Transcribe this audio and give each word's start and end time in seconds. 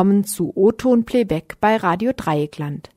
Willkommen 0.00 0.24
zu 0.24 0.56
O-Ton 0.56 1.04
Playback 1.04 1.58
bei 1.60 1.76
Radio 1.76 2.12
Dreieckland. 2.16 2.88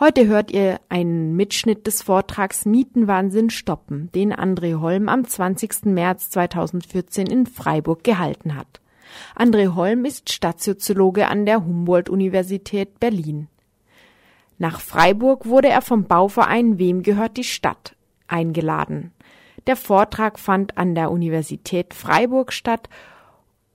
Heute 0.00 0.26
hört 0.28 0.50
ihr 0.50 0.80
einen 0.88 1.36
Mitschnitt 1.36 1.86
des 1.86 2.00
Vortrags 2.00 2.64
Mietenwahnsinn 2.64 3.50
stoppen, 3.50 4.10
den 4.14 4.32
André 4.32 4.80
Holm 4.80 5.10
am 5.10 5.26
20. 5.26 5.84
März 5.84 6.30
2014 6.30 7.26
in 7.26 7.44
Freiburg 7.44 8.02
gehalten 8.02 8.56
hat. 8.56 8.80
André 9.36 9.74
Holm 9.74 10.06
ist 10.06 10.32
Stadtsoziologe 10.32 11.28
an 11.28 11.44
der 11.44 11.66
Humboldt-Universität 11.66 12.98
Berlin. 12.98 13.48
Nach 14.56 14.80
Freiburg 14.80 15.44
wurde 15.44 15.68
er 15.68 15.82
vom 15.82 16.04
Bauverein 16.04 16.78
Wem 16.78 17.02
gehört 17.02 17.36
die 17.36 17.44
Stadt 17.44 17.94
eingeladen. 18.26 19.12
Der 19.66 19.76
Vortrag 19.76 20.38
fand 20.38 20.78
an 20.78 20.94
der 20.94 21.10
Universität 21.10 21.92
Freiburg 21.92 22.54
statt 22.54 22.88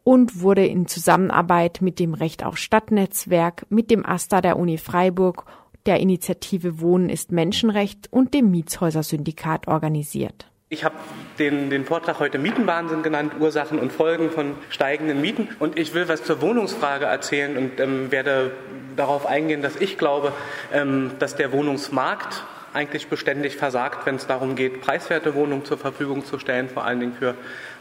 und 0.03 0.41
wurde 0.41 0.66
in 0.66 0.88
Zusammenarbeit 0.88 1.81
mit 1.81 1.99
dem 1.99 2.13
Recht 2.13 2.45
auf 2.45 2.57
Stadtnetzwerk, 2.57 3.66
mit 3.70 3.89
dem 3.89 4.05
AStA 4.05 4.41
der 4.41 4.57
Uni 4.57 4.77
Freiburg, 4.77 5.45
der 5.85 5.99
Initiative 5.99 6.79
Wohnen 6.79 7.09
ist 7.09 7.32
Menschenrecht 7.32 8.07
und 8.12 8.34
dem 8.34 8.51
Mietshäuser-Syndikat 8.51 9.68
organisiert. 9.68 10.48
Ich 10.70 10.84
habe 10.84 10.96
den, 11.37 11.70
den 11.70 11.85
Vortrag 11.85 12.20
heute 12.20 12.40
Mietenwahnsinn 12.40 13.04
genannt, 13.04 13.34
Ursachen 13.40 13.77
und 13.77 13.91
Folgen 13.91 14.31
von 14.31 14.55
steigenden 14.70 15.21
Mieten. 15.21 15.49
Und 15.59 15.77
ich 15.77 15.93
will 15.93 16.07
was 16.07 16.24
zur 16.24 16.41
Wohnungsfrage 16.41 17.05
erzählen 17.05 17.57
und 17.57 17.79
ähm, 17.79 18.12
werde 18.12 18.51
darauf 18.96 19.26
eingehen, 19.26 19.62
dass 19.62 19.76
ich 19.76 19.98
glaube, 19.98 20.31
ähm, 20.74 21.12
dass 21.20 21.35
der 21.35 21.51
Wohnungsmarkt 21.51 22.43
eigentlich 22.74 23.07
beständig 23.07 23.55
versagt, 23.55 24.05
wenn 24.05 24.15
es 24.15 24.26
darum 24.26 24.55
geht, 24.55 24.81
preiswerte 24.81 25.35
Wohnungen 25.35 25.63
zur 25.63 25.77
Verfügung 25.77 26.26
zu 26.26 26.40
stellen, 26.40 26.70
vor 26.70 26.85
allen 26.85 26.99
Dingen 26.99 27.13
für 27.13 27.35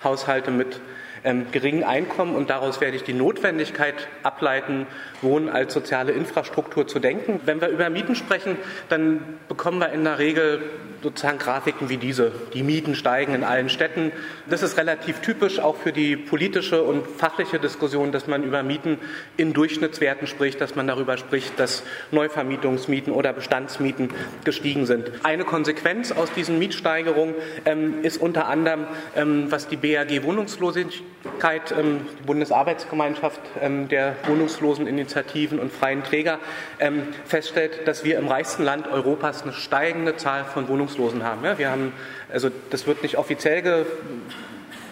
Haushalte 0.04 0.50
mit 0.50 0.78
ähm, 1.24 1.46
geringen 1.52 1.84
Einkommen. 1.84 2.34
Und 2.34 2.50
daraus 2.50 2.80
werde 2.80 2.96
ich 2.96 3.04
die 3.04 3.12
Notwendigkeit 3.12 4.08
ableiten, 4.22 4.86
Wohnen 5.20 5.48
als 5.48 5.72
soziale 5.74 6.12
Infrastruktur 6.12 6.86
zu 6.86 6.98
denken. 6.98 7.40
Wenn 7.44 7.60
wir 7.60 7.68
über 7.68 7.90
Mieten 7.90 8.14
sprechen, 8.14 8.56
dann 8.88 9.22
bekommen 9.48 9.78
wir 9.78 9.90
in 9.90 10.04
der 10.04 10.18
Regel 10.18 10.62
sozusagen 11.02 11.38
Grafiken 11.38 11.88
wie 11.88 11.96
diese. 11.96 12.32
Die 12.54 12.62
Mieten 12.62 12.94
steigen 12.94 13.34
in 13.34 13.44
allen 13.44 13.68
Städten. 13.68 14.12
Das 14.48 14.62
ist 14.62 14.76
relativ 14.76 15.20
typisch 15.20 15.58
auch 15.58 15.76
für 15.76 15.92
die 15.92 16.16
politische 16.16 16.82
und 16.82 17.06
fachliche 17.06 17.58
Diskussion, 17.58 18.12
dass 18.12 18.26
man 18.26 18.44
über 18.44 18.62
Mieten 18.62 18.98
in 19.36 19.52
Durchschnittswerten 19.52 20.26
spricht, 20.26 20.60
dass 20.60 20.74
man 20.76 20.86
darüber 20.86 21.16
spricht, 21.16 21.58
dass 21.58 21.82
Neuvermietungsmieten 22.10 23.12
oder 23.12 23.32
Bestandsmieten 23.32 24.10
gestiegen 24.44 24.86
sind. 24.86 25.10
Eine 25.24 25.44
Konsequenz 25.44 26.12
aus 26.12 26.32
diesen 26.32 26.58
Mietsteigerungen 26.58 27.34
ähm, 27.64 28.02
ist 28.02 28.20
unter 28.20 28.46
anderem, 28.46 28.86
ähm, 29.16 29.50
was 29.50 29.68
die 29.68 29.76
BAG 29.76 30.22
Wohnungslosigkeit, 30.22 31.74
ähm, 31.78 32.06
die 32.20 32.26
Bundesarbeitsgemeinschaft 32.26 33.40
ähm, 33.60 33.88
der 33.88 34.16
Wohnungslosen 34.26 34.86
Initiativen 34.86 35.58
und 35.58 35.72
freien 35.72 36.04
Träger 36.04 36.38
ähm, 36.78 37.08
feststellt, 37.24 37.86
dass 37.86 38.04
wir 38.04 38.18
im 38.18 38.28
reichsten 38.28 38.62
Land 38.62 38.86
Europas 38.88 39.42
eine 39.42 39.52
steigende 39.52 40.16
Zahl 40.16 40.44
von 40.44 40.68
Wohnungslosen 40.68 40.91
haben. 40.98 41.44
Ja, 41.44 41.58
wir 41.58 41.70
haben, 41.70 41.92
also 42.30 42.50
das 42.70 42.86
wird 42.86 43.02
nicht 43.02 43.16
offiziell 43.16 43.62
ge 43.62 43.84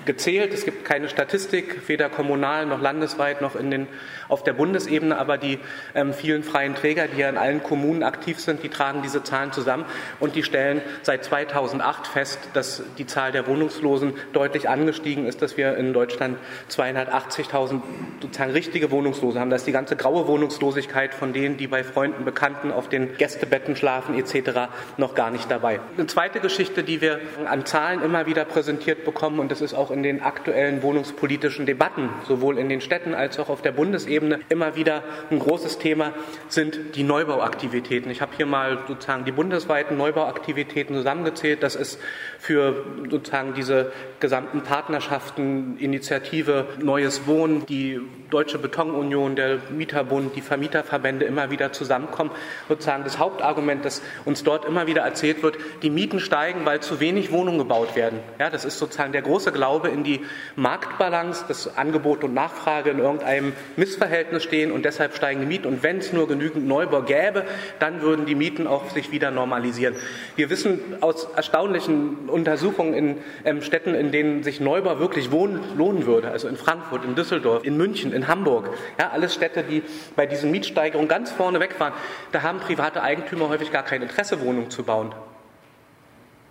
gezählt. 0.07 0.53
Es 0.55 0.65
gibt 0.65 0.85
keine 0.85 1.09
Statistik, 1.09 1.89
weder 1.89 2.09
kommunal 2.09 2.65
noch 2.67 2.81
landesweit 2.81 3.43
noch 3.43 3.55
in 3.55 3.71
den, 3.71 3.87
auf 4.31 4.45
der 4.45 4.53
Bundesebene, 4.53 5.19
aber 5.19 5.39
die 5.39 5.59
ähm, 5.95 6.13
vielen 6.13 6.43
freien 6.43 6.75
Träger, 6.75 7.09
die 7.09 7.21
ja 7.21 7.29
in 7.29 7.37
allen 7.37 7.63
Kommunen 7.63 8.03
aktiv 8.03 8.41
sind, 8.41 8.63
die 8.63 8.69
tragen 8.69 9.03
diese 9.03 9.23
Zahlen 9.23 9.53
zusammen 9.53 9.85
und 10.19 10.37
die 10.37 10.43
stellen 10.43 10.81
seit 11.03 11.25
2008 11.25 12.07
fest, 12.07 12.39
dass 12.55 12.83
die 12.99 13.07
Zahl 13.07 13.33
der 13.33 13.47
Wohnungslosen 13.47 14.15
deutlich 14.33 14.69
angestiegen 14.69 15.27
ist, 15.27 15.43
dass 15.43 15.57
wir 15.57 15.77
in 15.77 15.93
Deutschland 15.93 16.39
280.000 16.71 17.81
sozusagen 18.21 18.53
richtige 18.53 18.91
Wohnungslose 18.91 19.41
haben. 19.41 19.51
Da 19.51 19.57
ist 19.57 19.67
die 19.67 19.73
ganze 19.73 19.97
graue 19.97 20.27
Wohnungslosigkeit 20.27 21.15
von 21.15 21.33
denen, 21.33 21.57
die 21.57 21.67
bei 21.67 21.85
Freunden, 21.85 22.25
Bekannten 22.25 22.71
auf 22.73 22.89
den 22.89 23.17
Gästebetten 23.17 23.77
schlafen 23.77 24.19
etc. 24.19 24.71
noch 24.97 25.15
gar 25.15 25.31
nicht 25.31 25.51
dabei. 25.51 25.81
Eine 25.97 26.07
zweite 26.07 26.41
Geschichte, 26.41 26.83
die 26.83 27.01
wir 27.01 27.21
an 27.47 27.65
Zahlen 27.65 28.03
immer 28.03 28.27
wieder 28.27 28.45
präsentiert 28.45 29.05
bekommen 29.05 29.39
und 29.39 29.51
das 29.51 29.61
ist 29.61 29.75
auch 29.75 29.91
in 29.91 30.03
den 30.03 30.23
aktuellen 30.23 30.83
wohnungspolitischen 30.83 31.67
Debatten, 31.67 32.11
sowohl 32.27 32.59
in 32.59 32.69
den 32.69 32.81
Städten 32.81 33.15
als 33.15 33.39
auch 33.39 33.49
auf 33.49 33.63
der 33.63 33.73
Bundesebene, 33.73 34.20
immer 34.49 34.77
wieder 34.77 35.03
ein 35.31 35.39
großes 35.39 35.79
Thema 35.79 36.13
sind 36.49 36.97
die 36.97 37.03
Neubauaktivitäten. 37.03 38.11
Ich 38.11 38.21
habe 38.21 38.33
hier 38.37 38.47
mal 38.47 38.79
sozusagen 38.89 39.25
die 39.25 39.33
bundesweiten 39.33 39.97
Neubauaktivitäten 39.97 40.97
zusammengezählt. 40.97 41.63
Das 41.63 41.77
ist 41.77 42.01
für 42.39 42.85
sozusagen 43.11 43.55
diese 43.55 43.93
gesamten 44.19 44.63
Partnerschaften, 44.63 45.77
Initiative 45.79 46.67
Neues 46.79 47.27
Wohnen, 47.27 47.67
die 47.67 48.01
Deutsche 48.31 48.59
Betonunion, 48.59 49.35
der 49.35 49.59
Mieterbund, 49.71 50.37
die 50.37 50.41
Vermieterverbände 50.41 51.25
immer 51.25 51.51
wieder 51.51 51.73
zusammenkommen. 51.73 52.31
Sozusagen 52.69 53.05
das 53.05 53.19
Hauptargument, 53.19 53.85
das 53.85 54.03
uns 54.25 54.45
dort 54.45 54.65
immer 54.65 54.87
wieder 54.87 55.03
erzählt 55.03 55.43
wird, 55.43 55.59
die 55.83 55.91
Mieten 55.91 56.21
steigen, 56.21 56.65
weil 56.65 56.81
zu 56.81 57.01
wenig 57.01 57.33
Wohnungen 57.33 57.59
gebaut 57.59 57.97
werden. 57.97 58.21
Ja, 58.39 58.49
das 58.51 58.65
ist 58.65 58.79
sozusagen 58.79 59.13
der 59.13 59.23
große 59.23 59.53
Glaube 59.53 59.89
in 59.89 60.05
die 60.05 60.21
Marktbalance, 60.57 61.45
dass 61.49 61.77
Angebot 61.77 62.25
und 62.25 62.35
Nachfrage 62.35 62.91
in 62.91 62.99
irgendeinem 62.99 63.53
Missverhältnis 63.77 64.10
stehen 64.41 64.73
und 64.73 64.85
deshalb 64.85 65.15
steigen 65.15 65.41
die 65.41 65.47
Mieten. 65.47 65.67
Und 65.67 65.83
wenn 65.83 65.99
es 65.99 66.13
nur 66.13 66.29
genügend 66.29 66.67
Neubau 66.67 67.03
gäbe, 67.03 67.45
dann 67.79 68.03
würden 68.03 68.27
die 68.27 68.35
Mieten 68.35 68.67
auch 68.67 68.91
sich 68.91 69.11
wieder 69.11 69.31
normalisieren. 69.31 69.95
Wir 70.37 70.51
wissen 70.51 70.81
aus 71.01 71.29
erstaunlichen 71.37 72.29
Untersuchungen 72.29 72.95
in 72.95 73.19
ähm, 73.45 73.63
Städten, 73.63 73.95
in 73.95 74.13
denen 74.13 74.43
sich 74.43 74.61
Neubau 74.61 74.99
wirklich 74.99 75.31
wohnen, 75.31 75.61
lohnen 75.77 76.07
würde, 76.07 76.31
also 76.31 76.49
in 76.49 76.57
Frankfurt, 76.57 77.05
in 77.05 77.15
Düsseldorf, 77.15 77.65
in 77.65 77.77
München, 77.77 78.13
in 78.13 78.29
Hamburg, 78.29 78.71
ja, 78.99 79.11
alles 79.11 79.35
Städte, 79.35 79.63
die 79.63 79.83
bei 80.17 80.27
diesen 80.27 80.51
Mietsteigerungen 80.51 81.09
ganz 81.09 81.31
vorne 81.31 81.61
weg 81.61 81.77
waren, 81.79 81.93
da 82.33 82.43
haben 82.43 82.61
private 82.61 83.03
Eigentümer 83.03 83.49
häufig 83.49 83.73
gar 83.73 83.85
kein 83.85 84.03
Interesse, 84.03 84.41
Wohnungen 84.41 84.71
zu 84.71 84.83
bauen. 84.83 85.15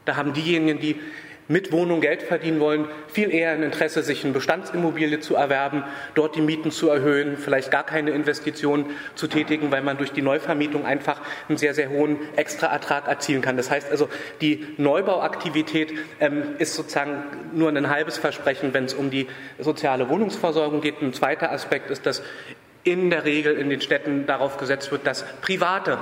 Da 0.06 0.16
haben 0.16 0.34
diejenigen, 0.34 0.80
die 0.80 1.00
mit 1.50 1.72
Wohnung 1.72 2.00
Geld 2.00 2.22
verdienen 2.22 2.60
wollen, 2.60 2.86
viel 3.08 3.34
eher 3.34 3.52
ein 3.52 3.64
Interesse, 3.64 4.04
sich 4.04 4.24
eine 4.24 4.34
Bestandsimmobilie 4.34 5.20
zu 5.20 5.36
erwerben, 5.36 5.84
dort 6.14 6.36
die 6.36 6.42
Mieten 6.42 6.70
zu 6.70 6.90
erhöhen, 6.90 7.38
vielleicht 7.38 7.72
gar 7.72 7.84
keine 7.84 8.12
Investitionen 8.12 8.86
zu 9.16 9.28
tätigen, 9.28 9.72
weil 9.72 9.82
man 9.82 9.98
durch 9.98 10.12
die 10.12 10.22
Neuvermietung 10.22 10.86
einfach 10.86 11.20
einen 11.50 11.58
sehr, 11.58 11.74
sehr 11.74 11.90
hohen 11.90 12.20
Extraertrag 12.36 13.08
erzielen 13.08 13.42
kann. 13.42 13.58
Das 13.58 13.72
heißt 13.72 13.90
also, 13.90 14.10
die 14.42 14.68
Neubauaktivität 14.78 15.92
ähm, 16.20 16.56
ist 16.60 16.76
sozusagen 16.76 17.24
nur 17.52 17.70
ein 17.70 17.90
halbes 17.90 18.20
Versprechen, 18.20 18.76
wenn 18.76 18.86
es 18.86 18.94
um 18.94 19.10
die 19.10 19.28
soziale 19.58 20.08
Wohnungsversorgung 20.08 20.82
geht. 20.82 21.02
Ein 21.02 21.14
zweiter 21.14 21.52
Aspekt 21.52 21.90
ist, 21.90 22.06
dass 22.06 22.22
in 22.84 23.10
der 23.10 23.26
Regel 23.26 23.56
in 23.56 23.72
den 23.72 23.82
Städten 23.82 24.28
darauf 24.28 24.58
gesetzt 24.58 24.92
wird, 24.92 25.08
dass 25.08 25.26
Private 25.42 25.98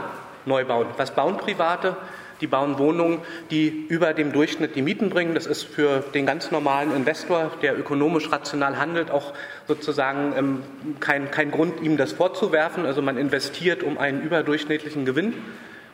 neu 0.46 0.66
bauen. 0.66 0.88
Was 0.98 1.12
bauen 1.12 1.38
Private? 1.38 1.96
Die 2.42 2.48
bauen 2.48 2.78
Wohnungen, 2.78 3.20
die 3.52 3.86
über 3.88 4.14
dem 4.14 4.32
Durchschnitt 4.32 4.76
die 4.76 4.82
Mieten 4.82 5.10
bringen. 5.10 5.34
Das 5.34 5.46
ist 5.46 5.64
für 5.64 6.04
den 6.14 6.26
ganz 6.26 6.52
normalen 6.52 6.96
Investor, 6.96 7.52
der 7.62 7.78
ökonomisch 7.78 8.32
rational 8.32 8.78
handelt, 8.78 9.12
auch 9.12 9.34
sozusagen 9.68 10.34
ähm, 10.38 10.64
kein, 11.00 11.32
kein 11.32 11.52
Grund, 11.52 11.82
ihm 11.82 11.98
das 11.98 12.14
vorzuwerfen. 12.14 12.86
Also 12.86 13.02
man 13.02 13.18
investiert 13.18 13.84
um 13.84 13.98
einen 13.98 14.22
überdurchschnittlichen 14.22 15.06
Gewinn 15.06 15.34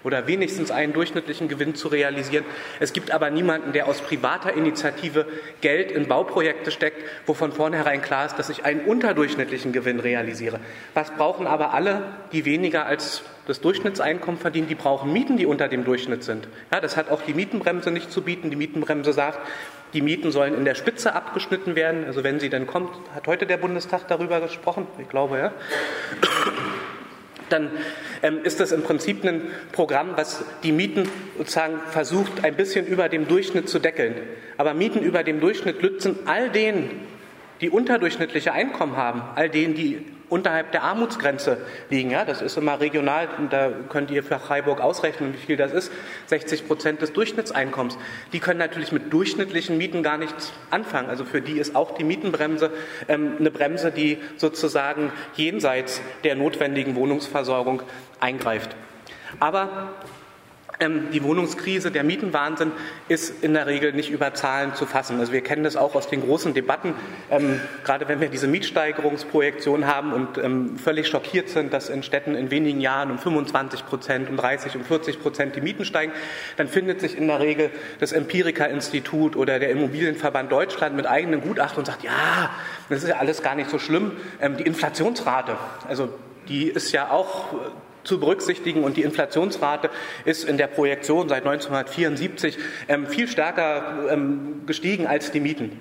oder 0.03 0.27
wenigstens 0.27 0.71
einen 0.71 0.93
durchschnittlichen 0.93 1.47
Gewinn 1.47 1.75
zu 1.75 1.87
realisieren. 1.87 2.45
Es 2.79 2.93
gibt 2.93 3.11
aber 3.11 3.29
niemanden, 3.29 3.73
der 3.73 3.87
aus 3.87 4.01
privater 4.01 4.53
Initiative 4.53 5.25
Geld 5.61 5.91
in 5.91 6.07
Bauprojekte 6.07 6.71
steckt, 6.71 7.03
wo 7.25 7.33
von 7.33 7.51
vornherein 7.51 8.01
klar 8.01 8.25
ist, 8.25 8.37
dass 8.37 8.49
ich 8.49 8.65
einen 8.65 8.81
unterdurchschnittlichen 8.81 9.71
Gewinn 9.71 9.99
realisiere. 9.99 10.59
Was 10.93 11.11
brauchen 11.11 11.47
aber 11.47 11.73
alle, 11.73 12.03
die 12.31 12.45
weniger 12.45 12.85
als 12.85 13.23
das 13.45 13.59
Durchschnittseinkommen 13.59 14.39
verdienen, 14.39 14.67
die 14.67 14.75
brauchen 14.75 15.11
Mieten, 15.11 15.37
die 15.37 15.45
unter 15.45 15.67
dem 15.67 15.83
Durchschnitt 15.83 16.23
sind. 16.23 16.47
Ja, 16.71 16.79
das 16.79 16.95
hat 16.95 17.09
auch 17.09 17.21
die 17.21 17.33
Mietenbremse 17.33 17.91
nicht 17.91 18.11
zu 18.11 18.21
bieten. 18.21 18.49
Die 18.49 18.55
Mietenbremse 18.55 19.11
sagt, 19.11 19.39
die 19.93 20.01
Mieten 20.01 20.31
sollen 20.31 20.55
in 20.55 20.65
der 20.65 20.75
Spitze 20.75 21.13
abgeschnitten 21.13 21.75
werden. 21.75 22.05
Also 22.05 22.23
wenn 22.23 22.39
sie 22.39 22.49
denn 22.49 22.67
kommt, 22.67 22.91
hat 23.13 23.27
heute 23.27 23.45
der 23.45 23.57
Bundestag 23.57 24.07
darüber 24.07 24.39
gesprochen? 24.39 24.87
Ich 24.97 25.09
glaube, 25.09 25.37
ja. 25.37 25.53
Dann 27.53 27.69
ähm, 28.23 28.39
ist 28.43 28.59
das 28.59 28.71
im 28.71 28.81
Prinzip 28.81 29.23
ein 29.23 29.43
Programm, 29.71 30.13
was 30.15 30.43
die 30.63 30.71
Mieten 30.71 31.07
sozusagen 31.37 31.79
versucht, 31.91 32.43
ein 32.43 32.55
bisschen 32.55 32.87
über 32.87 33.09
dem 33.09 33.27
Durchschnitt 33.27 33.69
zu 33.69 33.77
deckeln. 33.77 34.15
Aber 34.57 34.73
Mieten 34.73 35.03
über 35.03 35.23
dem 35.23 35.39
Durchschnitt 35.39 35.83
nützen 35.83 36.17
all 36.25 36.49
denen, 36.49 36.89
die 37.61 37.69
unterdurchschnittliche 37.69 38.53
Einkommen 38.53 38.97
haben, 38.97 39.21
all 39.35 39.49
denen, 39.49 39.75
die 39.75 40.03
unterhalb 40.33 40.71
der 40.71 40.81
Armutsgrenze 40.81 41.57
liegen. 41.91 42.09
Ja, 42.09 42.25
das 42.25 42.41
ist 42.41 42.57
immer 42.57 42.79
regional, 42.79 43.29
da 43.51 43.69
könnt 43.89 44.09
ihr 44.09 44.23
für 44.23 44.39
Freiburg 44.39 44.81
ausrechnen, 44.81 45.31
wie 45.31 45.37
viel 45.37 45.57
das 45.57 45.71
ist. 45.71 45.91
60 46.25 46.67
Prozent 46.67 47.01
des 47.03 47.13
Durchschnittseinkommens. 47.13 47.99
Die 48.33 48.39
können 48.39 48.57
natürlich 48.57 48.91
mit 48.91 49.13
durchschnittlichen 49.13 49.77
Mieten 49.77 50.01
gar 50.01 50.17
nichts 50.17 50.51
anfangen. 50.71 51.07
Also 51.07 51.23
für 51.23 51.39
die 51.39 51.59
ist 51.59 51.75
auch 51.75 51.91
die 51.91 52.03
Mietenbremse 52.03 52.71
ähm, 53.07 53.35
eine 53.39 53.51
Bremse, 53.51 53.91
die 53.91 54.17
sozusagen 54.37 55.11
jenseits 55.35 56.01
der 56.23 56.35
notwendigen 56.35 56.95
Wohnungsversorgung 56.95 57.83
eingreift. 58.19 58.75
Aber 59.39 59.93
die 61.13 61.23
Wohnungskrise, 61.23 61.91
der 61.91 62.03
Mietenwahnsinn 62.03 62.71
ist 63.07 63.43
in 63.43 63.53
der 63.53 63.67
Regel 63.67 63.93
nicht 63.93 64.09
über 64.09 64.33
Zahlen 64.33 64.73
zu 64.75 64.85
fassen. 64.85 65.19
Also 65.19 65.31
wir 65.31 65.41
kennen 65.41 65.63
das 65.63 65.75
auch 65.75 65.95
aus 65.95 66.09
den 66.09 66.21
großen 66.21 66.53
Debatten, 66.53 66.93
ähm, 67.29 67.61
gerade 67.83 68.07
wenn 68.07 68.19
wir 68.19 68.27
diese 68.27 68.47
Mietsteigerungsprojektion 68.47 69.87
haben 69.87 70.13
und 70.13 70.37
ähm, 70.37 70.77
völlig 70.77 71.07
schockiert 71.07 71.49
sind, 71.49 71.73
dass 71.73 71.89
in 71.89 72.03
Städten 72.03 72.35
in 72.35 72.51
wenigen 72.51 72.81
Jahren 72.81 73.11
um 73.11 73.19
25 73.19 73.85
Prozent, 73.85 74.29
um 74.29 74.35
30, 74.37 74.75
um 74.75 74.83
40 74.83 75.21
Prozent 75.21 75.55
die 75.55 75.61
Mieten 75.61 75.85
steigen, 75.85 76.11
dann 76.57 76.67
findet 76.67 76.99
sich 77.01 77.17
in 77.17 77.27
der 77.27 77.39
Regel 77.39 77.69
das 77.99 78.11
Empirica-Institut 78.11 79.35
oder 79.35 79.59
der 79.59 79.69
Immobilienverband 79.69 80.51
Deutschland 80.51 80.95
mit 80.95 81.05
eigenen 81.05 81.41
Gutachten 81.41 81.79
und 81.79 81.85
sagt, 81.85 82.03
ja, 82.03 82.49
das 82.89 83.03
ist 83.03 83.09
ja 83.09 83.17
alles 83.17 83.41
gar 83.41 83.55
nicht 83.55 83.69
so 83.69 83.79
schlimm. 83.79 84.11
Ähm, 84.41 84.57
die 84.57 84.63
Inflationsrate, 84.63 85.55
also 85.87 86.09
die 86.49 86.67
ist 86.67 86.91
ja 86.91 87.09
auch 87.09 87.53
zu 88.03 88.19
berücksichtigen. 88.19 88.83
Und 88.83 88.97
die 88.97 89.03
Inflationsrate 89.03 89.89
ist 90.25 90.43
in 90.43 90.57
der 90.57 90.67
Projektion 90.67 91.29
seit 91.29 91.45
1974 91.45 92.57
ähm, 92.87 93.07
viel 93.07 93.27
stärker 93.27 94.07
ähm, 94.09 94.63
gestiegen 94.65 95.07
als 95.07 95.31
die 95.31 95.39
Mieten. 95.39 95.79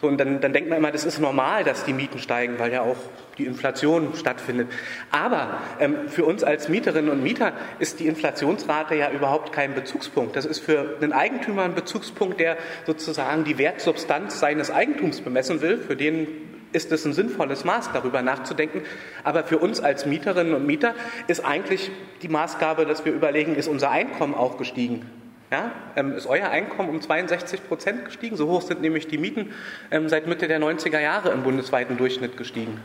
So, 0.00 0.06
und 0.06 0.18
dann, 0.18 0.40
dann 0.40 0.54
denkt 0.54 0.70
man 0.70 0.78
immer, 0.78 0.92
das 0.92 1.04
ist 1.04 1.18
normal, 1.18 1.62
dass 1.62 1.84
die 1.84 1.92
Mieten 1.92 2.18
steigen, 2.18 2.58
weil 2.58 2.72
ja 2.72 2.80
auch 2.80 2.96
die 3.36 3.44
Inflation 3.44 4.14
stattfindet. 4.14 4.68
Aber 5.10 5.58
ähm, 5.78 6.08
für 6.08 6.24
uns 6.24 6.42
als 6.42 6.70
Mieterinnen 6.70 7.10
und 7.10 7.22
Mieter 7.22 7.52
ist 7.78 8.00
die 8.00 8.06
Inflationsrate 8.06 8.94
ja 8.94 9.10
überhaupt 9.10 9.52
kein 9.52 9.74
Bezugspunkt. 9.74 10.36
Das 10.36 10.46
ist 10.46 10.60
für 10.60 10.96
einen 11.02 11.12
Eigentümer 11.12 11.64
ein 11.64 11.74
Bezugspunkt, 11.74 12.40
der 12.40 12.56
sozusagen 12.86 13.44
die 13.44 13.58
Wertsubstanz 13.58 14.40
seines 14.40 14.70
Eigentums 14.70 15.20
bemessen 15.20 15.60
will. 15.60 15.76
Für 15.76 15.96
den 15.96 16.49
ist 16.72 16.92
es 16.92 17.04
ein 17.04 17.12
sinnvolles 17.12 17.64
Maß, 17.64 17.90
darüber 17.92 18.22
nachzudenken. 18.22 18.82
Aber 19.24 19.44
für 19.44 19.58
uns 19.58 19.80
als 19.80 20.06
Mieterinnen 20.06 20.54
und 20.54 20.66
Mieter 20.66 20.94
ist 21.26 21.44
eigentlich 21.44 21.90
die 22.22 22.28
Maßgabe, 22.28 22.86
dass 22.86 23.04
wir 23.04 23.12
überlegen, 23.12 23.54
ist 23.54 23.68
unser 23.68 23.90
Einkommen 23.90 24.34
auch 24.34 24.58
gestiegen? 24.58 25.06
Ja, 25.50 25.72
ähm, 25.96 26.12
ist 26.12 26.26
euer 26.26 26.48
Einkommen 26.48 26.90
um 26.90 27.00
62 27.00 27.66
Prozent 27.66 28.04
gestiegen? 28.04 28.36
So 28.36 28.48
hoch 28.48 28.62
sind 28.62 28.82
nämlich 28.82 29.08
die 29.08 29.18
Mieten 29.18 29.52
ähm, 29.90 30.08
seit 30.08 30.28
Mitte 30.28 30.46
der 30.46 30.60
90er 30.60 31.00
Jahre 31.00 31.30
im 31.30 31.42
bundesweiten 31.42 31.96
Durchschnitt 31.96 32.36
gestiegen. 32.36 32.80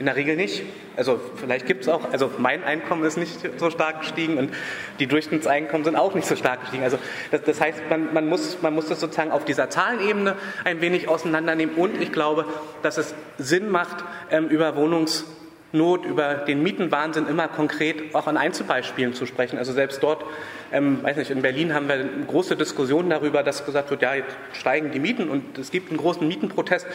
In 0.00 0.06
der 0.06 0.16
Regel 0.16 0.34
nicht. 0.34 0.62
Also 0.96 1.20
vielleicht 1.36 1.66
gibt 1.66 1.82
es 1.82 1.88
auch, 1.90 2.10
also 2.10 2.30
mein 2.38 2.64
Einkommen 2.64 3.04
ist 3.04 3.18
nicht 3.18 3.38
so 3.58 3.68
stark 3.68 4.00
gestiegen 4.00 4.38
und 4.38 4.50
die 4.98 5.06
Durchschnittseinkommen 5.06 5.84
sind 5.84 5.94
auch 5.94 6.14
nicht 6.14 6.26
so 6.26 6.36
stark 6.36 6.62
gestiegen. 6.62 6.84
Also 6.84 6.98
das, 7.30 7.42
das 7.42 7.60
heißt, 7.60 7.82
man, 7.90 8.14
man, 8.14 8.26
muss, 8.26 8.62
man 8.62 8.74
muss 8.74 8.86
das 8.86 8.98
sozusagen 8.98 9.30
auf 9.30 9.44
dieser 9.44 9.68
Zahlenebene 9.68 10.36
ein 10.64 10.80
wenig 10.80 11.06
auseinandernehmen 11.06 11.74
und 11.74 12.00
ich 12.00 12.12
glaube, 12.12 12.46
dass 12.82 12.96
es 12.96 13.14
Sinn 13.36 13.68
macht, 13.68 14.02
ähm, 14.30 14.48
über 14.48 14.74
Wohnungsnot, 14.74 16.06
über 16.06 16.32
den 16.34 16.62
Mietenwahnsinn 16.62 17.26
immer 17.28 17.48
konkret 17.48 18.14
auch 18.14 18.26
an 18.26 18.38
Einzelbeispielen 18.38 19.12
zu 19.12 19.26
sprechen. 19.26 19.58
Also 19.58 19.74
selbst 19.74 20.02
dort, 20.02 20.24
ähm, 20.72 21.02
weiß 21.02 21.18
nicht, 21.18 21.30
in 21.30 21.42
Berlin 21.42 21.74
haben 21.74 21.88
wir 21.88 22.02
große 22.26 22.56
Diskussion 22.56 23.10
darüber, 23.10 23.42
dass 23.42 23.66
gesagt 23.66 23.90
wird, 23.90 24.00
ja, 24.00 24.14
jetzt 24.14 24.34
steigen 24.54 24.92
die 24.92 24.98
Mieten 24.98 25.28
und 25.28 25.58
es 25.58 25.70
gibt 25.70 25.90
einen 25.90 25.98
großen 25.98 26.26
Mietenprotest. 26.26 26.86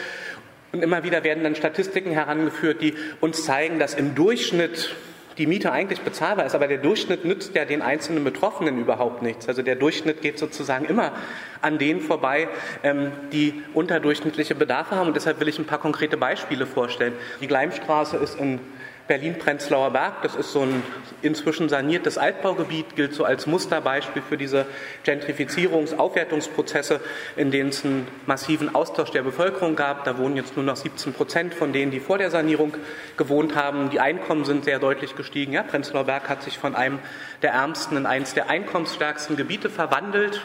Und 0.72 0.82
immer 0.82 1.04
wieder 1.04 1.24
werden 1.24 1.44
dann 1.44 1.54
Statistiken 1.54 2.10
herangeführt, 2.10 2.82
die 2.82 2.94
uns 3.20 3.44
zeigen, 3.44 3.78
dass 3.78 3.94
im 3.94 4.14
Durchschnitt 4.14 4.94
die 5.38 5.46
Miete 5.46 5.70
eigentlich 5.70 6.00
bezahlbar 6.00 6.46
ist, 6.46 6.54
aber 6.54 6.66
der 6.66 6.78
Durchschnitt 6.78 7.24
nützt 7.24 7.54
ja 7.54 7.64
den 7.64 7.82
einzelnen 7.82 8.24
Betroffenen 8.24 8.78
überhaupt 8.78 9.22
nichts. 9.22 9.48
Also 9.48 9.62
der 9.62 9.76
Durchschnitt 9.76 10.22
geht 10.22 10.38
sozusagen 10.38 10.86
immer 10.86 11.12
an 11.60 11.78
denen 11.78 12.00
vorbei, 12.00 12.48
ähm, 12.82 13.12
die 13.32 13.62
unterdurchschnittliche 13.74 14.54
Bedarfe 14.54 14.96
haben. 14.96 15.08
Und 15.08 15.16
deshalb 15.16 15.40
will 15.40 15.48
ich 15.48 15.58
ein 15.58 15.66
paar 15.66 15.78
konkrete 15.78 16.16
Beispiele 16.16 16.66
vorstellen. 16.66 17.12
Die 17.40 17.48
Gleimstraße 17.48 18.16
ist 18.16 18.38
in 18.40 18.60
Berlin-Prenzlauer 19.08 19.90
Berg. 19.90 20.22
Das 20.22 20.34
ist 20.34 20.52
so 20.52 20.62
ein 20.62 20.82
inzwischen 21.22 21.68
saniertes 21.68 22.18
Altbaugebiet, 22.18 22.96
gilt 22.96 23.14
so 23.14 23.24
als 23.24 23.46
Musterbeispiel 23.46 24.22
für 24.22 24.36
diese 24.36 24.66
Gentrifizierungs-, 25.04 25.96
Aufwertungsprozesse, 25.96 27.00
in 27.36 27.50
denen 27.50 27.70
es 27.70 27.84
einen 27.84 28.08
massiven 28.26 28.74
Austausch 28.74 29.10
der 29.10 29.22
Bevölkerung 29.22 29.76
gab. 29.76 30.04
Da 30.04 30.18
wohnen 30.18 30.36
jetzt 30.36 30.56
nur 30.56 30.64
noch 30.64 30.76
17 30.76 31.12
Prozent 31.12 31.54
von 31.54 31.72
denen, 31.72 31.90
die 31.90 32.00
vor 32.00 32.18
der 32.18 32.30
Sanierung 32.30 32.74
gewohnt 33.16 33.54
haben. 33.54 33.90
Die 33.90 34.00
Einkommen 34.00 34.44
sind 34.44 34.64
sehr 34.64 34.78
deutlich 34.78 35.16
gestiegen. 35.16 35.52
Ja, 35.52 35.62
Prenzlauer 35.62 36.04
Berg 36.04 36.28
hat 36.28 36.42
sich 36.42 36.58
von 36.58 36.74
einem 36.74 36.98
der 37.42 37.52
ärmsten 37.52 37.96
in 37.96 38.06
eines 38.06 38.34
der 38.34 38.50
einkommensstärksten 38.50 39.36
Gebiete 39.36 39.70
verwandelt 39.70 40.42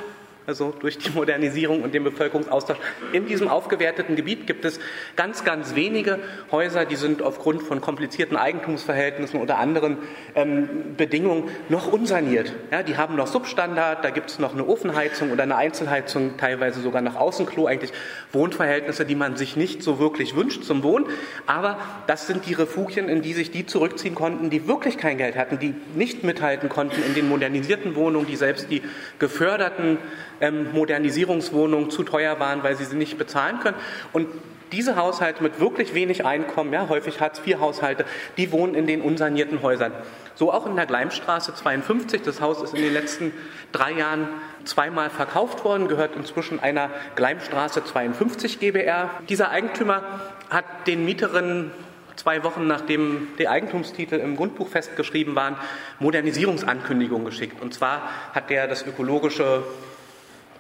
also 0.47 0.73
durch 0.79 0.97
die 0.97 1.09
Modernisierung 1.11 1.83
und 1.83 1.93
den 1.93 2.03
Bevölkerungsaustausch. 2.03 2.77
In 3.13 3.27
diesem 3.27 3.47
aufgewerteten 3.47 4.15
Gebiet 4.15 4.47
gibt 4.47 4.65
es 4.65 4.79
ganz, 5.15 5.43
ganz 5.43 5.75
wenige 5.75 6.19
Häuser, 6.51 6.85
die 6.85 6.95
sind 6.95 7.21
aufgrund 7.21 7.61
von 7.61 7.81
komplizierten 7.81 8.37
Eigentumsverhältnissen 8.37 9.39
oder 9.39 9.59
anderen 9.59 9.97
ähm, 10.35 10.95
Bedingungen 10.97 11.49
noch 11.69 11.91
unsaniert. 11.91 12.53
Ja, 12.71 12.83
die 12.83 12.97
haben 12.97 13.15
noch 13.15 13.27
Substandard, 13.27 14.03
da 14.03 14.09
gibt 14.09 14.31
es 14.31 14.39
noch 14.39 14.53
eine 14.53 14.65
Ofenheizung 14.65 15.31
oder 15.31 15.43
eine 15.43 15.55
Einzelheizung, 15.55 16.37
teilweise 16.37 16.81
sogar 16.81 17.01
nach 17.01 17.15
Außenklo, 17.15 17.67
eigentlich 17.67 17.91
Wohnverhältnisse, 18.31 19.05
die 19.05 19.15
man 19.15 19.37
sich 19.37 19.55
nicht 19.55 19.83
so 19.83 19.99
wirklich 19.99 20.35
wünscht 20.35 20.63
zum 20.63 20.83
Wohnen. 20.83 21.05
Aber 21.45 21.77
das 22.07 22.27
sind 22.27 22.47
die 22.47 22.53
Refugien, 22.53 23.09
in 23.09 23.21
die 23.21 23.33
sich 23.33 23.51
die 23.51 23.65
zurückziehen 23.65 24.15
konnten, 24.15 24.49
die 24.49 24.67
wirklich 24.67 24.97
kein 24.97 25.17
Geld 25.17 25.35
hatten, 25.35 25.59
die 25.59 25.75
nicht 25.95 26.23
mithalten 26.23 26.69
konnten 26.69 27.01
in 27.03 27.13
den 27.13 27.29
modernisierten 27.29 27.95
Wohnungen, 27.95 28.25
die 28.25 28.35
selbst 28.35 28.71
die 28.71 28.81
geförderten 29.19 29.99
ähm, 30.41 30.73
Modernisierungswohnungen 30.73 31.89
zu 31.89 32.03
teuer 32.03 32.39
waren, 32.39 32.63
weil 32.63 32.75
sie 32.75 32.85
sie 32.85 32.97
nicht 32.97 33.17
bezahlen 33.17 33.59
können. 33.59 33.77
Und 34.11 34.27
diese 34.71 34.95
Haushalte 34.95 35.43
mit 35.43 35.59
wirklich 35.59 35.93
wenig 35.93 36.25
Einkommen, 36.25 36.71
ja, 36.71 36.87
häufig 36.87 37.19
Hartz-IV-Haushalte, 37.19 38.05
die 38.37 38.51
wohnen 38.51 38.73
in 38.73 38.87
den 38.87 39.01
unsanierten 39.01 39.61
Häusern. 39.61 39.91
So 40.35 40.51
auch 40.51 40.65
in 40.65 40.75
der 40.75 40.85
Gleimstraße 40.85 41.53
52. 41.53 42.21
Das 42.21 42.39
Haus 42.41 42.61
ist 42.61 42.73
in 42.73 42.81
den 42.81 42.93
letzten 42.93 43.33
drei 43.71 43.91
Jahren 43.91 44.29
zweimal 44.63 45.09
verkauft 45.09 45.65
worden, 45.65 45.87
gehört 45.87 46.15
inzwischen 46.15 46.59
einer 46.59 46.89
Gleimstraße 47.15 47.83
52 47.83 48.59
GBR. 48.59 49.09
Dieser 49.27 49.49
Eigentümer 49.49 50.03
hat 50.49 50.65
den 50.87 51.03
Mieterinnen 51.05 51.71
zwei 52.15 52.43
Wochen 52.43 52.67
nachdem 52.67 53.29
die 53.39 53.47
Eigentumstitel 53.47 54.15
im 54.15 54.35
Grundbuch 54.35 54.67
festgeschrieben 54.67 55.35
waren, 55.35 55.55
Modernisierungsankündigungen 55.99 57.25
geschickt. 57.25 57.61
Und 57.61 57.73
zwar 57.73 58.03
hat 58.33 58.51
er 58.51 58.67
das 58.67 58.85
ökologische 58.85 59.63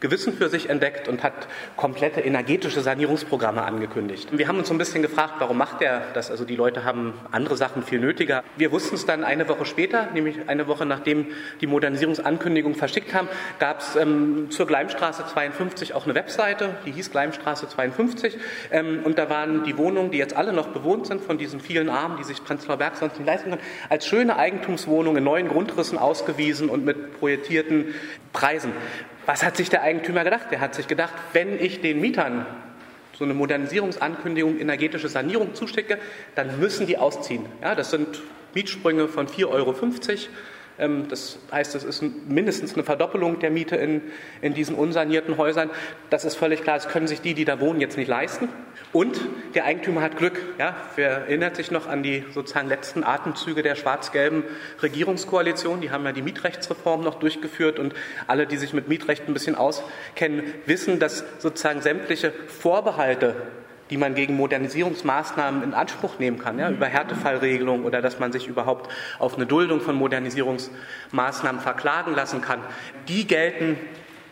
Gewissen 0.01 0.33
für 0.33 0.49
sich 0.49 0.69
entdeckt 0.69 1.07
und 1.07 1.23
hat 1.23 1.47
komplette 1.77 2.21
energetische 2.21 2.81
Sanierungsprogramme 2.81 3.61
angekündigt. 3.61 4.27
Wir 4.31 4.47
haben 4.47 4.57
uns 4.57 4.67
so 4.67 4.73
ein 4.73 4.79
bisschen 4.79 5.01
gefragt, 5.01 5.35
warum 5.39 5.57
macht 5.57 5.81
er 5.81 6.01
das? 6.13 6.31
Also 6.31 6.43
die 6.43 6.55
Leute 6.55 6.83
haben 6.83 7.13
andere 7.31 7.55
Sachen 7.55 7.83
viel 7.83 7.99
nötiger. 7.99 8.43
Wir 8.57 8.71
wussten 8.71 8.95
es 8.95 9.05
dann 9.05 9.23
eine 9.23 9.47
Woche 9.47 9.65
später, 9.65 10.07
nämlich 10.13 10.49
eine 10.49 10.67
Woche 10.67 10.85
nachdem 10.85 11.27
die 11.61 11.67
Modernisierungsankündigung 11.67 12.75
verschickt 12.75 13.13
haben, 13.13 13.29
gab 13.59 13.79
es 13.79 13.95
ähm, 13.95 14.49
zur 14.49 14.65
Gleimstraße 14.65 15.23
52 15.31 15.93
auch 15.93 16.05
eine 16.05 16.15
Webseite, 16.15 16.75
die 16.85 16.91
hieß 16.91 17.11
Gleimstraße 17.11 17.69
52 17.69 18.37
ähm, 18.71 19.01
und 19.03 19.19
da 19.19 19.29
waren 19.29 19.63
die 19.63 19.77
Wohnungen, 19.77 20.09
die 20.09 20.17
jetzt 20.17 20.35
alle 20.35 20.51
noch 20.51 20.69
bewohnt 20.69 21.05
sind 21.05 21.21
von 21.21 21.37
diesen 21.37 21.59
vielen 21.59 21.89
Armen, 21.89 22.17
die 22.17 22.23
sich 22.23 22.43
Prenzlauer 22.43 22.77
Berg 22.77 22.95
sonst 22.95 23.19
nicht 23.19 23.27
leisten 23.27 23.51
können, 23.51 23.61
als 23.89 24.07
schöne 24.07 24.37
Eigentumswohnungen 24.37 25.17
in 25.17 25.23
neuen 25.23 25.47
Grundrissen 25.47 25.99
ausgewiesen 25.99 26.69
und 26.69 26.85
mit 26.85 27.19
projektierten 27.19 27.93
Preisen. 28.33 28.71
Was 29.25 29.43
hat 29.43 29.57
sich 29.57 29.69
der 29.69 29.83
Eigentümer 29.83 30.23
gedacht? 30.23 30.47
Der 30.51 30.59
hat 30.59 30.75
sich 30.75 30.87
gedacht, 30.87 31.13
wenn 31.33 31.59
ich 31.59 31.81
den 31.81 32.01
Mietern 32.01 32.45
so 33.13 33.23
eine 33.23 33.33
Modernisierungsankündigung, 33.33 34.59
energetische 34.59 35.07
Sanierung 35.07 35.53
zuschicke, 35.53 35.99
dann 36.35 36.59
müssen 36.59 36.87
die 36.87 36.97
ausziehen. 36.97 37.45
Ja, 37.61 37.75
das 37.75 37.91
sind 37.91 38.21
Mietsprünge 38.55 39.07
von 39.07 39.27
4,50 39.27 39.47
Euro. 39.47 39.75
Ähm, 40.81 41.07
das 41.07 41.37
heißt, 41.51 41.75
es 41.75 41.83
ist 41.83 42.03
mindestens 42.27 42.73
eine 42.73 42.83
Verdoppelung 42.83 43.39
der 43.39 43.51
Miete 43.51 43.77
in, 43.77 44.01
in 44.41 44.53
diesen 44.53 44.75
unsanierten 44.75 45.37
Häusern. 45.37 45.69
Das 46.09 46.25
ist 46.25 46.35
völlig 46.35 46.63
klar, 46.63 46.75
das 46.75 46.89
können 46.89 47.07
sich 47.07 47.21
die, 47.21 47.33
die 47.33 47.45
da 47.45 47.61
wohnen, 47.61 47.79
jetzt 47.79 47.95
nicht 47.95 48.07
leisten. 48.07 48.49
Und 48.91 49.21
der 49.53 49.65
Eigentümer 49.65 50.01
hat 50.01 50.17
Glück. 50.17 50.41
Ja, 50.57 50.75
wer 50.95 51.09
erinnert 51.11 51.55
sich 51.55 51.71
noch 51.71 51.87
an 51.87 52.03
die 52.03 52.25
sozusagen 52.33 52.67
letzten 52.67 53.03
Atemzüge 53.03 53.61
der 53.61 53.75
schwarz-gelben 53.75 54.43
Regierungskoalition? 54.81 55.79
Die 55.79 55.91
haben 55.91 56.03
ja 56.03 56.11
die 56.11 56.23
Mietrechtsreform 56.23 57.01
noch 57.01 57.19
durchgeführt 57.19 57.79
und 57.79 57.93
alle, 58.27 58.47
die 58.47 58.57
sich 58.57 58.73
mit 58.73 58.89
Mietrecht 58.89 59.27
ein 59.27 59.33
bisschen 59.33 59.55
auskennen, 59.55 60.43
wissen, 60.65 60.99
dass 60.99 61.23
sozusagen 61.37 61.81
sämtliche 61.81 62.33
Vorbehalte 62.47 63.35
die 63.91 63.97
man 63.97 64.15
gegen 64.15 64.35
Modernisierungsmaßnahmen 64.37 65.61
in 65.63 65.73
Anspruch 65.73 66.17
nehmen 66.17 66.39
kann, 66.39 66.57
ja, 66.57 66.71
über 66.71 66.87
Härtefallregelungen 66.87 67.85
oder 67.85 68.01
dass 68.01 68.19
man 68.19 68.31
sich 68.31 68.47
überhaupt 68.47 68.89
auf 69.19 69.35
eine 69.35 69.45
Duldung 69.45 69.81
von 69.81 69.95
Modernisierungsmaßnahmen 69.95 71.61
verklagen 71.61 72.15
lassen 72.15 72.41
kann, 72.41 72.61
die 73.09 73.27
gelten 73.27 73.77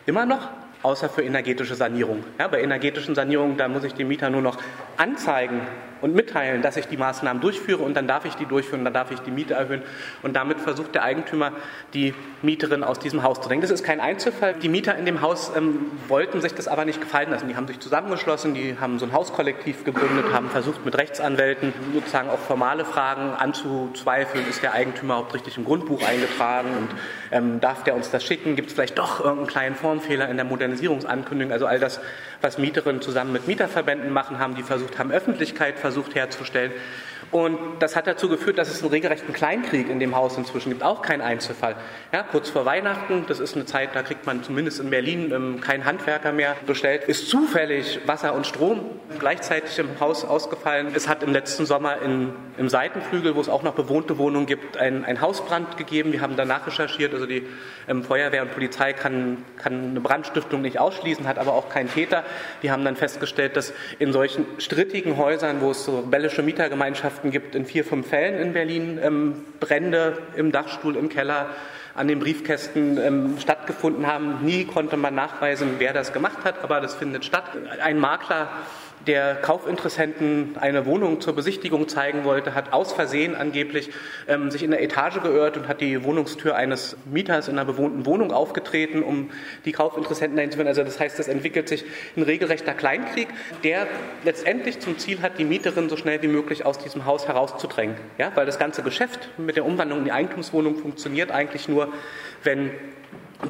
immer 0.05 0.25
noch, 0.25 0.49
außer 0.81 1.09
für 1.09 1.23
energetische 1.23 1.75
Sanierung. 1.75 2.23
Ja, 2.39 2.47
bei 2.47 2.61
energetischen 2.61 3.13
Sanierungen, 3.13 3.57
da 3.57 3.67
muss 3.67 3.83
ich 3.83 3.93
dem 3.93 4.07
Mieter 4.07 4.29
nur 4.29 4.41
noch 4.41 4.57
anzeigen, 4.95 5.61
und 6.01 6.15
mitteilen, 6.15 6.61
dass 6.61 6.77
ich 6.77 6.87
die 6.87 6.97
Maßnahmen 6.97 7.41
durchführe 7.41 7.83
und 7.83 7.95
dann 7.95 8.07
darf 8.07 8.25
ich 8.25 8.35
die 8.35 8.45
durchführen, 8.45 8.83
dann 8.83 8.93
darf 8.93 9.11
ich 9.11 9.19
die 9.19 9.31
Miete 9.31 9.53
erhöhen. 9.53 9.81
Und 10.23 10.35
damit 10.35 10.59
versucht 10.59 10.95
der 10.95 11.03
Eigentümer, 11.03 11.51
die 11.93 12.13
Mieterin 12.41 12.83
aus 12.83 12.99
diesem 12.99 13.23
Haus 13.23 13.41
zu 13.41 13.47
drängen. 13.47 13.61
Das 13.61 13.71
ist 13.71 13.83
kein 13.83 13.99
Einzelfall. 13.99 14.53
Die 14.53 14.69
Mieter 14.69 14.95
in 14.95 15.05
dem 15.05 15.21
Haus 15.21 15.51
ähm, 15.55 15.91
wollten 16.07 16.41
sich 16.41 16.53
das 16.53 16.67
aber 16.67 16.85
nicht 16.85 17.01
gefallen 17.01 17.29
lassen. 17.31 17.47
Die 17.47 17.55
haben 17.55 17.67
sich 17.67 17.79
zusammengeschlossen, 17.79 18.53
die 18.53 18.77
haben 18.79 18.99
so 18.99 19.05
ein 19.05 19.13
Hauskollektiv 19.13 19.83
gegründet, 19.83 20.33
haben 20.33 20.49
versucht 20.49 20.85
mit 20.85 20.97
Rechtsanwälten 20.97 21.73
sozusagen 21.93 22.29
auch 22.29 22.39
formale 22.39 22.85
Fragen 22.85 23.33
anzuzweifeln. 23.33 24.47
Ist 24.47 24.63
der 24.63 24.73
Eigentümer 24.73 25.15
überhaupt 25.15 25.33
richtig 25.33 25.57
im 25.57 25.65
Grundbuch 25.65 26.01
eingetragen 26.07 26.69
und 26.77 26.89
ähm, 27.31 27.59
darf 27.59 27.83
der 27.83 27.95
uns 27.95 28.09
das 28.09 28.23
schicken? 28.23 28.55
Gibt 28.55 28.69
es 28.69 28.73
vielleicht 28.73 28.97
doch 28.97 29.19
irgendeinen 29.19 29.47
kleinen 29.47 29.75
Formfehler 29.75 30.29
in 30.29 30.37
der 30.37 30.45
Modernisierungsankündigung? 30.45 31.51
Also 31.51 31.65
all 31.65 31.79
das, 31.79 31.99
was 32.41 32.57
Mieterinnen 32.57 33.01
zusammen 33.01 33.33
mit 33.33 33.47
Mieterverbänden 33.47 34.11
machen, 34.13 34.39
haben 34.39 34.55
die 34.55 34.63
versucht, 34.63 34.97
haben 34.97 35.11
Öffentlichkeit 35.11 35.77
versucht 35.77 35.88
herzustellen. 36.13 36.71
Und 37.31 37.57
das 37.79 37.95
hat 37.95 38.07
dazu 38.07 38.27
geführt, 38.27 38.57
dass 38.57 38.69
es 38.69 38.81
einen 38.81 38.89
regelrechten 38.89 39.33
Kleinkrieg 39.33 39.87
in 39.89 39.99
dem 39.99 40.15
Haus 40.15 40.37
inzwischen 40.37 40.69
gibt. 40.69 40.83
Auch 40.83 41.03
kein 41.03 41.21
Einzelfall. 41.21 41.75
Ja, 42.11 42.23
kurz 42.23 42.49
vor 42.49 42.65
Weihnachten, 42.65 43.25
das 43.27 43.39
ist 43.39 43.55
eine 43.55 43.65
Zeit, 43.65 43.89
da 43.93 44.01
kriegt 44.01 44.25
man 44.25 44.43
zumindest 44.43 44.79
in 44.79 44.89
Berlin 44.89 45.31
ähm, 45.31 45.61
keinen 45.61 45.85
Handwerker 45.85 46.31
mehr 46.31 46.55
bestellt, 46.65 47.03
ist 47.03 47.29
zufällig 47.29 47.99
Wasser 48.07 48.33
und 48.33 48.47
Strom 48.47 48.81
gleichzeitig 49.19 49.77
im 49.77 49.99
Haus 49.99 50.25
ausgefallen. 50.25 50.87
Es 50.95 51.07
hat 51.07 51.21
im 51.21 51.31
letzten 51.31 51.67
Sommer 51.67 52.01
in, 52.01 52.33
im 52.57 52.67
Seitenflügel, 52.67 53.35
wo 53.35 53.41
es 53.41 53.49
auch 53.49 53.61
noch 53.61 53.73
bewohnte 53.73 54.17
Wohnungen 54.17 54.47
gibt, 54.47 54.77
einen 54.77 55.21
Hausbrand 55.21 55.77
gegeben. 55.77 56.11
Wir 56.11 56.21
haben 56.21 56.35
danach 56.35 56.65
recherchiert. 56.65 57.13
Also 57.13 57.27
die 57.27 57.45
ähm, 57.87 58.03
Feuerwehr 58.03 58.41
und 58.41 58.53
Polizei 58.53 58.93
kann, 58.93 59.45
kann 59.57 59.91
eine 59.91 60.01
Brandstiftung 60.01 60.61
nicht 60.61 60.79
ausschließen, 60.79 61.27
hat 61.27 61.37
aber 61.37 61.53
auch 61.53 61.69
keinen 61.69 61.91
Täter. 61.91 62.23
Die 62.63 62.71
haben 62.71 62.83
dann 62.83 62.95
festgestellt, 62.95 63.55
dass 63.55 63.73
in 63.99 64.13
solchen 64.13 64.45
strittigen 64.57 65.17
Häusern, 65.17 65.61
wo 65.61 65.71
es 65.71 65.85
so 65.85 65.99
rebellische 65.99 66.41
Mietergemeinschaften 66.41 67.18
Ortschaften 67.19 67.31
gibt 67.31 67.53
in 67.55 67.65
vier, 67.65 67.83
fünf 67.83 68.07
Fällen 68.07 68.39
in 68.39 68.53
Berlin 68.53 68.97
ähm, 69.03 69.45
Brände 69.59 70.17
im 70.37 70.53
Dachstuhl, 70.53 70.95
im 70.95 71.09
Keller, 71.09 71.47
an 71.93 72.07
den 72.07 72.19
Briefkästen 72.19 72.97
ähm, 72.97 73.37
stattgefunden 73.39 74.07
haben. 74.07 74.45
Nie 74.45 74.63
konnte 74.63 74.95
man 74.95 75.15
nachweisen, 75.15 75.75
wer 75.79 75.91
das 75.91 76.13
gemacht 76.13 76.45
hat, 76.45 76.63
aber 76.63 76.79
das 76.79 76.95
findet 76.95 77.25
statt. 77.25 77.43
Ein 77.83 77.99
Makler 77.99 78.47
der 79.07 79.35
Kaufinteressenten 79.35 80.57
eine 80.59 80.85
Wohnung 80.85 81.21
zur 81.21 81.33
Besichtigung 81.33 81.87
zeigen 81.87 82.23
wollte, 82.23 82.53
hat 82.53 82.73
aus 82.73 82.93
Versehen 82.93 83.35
angeblich 83.35 83.89
ähm, 84.27 84.51
sich 84.51 84.63
in 84.63 84.71
der 84.71 84.81
Etage 84.81 85.21
geirrt 85.21 85.57
und 85.57 85.67
hat 85.67 85.81
die 85.81 86.03
Wohnungstür 86.03 86.55
eines 86.55 86.97
Mieters 87.05 87.47
in 87.47 87.57
einer 87.57 87.65
bewohnten 87.65 88.05
Wohnung 88.05 88.31
aufgetreten, 88.31 89.03
um 89.03 89.29
die 89.65 89.71
Kaufinteressenten 89.71 90.35
dahin 90.35 90.51
zu 90.51 90.57
finden. 90.57 90.69
Also 90.69 90.83
das 90.83 90.99
heißt, 90.99 91.19
es 91.19 91.27
entwickelt 91.27 91.69
sich 91.69 91.85
ein 92.15 92.23
regelrechter 92.23 92.73
Kleinkrieg, 92.73 93.29
der 93.63 93.87
letztendlich 94.23 94.79
zum 94.79 94.97
Ziel 94.97 95.21
hat, 95.21 95.39
die 95.39 95.45
Mieterin 95.45 95.89
so 95.89 95.97
schnell 95.97 96.21
wie 96.21 96.27
möglich 96.27 96.65
aus 96.65 96.77
diesem 96.77 97.05
Haus 97.05 97.27
herauszudrängen. 97.27 97.95
Ja, 98.17 98.31
weil 98.35 98.45
das 98.45 98.59
ganze 98.59 98.83
Geschäft 98.83 99.29
mit 99.37 99.55
der 99.55 99.65
Umwandlung 99.65 99.99
in 99.99 100.05
die 100.05 100.11
Eigentumswohnung 100.11 100.75
funktioniert 100.75 101.31
eigentlich 101.31 101.69
nur, 101.69 101.93
wenn 102.43 102.71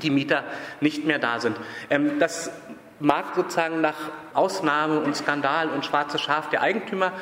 die 0.02 0.10
Mieter 0.12 0.44
nicht 0.82 1.06
mehr 1.06 1.20
da 1.20 1.40
sind. 1.40 1.58
Ähm, 1.90 2.20
das 2.20 2.52
mag 3.00 3.36
sozusagen 3.36 3.82
nach 3.82 3.96
Ausnahme 4.34 5.00
und 5.00 5.16
Skandal 5.16 5.70
und 5.70 5.86
schwarzes 5.86 6.22
Schaf 6.22 6.50
der 6.50 6.62
Eigentümer 6.62 7.14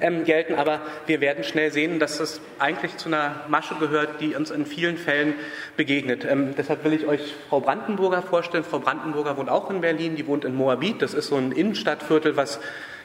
ähm, 0.00 0.24
gelten, 0.24 0.54
aber 0.54 0.80
wir 1.06 1.20
werden 1.20 1.44
schnell 1.44 1.72
sehen, 1.72 1.98
dass 1.98 2.20
es 2.20 2.40
eigentlich 2.58 2.96
zu 2.96 3.08
einer 3.08 3.42
Masche 3.48 3.74
gehört, 3.76 4.20
die 4.20 4.34
uns 4.34 4.50
in 4.50 4.66
vielen 4.66 4.96
Fällen 4.96 5.34
begegnet. 5.76 6.24
Ähm, 6.24 6.54
deshalb 6.56 6.84
will 6.84 6.92
ich 6.92 7.06
euch 7.06 7.34
Frau 7.48 7.60
Brandenburger 7.60 8.22
vorstellen. 8.22 8.64
Frau 8.64 8.78
Brandenburger 8.78 9.36
wohnt 9.36 9.50
auch 9.50 9.70
in 9.70 9.80
Berlin, 9.80 10.16
die 10.16 10.26
wohnt 10.26 10.44
in 10.44 10.54
Moabit. 10.54 11.02
Das 11.02 11.14
ist 11.14 11.28
so 11.28 11.36
ein 11.36 11.52
Innenstadtviertel, 11.52 12.36
was 12.36 12.60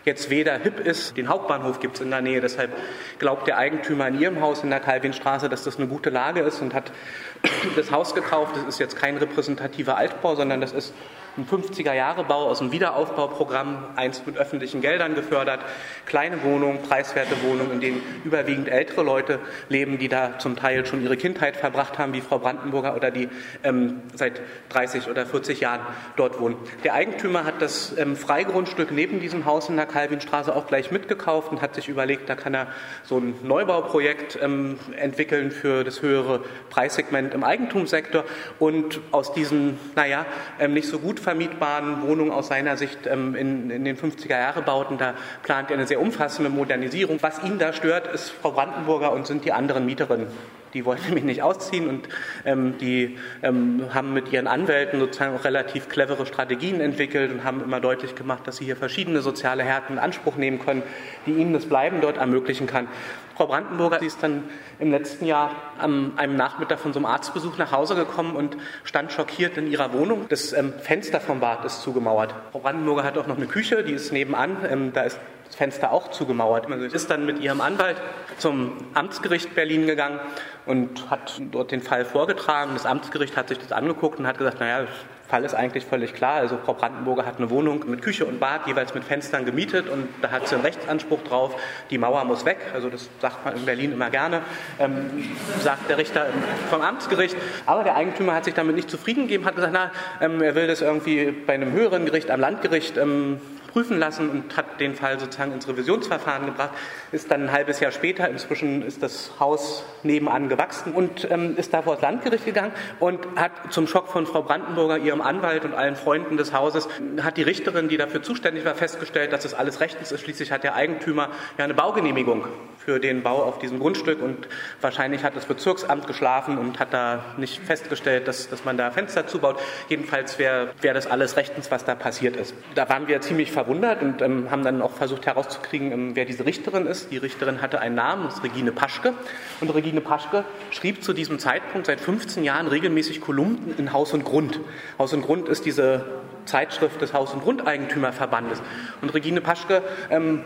jetzt 0.05 0.29
weder 0.29 0.57
hip 0.57 0.79
ist. 0.79 1.15
Den 1.17 1.29
Hauptbahnhof 1.29 1.79
gibt 1.79 1.95
es 1.95 2.01
in 2.01 2.09
der 2.09 2.21
Nähe. 2.21 2.41
Deshalb 2.41 2.71
glaubt 3.19 3.47
der 3.47 3.57
Eigentümer 3.57 4.07
in 4.07 4.19
ihrem 4.19 4.41
Haus 4.41 4.63
in 4.63 4.69
der 4.69 4.79
Calvinstraße, 4.79 5.49
dass 5.49 5.63
das 5.63 5.77
eine 5.77 5.87
gute 5.87 6.09
Lage 6.09 6.41
ist 6.41 6.61
und 6.61 6.73
hat 6.73 6.91
das 7.75 7.91
Haus 7.91 8.15
gekauft. 8.15 8.55
Das 8.55 8.63
ist 8.63 8.79
jetzt 8.79 8.95
kein 8.95 9.17
repräsentativer 9.17 9.97
Altbau, 9.97 10.35
sondern 10.35 10.61
das 10.61 10.71
ist 10.71 10.93
ein 11.37 11.47
50er-Jahre-Bau 11.47 12.49
aus 12.49 12.59
dem 12.59 12.71
Wiederaufbauprogramm, 12.71 13.85
einst 13.95 14.27
mit 14.27 14.37
öffentlichen 14.37 14.81
Geldern 14.81 15.15
gefördert. 15.15 15.61
Kleine 16.05 16.43
Wohnungen, 16.43 16.81
preiswerte 16.81 17.41
Wohnungen, 17.43 17.71
in 17.71 17.79
denen 17.79 18.03
überwiegend 18.25 18.67
ältere 18.67 19.03
Leute 19.03 19.39
leben, 19.69 19.97
die 19.97 20.09
da 20.09 20.39
zum 20.39 20.55
Teil 20.57 20.85
schon 20.85 21.01
ihre 21.01 21.15
Kindheit 21.15 21.55
verbracht 21.55 21.97
haben, 21.97 22.13
wie 22.13 22.21
Frau 22.21 22.39
Brandenburger, 22.39 22.95
oder 22.95 23.11
die 23.11 23.29
ähm, 23.63 24.01
seit 24.13 24.41
30 24.69 25.09
oder 25.09 25.25
40 25.25 25.61
Jahren 25.61 25.81
dort 26.17 26.39
wohnen. 26.39 26.57
Der 26.83 26.93
Eigentümer 26.93 27.45
hat 27.45 27.61
das 27.61 27.97
ähm, 27.97 28.17
Freigrundstück 28.17 28.91
neben 28.91 29.21
diesem 29.21 29.45
Haus 29.45 29.69
in 29.69 29.77
der 29.77 29.85
Calvinstraße 29.85 30.53
auch 30.53 30.67
gleich 30.67 30.91
mitgekauft 30.91 31.51
und 31.51 31.61
hat 31.61 31.75
sich 31.75 31.87
überlegt, 31.87 32.29
da 32.29 32.35
kann 32.35 32.53
er 32.53 32.67
so 33.03 33.17
ein 33.17 33.35
Neubauprojekt 33.43 34.37
ähm, 34.41 34.79
entwickeln 34.97 35.51
für 35.51 35.85
das 35.85 36.01
höhere 36.01 36.41
Preissegment 36.69 37.33
im 37.33 37.43
Eigentumssektor. 37.45 38.25
Und 38.59 38.99
aus 39.11 39.33
diesen, 39.33 39.79
naja, 39.95 40.25
ähm, 40.59 40.73
nicht 40.73 40.89
so 40.89 40.99
gut 40.99 41.20
vermietbaren 41.21 42.01
Wohnungen 42.01 42.31
aus 42.31 42.47
seiner 42.47 42.77
Sicht 42.77 43.07
ähm, 43.07 43.35
in, 43.35 43.69
in, 43.69 43.85
den 43.85 43.97
50er-Jahre-Bauten. 43.97 44.97
Da 44.97 45.13
plant 45.43 45.69
er 45.69 45.77
eine 45.77 45.87
sehr 45.87 46.01
umfassende 46.01 46.49
Modernisierung. 46.49 47.17
Was 47.21 47.43
ihn 47.43 47.59
da 47.59 47.71
stört, 47.73 48.07
ist 48.07 48.29
Frau 48.29 48.51
Brandenburger 48.51 49.13
und 49.13 49.27
sind 49.27 49.45
die 49.45 49.53
anderen 49.53 49.85
Mieterinnen. 49.85 50.27
Die 50.73 50.85
wollen 50.85 50.99
nämlich 51.05 51.23
nicht 51.23 51.43
ausziehen 51.43 51.87
und 51.87 52.07
ähm, 52.45 52.77
die 52.79 53.17
ähm, 53.43 53.85
haben 53.93 54.13
mit 54.13 54.31
ihren 54.31 54.47
Anwälten 54.47 54.99
sozusagen 54.99 55.35
auch 55.35 55.43
relativ 55.43 55.89
clevere 55.89 56.25
Strategien 56.25 56.81
entwickelt 56.81 57.31
und 57.31 57.43
haben 57.43 57.63
immer 57.63 57.79
deutlich 57.79 58.15
gemacht, 58.15 58.47
dass 58.47 58.57
sie 58.57 58.65
hier 58.65 58.75
verschiedene 58.75 59.21
soziale 59.21 59.63
Härten 59.63 59.93
in 59.93 59.99
Anspruch 59.99 60.35
nehmen 60.35 60.59
können, 60.59 60.83
die 61.25 61.31
ihnen 61.31 61.53
das 61.53 61.65
Bleiben 61.65 62.01
dort 62.01 62.17
ermöglichen 62.17 62.67
kann. 62.67 62.87
Frau 63.35 63.47
Brandenburger 63.47 63.99
sie 63.99 64.07
ist 64.07 64.21
dann 64.21 64.43
im 64.79 64.91
letzten 64.91 65.25
Jahr 65.25 65.51
an 65.77 66.13
einem 66.17 66.35
Nachmittag 66.35 66.79
von 66.79 66.93
so 66.93 66.99
einem 66.99 67.05
Arztbesuch 67.05 67.57
nach 67.57 67.71
Hause 67.71 67.95
gekommen 67.95 68.35
und 68.35 68.57
stand 68.83 69.11
schockiert 69.11 69.57
in 69.57 69.71
ihrer 69.71 69.93
Wohnung. 69.93 70.25
Das 70.29 70.53
ähm, 70.53 70.73
Fenster 70.79 71.19
vom 71.19 71.39
Bad 71.39 71.65
ist 71.65 71.81
zugemauert. 71.81 72.33
Frau 72.51 72.59
Brandenburger 72.59 73.03
hat 73.03 73.17
auch 73.17 73.27
noch 73.27 73.37
eine 73.37 73.47
Küche, 73.47 73.83
die 73.83 73.93
ist 73.93 74.11
nebenan. 74.11 74.57
Ähm, 74.69 74.93
da 74.93 75.01
ist 75.01 75.19
das 75.45 75.55
Fenster 75.55 75.91
auch 75.91 76.11
zugemauert. 76.11 76.67
Sie 76.69 76.95
ist 76.95 77.09
dann 77.09 77.25
mit 77.25 77.39
ihrem 77.39 77.61
Anwalt 77.61 77.97
zum 78.37 78.71
Amtsgericht 78.93 79.53
Berlin 79.53 79.85
gegangen 79.85 80.19
und 80.65 81.09
hat 81.09 81.41
dort 81.51 81.71
den 81.71 81.81
Fall 81.81 82.05
vorgetragen. 82.05 82.71
Das 82.73 82.85
Amtsgericht 82.85 83.35
hat 83.35 83.49
sich 83.49 83.57
das 83.57 83.71
angeguckt 83.71 84.19
und 84.19 84.27
hat 84.27 84.37
gesagt, 84.37 84.59
naja, 84.59 84.79
der 84.81 84.87
Fall 85.31 85.45
ist 85.45 85.53
eigentlich 85.55 85.85
völlig 85.85 86.13
klar. 86.13 86.35
Also 86.35 86.57
Frau 86.57 86.73
Brandenburger 86.73 87.25
hat 87.25 87.37
eine 87.37 87.49
Wohnung 87.49 87.85
mit 87.87 88.01
Küche 88.01 88.25
und 88.25 88.41
Bad 88.41 88.67
jeweils 88.67 88.93
mit 88.93 89.05
Fenstern 89.05 89.45
gemietet 89.45 89.87
und 89.87 90.09
da 90.21 90.29
hat 90.29 90.45
sie 90.45 90.55
einen 90.55 90.65
Rechtsanspruch 90.65 91.23
drauf. 91.23 91.55
Die 91.89 91.97
Mauer 91.97 92.25
muss 92.25 92.43
weg. 92.43 92.57
Also 92.73 92.89
das 92.89 93.09
sagt 93.21 93.45
man 93.45 93.55
in 93.55 93.65
Berlin 93.65 93.93
immer 93.93 94.09
gerne, 94.09 94.41
ähm, 94.77 95.29
sagt 95.61 95.89
der 95.89 95.97
Richter 95.97 96.27
vom 96.69 96.81
Amtsgericht. 96.81 97.37
Aber 97.65 97.83
der 97.83 97.95
Eigentümer 97.95 98.35
hat 98.35 98.43
sich 98.43 98.53
damit 98.53 98.75
nicht 98.75 98.89
zufrieden 98.89 99.23
gegeben, 99.23 99.45
hat 99.45 99.55
gesagt, 99.55 99.73
na, 99.73 99.91
ähm, 100.19 100.41
er 100.41 100.53
will 100.53 100.67
das 100.67 100.81
irgendwie 100.81 101.31
bei 101.31 101.53
einem 101.53 101.71
höheren 101.71 102.05
Gericht, 102.05 102.29
am 102.29 102.41
Landgericht 102.41 102.97
ähm, 102.97 103.39
prüfen 103.71 103.97
lassen 103.97 104.29
und 104.29 104.57
hat 104.57 104.79
den 104.79 104.95
Fall 104.95 105.19
sozusagen 105.19 105.53
ins 105.53 105.67
Revisionsverfahren 105.67 106.45
gebracht. 106.45 106.71
Ist 107.11 107.31
dann 107.31 107.43
ein 107.43 107.51
halbes 107.51 107.79
Jahr 107.79 107.91
später, 107.91 108.29
inzwischen 108.29 108.81
ist 108.81 109.01
das 109.03 109.31
Haus 109.39 109.83
nebenan 110.03 110.49
gewachsen 110.49 110.93
und 110.93 111.29
ähm, 111.29 111.55
ist 111.57 111.73
da 111.73 111.81
vor 111.81 111.95
das 111.95 112.01
Landgericht 112.01 112.45
gegangen 112.45 112.71
und 112.99 113.19
hat 113.35 113.51
zum 113.71 113.87
Schock 113.87 114.09
von 114.09 114.25
Frau 114.25 114.43
Brandenburger, 114.43 114.97
ihrem 114.97 115.21
Anwalt 115.21 115.65
und 115.65 115.73
allen 115.73 115.95
Freunden 115.95 116.37
des 116.37 116.53
Hauses, 116.53 116.87
hat 117.21 117.37
die 117.37 117.43
Richterin, 117.43 117.87
die 117.87 117.97
dafür 117.97 118.21
zuständig 118.23 118.65
war, 118.65 118.75
festgestellt, 118.75 119.33
dass 119.33 119.43
das 119.43 119.53
alles 119.53 119.79
rechtens 119.79 120.11
ist. 120.11 120.21
Schließlich 120.21 120.51
hat 120.51 120.63
der 120.63 120.75
Eigentümer 120.75 121.29
ja 121.57 121.65
eine 121.65 121.73
Baugenehmigung 121.73 122.45
für 122.83 122.99
den 122.99 123.21
Bau 123.21 123.43
auf 123.43 123.59
diesem 123.59 123.79
Grundstück 123.79 124.21
und 124.21 124.47
wahrscheinlich 124.81 125.23
hat 125.23 125.35
das 125.35 125.45
Bezirksamt 125.45 126.07
geschlafen 126.07 126.57
und 126.57 126.79
hat 126.79 126.93
da 126.93 127.23
nicht 127.37 127.61
festgestellt, 127.61 128.27
dass, 128.27 128.49
dass 128.49 128.65
man 128.65 128.77
da 128.77 128.91
Fenster 128.91 129.27
zubaut. 129.27 129.59
Jedenfalls 129.87 130.39
wäre 130.39 130.69
wär 130.81 130.93
das 130.93 131.07
alles 131.07 131.37
rechtens, 131.37 131.69
was 131.69 131.85
da 131.85 131.95
passiert 131.95 132.35
ist. 132.35 132.55
Da 132.75 132.89
waren 132.89 133.07
wir 133.07 133.21
ziemlich 133.21 133.51
verwundert 133.61 134.01
und 134.01 134.21
ähm, 134.23 134.49
haben 134.49 134.63
dann 134.63 134.81
auch 134.81 134.91
versucht 134.91 135.27
herauszukriegen, 135.27 135.91
ähm, 135.91 136.15
wer 136.15 136.25
diese 136.25 136.45
Richterin 136.45 136.87
ist. 136.87 137.11
Die 137.11 137.17
Richterin 137.17 137.61
hatte 137.61 137.79
einen 137.79 137.93
Namen, 137.93 138.23
das 138.23 138.35
ist 138.35 138.43
Regine 138.43 138.71
Paschke. 138.71 139.13
Und 139.59 139.69
Regine 139.69 140.01
Paschke 140.01 140.45
schrieb 140.71 141.03
zu 141.03 141.13
diesem 141.13 141.37
Zeitpunkt 141.37 141.85
seit 141.85 141.99
15 141.99 142.43
Jahren 142.43 142.67
regelmäßig 142.67 143.21
Kolumnen 143.21 143.75
in 143.77 143.93
Haus 143.93 144.13
und 144.13 144.25
Grund. 144.25 144.59
Haus 144.97 145.13
und 145.13 145.21
Grund 145.21 145.47
ist 145.47 145.65
diese 145.65 146.05
Zeitschrift 146.45 147.01
des 147.01 147.13
Haus- 147.13 147.33
und 147.33 147.43
Grundeigentümerverbandes. 147.43 148.63
Und 149.01 149.13
Regine 149.13 149.41
Paschke 149.41 149.83
ähm, 150.09 150.43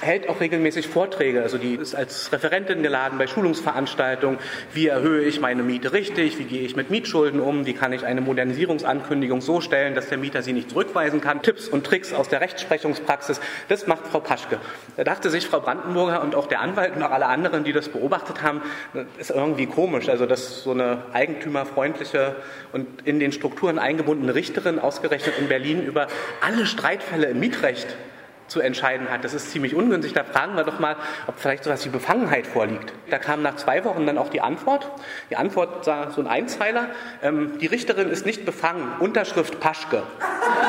hält 0.00 0.28
auch 0.28 0.40
regelmäßig 0.40 0.88
Vorträge. 0.88 1.42
Also 1.42 1.58
die 1.58 1.74
ist 1.74 1.94
als 1.94 2.32
Referentin 2.32 2.82
geladen 2.82 3.18
bei 3.18 3.26
Schulungsveranstaltungen. 3.26 4.38
Wie 4.72 4.88
erhöhe 4.88 5.22
ich 5.22 5.40
meine 5.40 5.62
Miete 5.62 5.92
richtig? 5.92 6.38
Wie 6.38 6.44
gehe 6.44 6.62
ich 6.62 6.76
mit 6.76 6.90
Mietschulden 6.90 7.40
um? 7.40 7.66
Wie 7.66 7.72
kann 7.72 7.92
ich 7.92 8.04
eine 8.04 8.20
Modernisierungsankündigung 8.20 9.40
so 9.40 9.60
stellen, 9.60 9.94
dass 9.94 10.08
der 10.08 10.18
Mieter 10.18 10.42
sie 10.42 10.52
nicht 10.52 10.70
zurückweisen 10.70 11.20
kann? 11.20 11.42
Tipps 11.42 11.68
und 11.68 11.84
Tricks 11.84 12.12
aus 12.12 12.28
der 12.28 12.40
Rechtsprechungspraxis. 12.40 13.40
Das 13.68 13.86
macht 13.86 14.06
Frau 14.06 14.20
Paschke. 14.20 14.58
Da 14.96 15.04
dachte 15.04 15.30
sich 15.30 15.46
Frau 15.46 15.60
Brandenburger 15.60 16.22
und 16.22 16.34
auch 16.34 16.46
der 16.46 16.60
Anwalt 16.60 16.96
und 16.96 17.02
auch 17.02 17.10
alle 17.10 17.26
anderen, 17.26 17.64
die 17.64 17.72
das 17.72 17.88
beobachtet 17.88 18.42
haben, 18.42 18.62
ist 19.18 19.30
irgendwie 19.30 19.66
komisch. 19.66 20.08
Also 20.08 20.26
dass 20.26 20.62
so 20.62 20.72
eine 20.72 21.04
eigentümerfreundliche 21.12 22.36
und 22.72 22.86
in 23.04 23.18
den 23.18 23.32
Strukturen 23.32 23.78
eingebundene 23.78 24.34
Richterin 24.34 24.78
ausgerechnet 24.78 25.38
in 25.38 25.48
Berlin 25.48 25.84
über 25.84 26.08
alle 26.40 26.66
Streitfälle 26.66 27.26
im 27.26 27.40
Mietrecht 27.40 27.96
zu 28.48 28.60
entscheiden 28.60 29.10
hat. 29.10 29.24
Das 29.24 29.34
ist 29.34 29.50
ziemlich 29.50 29.74
ungünstig. 29.74 30.12
Da 30.12 30.24
fragen 30.24 30.56
wir 30.56 30.64
doch 30.64 30.78
mal, 30.78 30.96
ob 31.26 31.38
vielleicht 31.38 31.64
so 31.64 31.70
etwas 31.70 31.84
wie 31.84 31.90
Befangenheit 31.90 32.46
vorliegt. 32.46 32.92
Da 33.10 33.18
kam 33.18 33.42
nach 33.42 33.56
zwei 33.56 33.84
Wochen 33.84 34.06
dann 34.06 34.18
auch 34.18 34.28
die 34.28 34.40
Antwort. 34.40 34.90
Die 35.30 35.36
Antwort 35.36 35.86
war 35.86 36.10
so 36.10 36.20
ein 36.20 36.26
Einzeiler. 36.26 36.88
Ähm, 37.22 37.58
die 37.60 37.66
Richterin 37.66 38.10
ist 38.10 38.26
nicht 38.26 38.44
befangen. 38.44 38.92
Unterschrift 39.00 39.60
Paschke. 39.60 40.02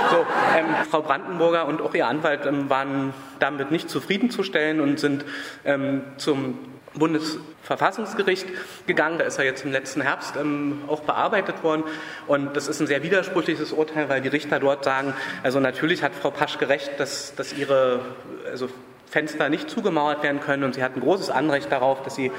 So, 0.10 0.26
ähm, 0.58 0.66
Frau 0.90 1.02
Brandenburger 1.02 1.66
und 1.66 1.82
auch 1.82 1.94
ihr 1.94 2.08
Anwalt 2.08 2.46
ähm, 2.46 2.70
waren 2.70 3.14
damit 3.40 3.72
nicht 3.72 3.90
zufriedenzustellen 3.90 4.80
und 4.80 5.00
sind 5.00 5.26
ähm, 5.66 6.02
zum 6.18 6.77
Bundesverfassungsgericht 6.98 8.48
gegangen. 8.86 9.20
Da 9.20 9.26
ist 9.26 9.38
er 9.38 9.46
jetzt 9.46 9.64
im 9.64 9.72
letzten 9.72 10.02
Herbst 10.02 10.36
ähm, 10.36 10.82
auch 10.88 11.02
bearbeitet 11.02 11.64
worden. 11.64 11.84
Und 12.28 12.56
das 12.56 12.68
ist 12.68 12.80
ein 12.80 12.88
sehr 12.88 13.04
widersprüchliches 13.04 13.72
Urteil, 13.72 14.10
weil 14.10 14.22
die 14.22 14.30
Richter 14.30 14.60
dort 14.60 14.84
sagen, 14.84 15.14
also 15.44 15.60
natürlich 15.60 16.04
hat 16.04 16.14
Frau 16.16 16.32
Paschke 16.32 16.70
recht, 16.70 17.00
dass, 17.00 17.36
dass 17.36 17.54
ihre 17.54 18.02
also 18.50 18.70
Fenster 19.10 19.50
nicht 19.50 19.70
zugemauert 19.70 20.22
werden 20.22 20.42
können 20.42 20.64
und 20.64 20.76
sie 20.76 20.84
hat 20.84 20.96
ein 20.96 21.02
großes 21.02 21.30
Anrecht 21.30 21.72
darauf, 21.72 22.04
dass 22.04 22.16
sie 22.16 22.32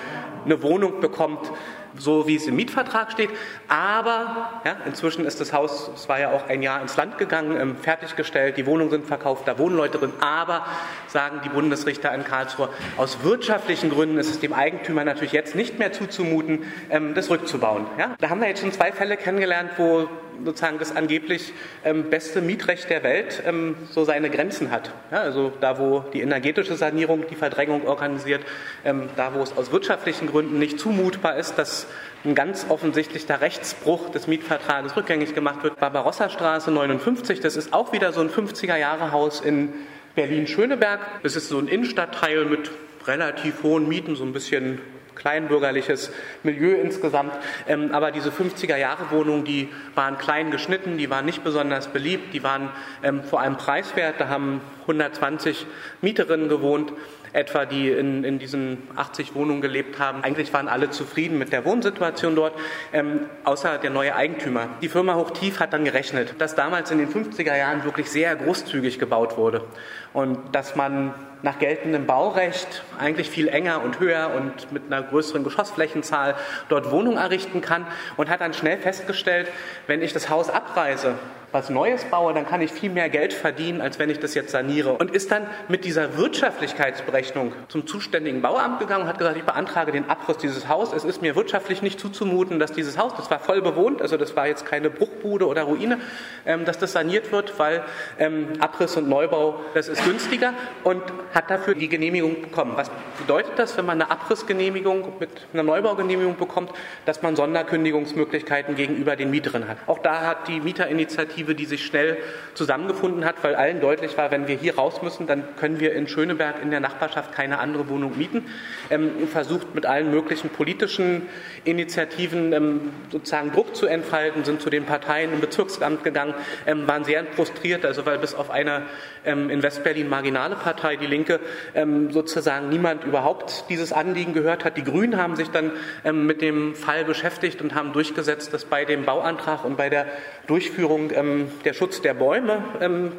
eine 0.45 0.63
Wohnung 0.63 1.01
bekommt, 1.01 1.51
so 1.99 2.27
wie 2.27 2.37
es 2.37 2.47
im 2.47 2.57
Mietvertrag 2.57 3.13
steht. 3.13 3.31
Aber 3.69 4.61
ja, 4.65 4.77
inzwischen 4.87 5.25
ist 5.25 5.41
das 5.41 5.53
Haus, 5.53 5.91
es 5.95 6.09
war 6.09 6.19
ja 6.19 6.31
auch 6.31 6.49
ein 6.49 6.63
Jahr 6.63 6.81
ins 6.81 6.97
Land 6.97 7.19
gegangen, 7.19 7.59
ähm, 7.61 7.77
fertiggestellt, 7.77 8.57
die 8.57 8.67
Wohnungen 8.67 8.91
sind 8.91 9.07
verkauft, 9.07 9.47
da 9.47 9.59
wohnen 9.59 9.77
Leute 9.77 9.99
drin. 9.99 10.13
Aber, 10.21 10.65
sagen 11.09 11.41
die 11.45 11.49
Bundesrichter 11.49 12.15
in 12.15 12.25
Karlsruhe, 12.25 12.69
aus 12.97 13.23
wirtschaftlichen 13.23 13.91
Gründen 13.91 14.19
ist 14.19 14.31
es 14.31 14.41
dem 14.41 14.53
Eigentümer 14.53 15.05
natürlich 15.05 15.33
jetzt 15.33 15.55
nicht 15.55 15.79
mehr 15.79 15.93
zuzumuten, 15.93 16.65
ähm, 16.91 17.15
das 17.15 17.31
rückzubauen. 17.31 17.87
Ja? 17.99 18.15
Da 18.21 18.31
haben 18.31 18.41
wir 18.41 18.49
jetzt 18.49 18.61
schon 18.61 18.73
zwei 18.73 18.93
Fälle 18.93 19.17
kennengelernt, 19.17 19.71
wo 19.77 20.09
sozusagen 20.45 20.79
das 20.79 20.95
angeblich 20.95 21.53
ähm, 21.85 22.11
beste 22.11 22.41
Mietrecht 22.41 22.91
der 22.91 23.03
Welt 23.03 23.43
ähm, 23.47 23.77
so 23.91 24.05
seine 24.05 24.31
Grenzen 24.31 24.71
hat. 24.71 24.93
Ja, 25.11 25.21
also 25.21 25.53
da, 25.61 25.79
wo 25.79 26.05
die 26.13 26.21
energetische 26.21 26.77
Sanierung 26.77 27.25
die 27.29 27.35
Verdrängung 27.35 27.87
organisiert, 27.87 28.43
ähm, 28.85 29.09
da, 29.17 29.35
wo 29.35 29.43
es 29.43 29.57
aus 29.57 29.73
wirtschaftlichen 29.73 30.27
Gründen 30.29 30.59
nicht 30.59 30.79
zumutbar 30.79 31.37
ist, 31.37 31.59
dass 31.59 31.87
ein 32.25 32.35
ganz 32.35 32.67
offensichtlicher 32.69 33.41
Rechtsbruch 33.41 34.11
des 34.11 34.27
Mietvertrages 34.27 34.97
rückgängig 34.97 35.35
gemacht 35.35 35.63
wird. 35.63 35.79
Barbarossa-Straße 35.79 36.71
59, 36.71 37.41
das 37.41 37.57
ist 37.57 37.73
auch 37.73 37.93
wieder 37.93 38.13
so 38.13 38.21
ein 38.21 38.31
50er-Jahre-Haus 38.31 39.41
in 39.41 39.73
Berlin-Schöneberg. 40.15 41.01
Das 41.23 41.37
ist 41.37 41.49
so 41.49 41.59
ein 41.59 41.69
Innenstadtteil 41.69 42.45
mit 42.45 42.71
relativ 43.07 43.63
hohen 43.63 43.89
Mieten, 43.89 44.17
so 44.17 44.25
ein 44.25 44.33
bisschen 44.33 44.81
kleinbürgerliches 45.19 46.11
Milieu 46.43 46.75
insgesamt. 46.75 47.33
Ähm, 47.67 47.91
aber 47.93 48.11
diese 48.11 48.31
50er-Jahre-Wohnungen, 48.31 49.45
die 49.45 49.69
waren 49.95 50.17
klein 50.17 50.51
geschnitten, 50.51 50.97
die 50.97 51.11
waren 51.11 51.27
nicht 51.27 51.45
besonders 51.45 51.89
beliebt, 51.89 52.33
die 52.33 52.43
waren 52.43 52.71
ähm, 53.03 53.23
vor 53.23 53.41
allem 53.41 53.57
preiswert. 53.57 54.15
Da 54.19 54.29
haben 54.29 54.61
120 54.83 55.67
Mieterinnen 56.01 56.49
gewohnt 56.49 56.93
etwa, 57.33 57.67
die 57.67 57.91
in, 57.91 58.25
in 58.25 58.39
diesen 58.39 58.79
80 58.97 59.35
Wohnungen 59.35 59.61
gelebt 59.61 59.99
haben. 59.99 60.25
Eigentlich 60.25 60.53
waren 60.53 60.69
alle 60.69 60.91
zufrieden 60.91 61.39
mit 61.39 61.53
der 61.53 61.65
Wohnsituation 61.65 62.35
dort, 62.35 62.55
ähm, 62.93 63.27
außer 63.45 63.79
der 63.79 63.91
neue 63.91 64.15
Eigentümer. 64.15 64.69
Die 64.83 64.89
Firma 64.89 65.15
Hochtief 65.15 65.61
hat 65.61 65.73
dann 65.73 65.85
gerechnet, 65.85 66.35
dass 66.39 66.55
damals 66.55 66.91
in 66.91 66.99
den 66.99 67.09
50er 67.09 67.57
Jahren 67.57 67.85
wirklich 67.85 68.11
sehr 68.11 68.35
großzügig 68.37 68.99
gebaut 68.99 69.37
wurde 69.37 69.63
und 70.13 70.39
dass 70.53 70.77
man 70.77 71.15
nach 71.43 71.59
geltendem 71.59 72.07
Baurecht 72.07 72.83
eigentlich 72.99 73.31
viel 73.31 73.49
enger 73.49 73.83
und 73.83 74.01
höher 74.01 74.33
und 74.35 74.73
mit 74.73 74.85
einer 74.87 75.03
größeren 75.03 75.45
Geschossflächenzahl 75.45 76.35
dort 76.69 76.91
Wohnungen 76.91 77.19
errichten 77.19 77.61
kann 77.61 77.87
und 78.17 78.29
hat 78.29 78.41
dann 78.41 78.55
schnell 78.55 78.79
festgestellt, 78.79 79.49
wenn 79.87 80.03
ich 80.03 80.13
das 80.13 80.29
Haus 80.29 80.51
abreiße, 80.51 81.15
was 81.53 81.71
Neues 81.71 82.05
baue, 82.05 82.35
dann 82.35 82.47
kann 82.47 82.61
ich 82.61 82.71
viel 82.71 82.91
mehr 82.91 83.09
Geld 83.09 83.33
verdienen, 83.33 83.81
als 83.81 83.99
wenn 83.99 84.11
ich 84.11 84.19
das 84.19 84.35
jetzt 84.35 84.51
saniere. 84.51 84.93
Und 84.93 85.11
ist 85.13 85.31
dann 85.31 85.47
mit 85.69 85.85
dieser 85.85 86.19
Wirtschaftlichkeitsberechnung 86.19 87.53
zum 87.69 87.87
zuständigen 87.87 88.43
Bauamt 88.43 88.81
gegangen 88.81 89.05
und 89.05 89.09
hat 89.09 89.19
gesagt, 89.19 89.37
ich 89.37 89.45
beantrage 89.45 89.93
den 89.93 90.11
Abriss 90.11 90.37
dieses 90.37 90.69
Hauses. 90.69 90.95
Es 90.95 91.05
ist 91.05 91.23
mir 91.23 91.37
wirtschaftlich 91.37 91.81
nicht 91.81 91.99
zuzumuten, 91.99 92.59
dass 92.59 92.73
dieses 92.73 92.99
Haus, 92.99 93.15
das 93.17 93.31
war 93.31 93.39
voll 93.39 93.63
bewohnt, 93.63 94.03
also 94.03 94.17
das 94.17 94.37
war 94.37 94.47
jetzt 94.47 94.67
keine 94.67 94.91
Bruchbude 94.91 95.47
oder 95.47 95.63
Ruine, 95.63 95.99
ähm, 96.45 96.65
dass 96.65 96.79
das 96.79 96.93
saniert 96.93 97.33
wird, 97.33 97.59
weil 97.59 97.83
ähm, 98.19 98.49
Abriss 98.61 98.97
und 98.97 99.09
Neubau, 99.09 99.61
das 99.73 99.89
ist 99.89 99.98
günstiger 100.05 100.55
und 100.85 101.03
hat 101.35 101.51
dafür 101.51 101.75
die 101.75 101.89
Genehmigung 101.89 102.43
bekommen. 102.43 102.73
Was 102.77 102.91
bedeutet 103.19 103.53
das, 103.57 103.77
wenn 103.77 103.87
man 103.87 104.01
eine 104.01 104.11
Abrissgenehmigung 104.11 105.15
mit 105.19 105.31
einer 105.53 105.63
Neubaugenehmigung 105.63 106.37
bekommt, 106.37 106.73
dass 107.07 107.23
man 107.23 107.37
Sonderkündigungsmöglichkeiten 107.37 108.77
gegenüber 108.77 109.17
den 109.17 109.31
Mieterinnen 109.31 109.69
hat? 109.69 109.79
Auch 109.87 109.99
da 109.99 110.23
hat 110.23 110.49
die 110.49 110.61
Mieterinitiative 110.61 111.19
Initiative, 111.19 111.55
die 111.55 111.65
sich 111.65 111.85
schnell 111.85 112.19
zusammengefunden 112.55 113.25
hat, 113.25 113.37
weil 113.43 113.55
allen 113.55 113.81
deutlich 113.81 114.17
war, 114.17 114.31
wenn 114.31 114.49
wir 114.49 114.57
hier 114.57 114.77
raus 114.77 115.03
müssen, 115.03 115.27
dann 115.27 115.45
können 115.57 115.81
wir 115.81 115.93
in 115.95 116.09
Schöneberg 116.09 116.63
in 116.63 116.71
der 116.71 116.81
Nachbarschaft 116.81 117.33
keine 117.33 117.59
andere 117.59 117.89
Wohnung 117.89 118.17
mieten. 118.17 118.45
Ähm, 118.91 119.29
versucht 119.29 119.75
mit 119.75 119.87
allen 119.87 120.11
möglichen 120.11 120.51
politischen 120.51 121.29
Initiativen 121.65 122.53
ähm, 122.53 122.81
sozusagen 123.11 123.53
Druck 123.53 123.75
zu 123.75 123.87
entfalten, 123.87 124.45
sind 124.45 124.61
zu 124.61 124.71
den 124.71 124.85
Parteien 124.85 125.33
im 125.33 125.41
Bezirksamt 125.41 126.05
gegangen, 126.05 126.35
ähm, 126.67 126.87
waren 126.87 127.05
sehr 127.05 127.25
frustriert, 127.25 127.85
also 127.85 128.07
weil 128.07 128.19
bis 128.19 128.35
auf 128.35 128.51
eine 128.51 128.83
in 129.25 129.63
Westberlin 129.63 130.09
marginale 130.09 130.57
Partei, 130.57 130.97
die 130.97 131.07
Linke, 131.07 131.41
ähm, 131.75 132.11
sozusagen 132.13 132.69
niemand 132.69 133.05
überhaupt 133.05 133.65
dieses 133.69 133.93
Anliegen 133.93 134.33
gehört 134.33 134.65
hat. 134.65 134.77
Die 134.77 134.85
Grünen 134.85 135.17
haben 135.17 135.37
sich 135.37 135.49
dann 135.49 135.73
ähm, 136.05 136.27
mit 136.27 136.43
dem 136.43 136.75
Fall 136.75 137.05
beschäftigt 137.05 137.61
und 137.63 137.75
haben 137.75 137.93
durchgesetzt, 137.93 138.53
dass 138.53 138.65
bei 138.65 138.85
dem 138.85 139.05
Bauantrag 139.05 139.65
und 139.65 139.77
bei 139.77 139.89
der 139.89 140.07
Durchführung 140.47 141.11
ähm, 141.15 141.51
der 141.65 141.73
Schutz 141.73 142.01
der 142.01 142.15
Bäume 142.15 142.63
ähm, 142.81 143.13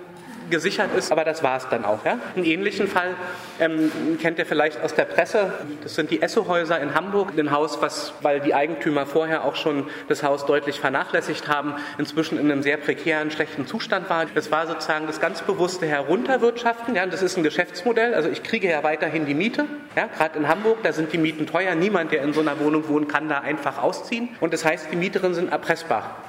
gesichert 0.50 0.94
ist, 0.96 1.12
aber 1.12 1.24
das 1.24 1.44
war 1.44 1.58
es 1.58 1.68
dann 1.70 1.86
auch. 1.86 2.06
Ja? 2.06 2.20
Einen 2.36 2.46
ähnlichen 2.46 2.88
Fall 2.88 3.16
ähm, 3.60 3.92
kennt 4.22 4.40
ihr 4.40 4.46
vielleicht 4.46 4.82
aus 4.82 4.94
der 4.96 5.06
Presse. 5.06 5.54
Das 5.84 5.96
sind 5.96 6.12
die 6.12 6.22
Esso-Häuser 6.22 6.80
in 6.80 6.96
Hamburg, 6.96 7.38
ein 7.38 7.52
Haus, 7.52 7.82
was, 7.82 8.14
weil 8.22 8.40
die 8.40 8.54
Eigentümer 8.54 9.06
vorher 9.06 9.46
auch 9.46 9.56
schon 9.56 9.88
das 10.08 10.24
Haus 10.24 10.46
deutlich 10.46 10.80
vernachlässigt 10.80 11.48
haben, 11.48 11.76
inzwischen 11.98 12.38
in 12.38 12.52
einem 12.52 12.64
sehr 12.64 12.78
prekären, 12.78 13.32
schlechten 13.32 13.68
Zustand 13.68 14.10
war. 14.10 14.26
Das 14.34 14.52
war 14.52 14.68
sozusagen 14.68 15.08
das 15.08 15.20
ganz 15.20 15.42
bewusste 15.42 15.86
Herunterwirtschaften. 15.86 16.96
Ja? 16.96 17.06
Das 17.06 17.22
ist 17.22 17.38
ein 17.38 17.44
Geschäftsmodell. 17.44 18.14
Also 18.14 18.30
ich 18.30 18.44
kriege 18.44 18.70
ja 18.70 18.84
weiterhin 18.84 19.26
die 19.26 19.34
Miete. 19.34 19.66
Ja? 19.96 20.08
Gerade 20.08 20.40
in 20.40 20.48
Hamburg, 20.48 20.80
da 20.84 20.94
sind 20.94 21.14
die 21.14 21.18
Mieten 21.18 21.48
teuer. 21.48 21.76
Niemand, 21.76 22.12
der 22.12 22.24
in 22.24 22.34
so 22.34 22.42
einer 22.42 22.60
Wohnung 22.60 22.88
wohnt, 22.88 23.10
kann 23.10 23.30
da 23.30 23.40
einfach 23.40 23.82
ausziehen. 23.82 24.30
Und 24.40 24.54
das 24.54 24.66
heißt, 24.66 24.88
die 24.92 24.96
Mieterinnen 24.96 25.34
sind 25.34 25.52
erpressbar. 25.52 26.29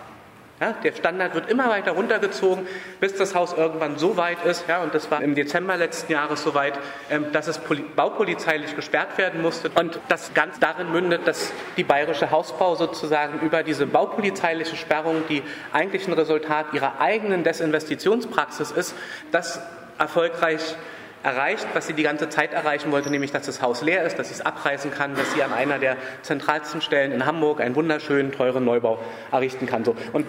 Ja, 0.61 0.73
der 0.73 0.93
Standard 0.93 1.35
wird 1.35 1.49
immer 1.49 1.71
weiter 1.71 1.93
runtergezogen, 1.93 2.67
bis 3.01 3.15
das 3.15 3.35
Haus 3.35 3.55
irgendwann 3.55 3.97
so 3.97 4.19
weit 4.19 4.45
ist, 4.45 4.69
ja, 4.69 4.83
und 4.83 4.95
das 4.95 5.11
war 5.11 5.23
im 5.23 5.35
Dezember 5.35 5.79
letzten 5.79 6.13
Jahres 6.13 6.43
so 6.43 6.55
weit, 6.55 6.79
ähm, 7.09 7.33
dass 7.33 7.47
es 7.47 7.59
baupolizeilich 7.97 8.77
gesperrt 8.77 9.17
werden 9.17 9.41
musste. 9.41 9.71
Und 9.71 9.99
das 10.09 10.35
ganz 10.35 10.59
darin 10.59 10.93
mündet, 10.93 11.27
dass 11.27 11.51
die 11.79 11.85
bayerische 11.85 12.31
Hausbau 12.31 12.75
sozusagen 12.75 13.41
über 13.41 13.63
diese 13.63 13.87
baupolizeiliche 13.87 14.77
Sperrung, 14.77 15.23
die 15.31 15.43
eigentlich 15.73 16.07
ein 16.07 16.13
Resultat 16.13 16.75
ihrer 16.75 17.01
eigenen 17.01 17.43
Desinvestitionspraxis 17.43 18.71
ist, 18.71 18.95
das 19.33 19.63
erfolgreich 19.99 20.77
erreicht, 21.23 21.67
was 21.75 21.87
sie 21.87 21.93
die 21.95 22.03
ganze 22.03 22.29
Zeit 22.29 22.53
erreichen 22.53 22.93
wollte, 22.93 23.11
nämlich 23.11 23.33
dass 23.33 23.47
das 23.47 23.63
Haus 23.63 23.83
leer 23.83 24.05
ist, 24.05 24.19
dass 24.19 24.29
sie 24.29 24.35
es 24.35 24.41
abreißen 24.41 24.91
kann, 24.91 25.15
dass 25.15 25.33
sie 25.33 25.43
an 25.43 25.53
einer 25.53 25.79
der 25.79 25.97
zentralsten 26.23 26.81
Stellen 26.81 27.13
in 27.13 27.27
Hamburg 27.27 27.61
einen 27.61 27.75
wunderschönen, 27.77 28.33
teuren 28.33 28.65
Neubau 28.65 28.99
errichten 29.31 29.67
kann. 29.67 29.85
So. 29.85 29.95
Und 30.13 30.27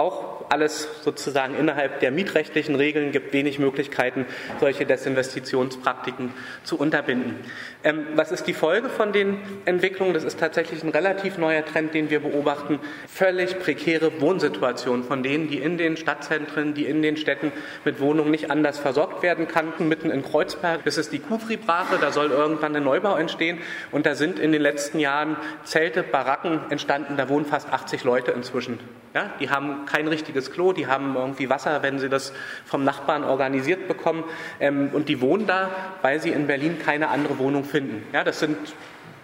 auch 0.00 0.39
alles 0.50 0.88
sozusagen 1.02 1.54
innerhalb 1.54 2.00
der 2.00 2.10
mietrechtlichen 2.10 2.74
Regeln 2.74 3.12
gibt 3.12 3.32
wenig 3.32 3.58
Möglichkeiten, 3.58 4.26
solche 4.58 4.84
Desinvestitionspraktiken 4.84 6.32
zu 6.64 6.76
unterbinden. 6.76 7.36
Ähm, 7.84 8.06
was 8.16 8.32
ist 8.32 8.46
die 8.48 8.52
Folge 8.52 8.88
von 8.88 9.12
den 9.12 9.38
Entwicklungen? 9.64 10.12
Das 10.12 10.24
ist 10.24 10.40
tatsächlich 10.40 10.82
ein 10.82 10.90
relativ 10.90 11.38
neuer 11.38 11.64
Trend, 11.64 11.94
den 11.94 12.10
wir 12.10 12.20
beobachten. 12.20 12.80
Völlig 13.06 13.60
prekäre 13.60 14.20
Wohnsituationen 14.20 15.04
von 15.04 15.22
denen, 15.22 15.48
die 15.48 15.58
in 15.58 15.78
den 15.78 15.96
Stadtzentren, 15.96 16.74
die 16.74 16.86
in 16.86 17.00
den 17.00 17.16
Städten 17.16 17.52
mit 17.84 18.00
Wohnungen 18.00 18.32
nicht 18.32 18.50
anders 18.50 18.78
versorgt 18.78 19.22
werden 19.22 19.46
kannten. 19.46 19.88
Mitten 19.88 20.10
in 20.10 20.22
Kreuzberg, 20.22 20.84
das 20.84 20.98
ist 20.98 21.12
die 21.12 21.20
Kufri-Brache, 21.20 21.98
da 22.00 22.10
soll 22.10 22.30
irgendwann 22.32 22.74
ein 22.74 22.84
Neubau 22.84 23.16
entstehen. 23.16 23.58
Und 23.92 24.04
da 24.04 24.16
sind 24.16 24.38
in 24.40 24.50
den 24.50 24.62
letzten 24.62 24.98
Jahren 24.98 25.36
Zelte, 25.62 26.02
Baracken 26.02 26.60
entstanden, 26.70 27.16
da 27.16 27.28
wohnen 27.28 27.46
fast 27.46 27.72
80 27.72 28.02
Leute 28.02 28.32
inzwischen. 28.32 28.80
Ja, 29.14 29.30
die 29.40 29.50
haben 29.50 29.86
kein 29.86 30.06
richtiges 30.06 30.39
Klo, 30.48 30.72
die 30.72 30.86
haben 30.86 31.16
irgendwie 31.16 31.50
Wasser, 31.50 31.82
wenn 31.82 31.98
sie 31.98 32.08
das 32.08 32.32
vom 32.64 32.84
Nachbarn 32.84 33.24
organisiert 33.24 33.88
bekommen. 33.88 34.24
Ähm, 34.60 34.90
und 34.92 35.08
die 35.08 35.20
wohnen 35.20 35.46
da, 35.46 35.70
weil 36.02 36.20
sie 36.20 36.30
in 36.30 36.46
Berlin 36.46 36.78
keine 36.78 37.08
andere 37.08 37.38
Wohnung 37.38 37.64
finden. 37.64 38.02
Ja, 38.12 38.24
das 38.24 38.40
sind 38.40 38.56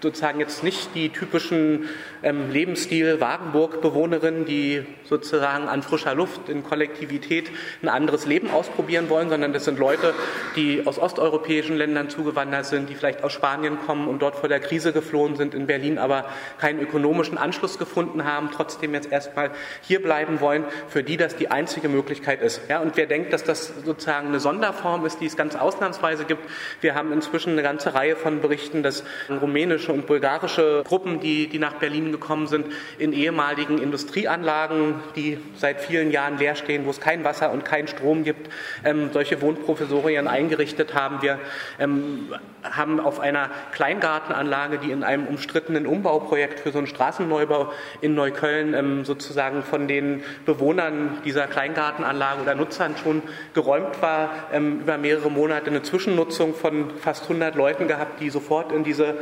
sozusagen 0.00 0.40
jetzt 0.40 0.62
nicht 0.62 0.94
die 0.94 1.08
typischen 1.08 1.88
ähm, 2.26 2.50
Lebensstil 2.50 3.20
Wagenburg-Bewohnerinnen, 3.20 4.44
die 4.44 4.84
sozusagen 5.04 5.68
an 5.68 5.82
frischer 5.82 6.14
Luft 6.14 6.48
in 6.48 6.64
Kollektivität 6.64 7.50
ein 7.82 7.88
anderes 7.88 8.26
Leben 8.26 8.50
ausprobieren 8.50 9.08
wollen, 9.08 9.28
sondern 9.28 9.52
das 9.52 9.64
sind 9.64 9.78
Leute, 9.78 10.12
die 10.56 10.82
aus 10.84 10.98
osteuropäischen 10.98 11.76
Ländern 11.76 12.10
zugewandert 12.10 12.66
sind, 12.66 12.90
die 12.90 12.94
vielleicht 12.94 13.22
aus 13.22 13.32
Spanien 13.32 13.78
kommen 13.86 14.08
und 14.08 14.20
dort 14.22 14.34
vor 14.34 14.48
der 14.48 14.58
Krise 14.58 14.92
geflohen 14.92 15.36
sind 15.36 15.54
in 15.54 15.66
Berlin, 15.66 15.98
aber 15.98 16.24
keinen 16.58 16.80
ökonomischen 16.80 17.38
Anschluss 17.38 17.78
gefunden 17.78 18.24
haben, 18.24 18.50
trotzdem 18.52 18.92
jetzt 18.94 19.12
erstmal 19.12 19.52
hier 19.82 20.02
bleiben 20.02 20.40
wollen, 20.40 20.64
für 20.88 21.04
die 21.04 21.16
das 21.16 21.36
die 21.36 21.50
einzige 21.50 21.88
Möglichkeit 21.88 22.42
ist. 22.42 22.60
Ja, 22.68 22.80
und 22.80 22.96
wer 22.96 23.06
denkt, 23.06 23.32
dass 23.32 23.44
das 23.44 23.72
sozusagen 23.84 24.28
eine 24.28 24.40
Sonderform 24.40 25.06
ist, 25.06 25.20
die 25.20 25.26
es 25.26 25.36
ganz 25.36 25.54
ausnahmsweise 25.54 26.24
gibt, 26.24 26.42
wir 26.80 26.96
haben 26.96 27.12
inzwischen 27.12 27.52
eine 27.52 27.62
ganze 27.62 27.94
Reihe 27.94 28.16
von 28.16 28.40
Berichten, 28.40 28.82
dass 28.82 29.04
rumänische 29.30 29.92
und 29.92 30.06
bulgarische 30.06 30.82
Gruppen, 30.84 31.20
die, 31.20 31.46
die 31.46 31.60
nach 31.60 31.74
Berlin 31.74 32.15
gekommen 32.16 32.46
sind, 32.46 32.66
in 32.98 33.12
ehemaligen 33.12 33.78
Industrieanlagen, 33.78 34.96
die 35.14 35.38
seit 35.56 35.80
vielen 35.80 36.10
Jahren 36.10 36.38
leer 36.38 36.56
stehen, 36.56 36.86
wo 36.86 36.90
es 36.90 37.00
kein 37.00 37.24
Wasser 37.24 37.50
und 37.50 37.64
keinen 37.64 37.88
Strom 37.88 38.24
gibt, 38.24 38.50
ähm, 38.84 39.10
solche 39.12 39.40
Wohnprofessorien 39.40 40.28
eingerichtet 40.28 40.94
haben. 40.94 41.22
Wir 41.22 41.38
ähm, 41.78 42.28
haben 42.62 43.00
auf 43.00 43.20
einer 43.20 43.50
Kleingartenanlage, 43.72 44.78
die 44.78 44.90
in 44.90 45.04
einem 45.04 45.26
umstrittenen 45.26 45.86
Umbauprojekt 45.86 46.60
für 46.60 46.72
so 46.72 46.78
einen 46.78 46.86
Straßenneubau 46.86 47.72
in 48.00 48.14
Neukölln 48.14 48.74
ähm, 48.74 49.04
sozusagen 49.04 49.62
von 49.62 49.88
den 49.88 50.22
Bewohnern 50.44 51.18
dieser 51.24 51.46
Kleingartenanlage 51.46 52.42
oder 52.42 52.54
Nutzern 52.54 52.96
schon 52.96 53.22
geräumt 53.54 54.00
war, 54.02 54.30
ähm, 54.52 54.80
über 54.80 54.98
mehrere 54.98 55.30
Monate 55.30 55.68
eine 55.68 55.82
Zwischennutzung 55.82 56.54
von 56.54 56.90
fast 56.98 57.24
100 57.24 57.54
Leuten 57.54 57.88
gehabt, 57.88 58.20
die 58.20 58.30
sofort 58.30 58.72
in 58.72 58.84
diese 58.84 59.14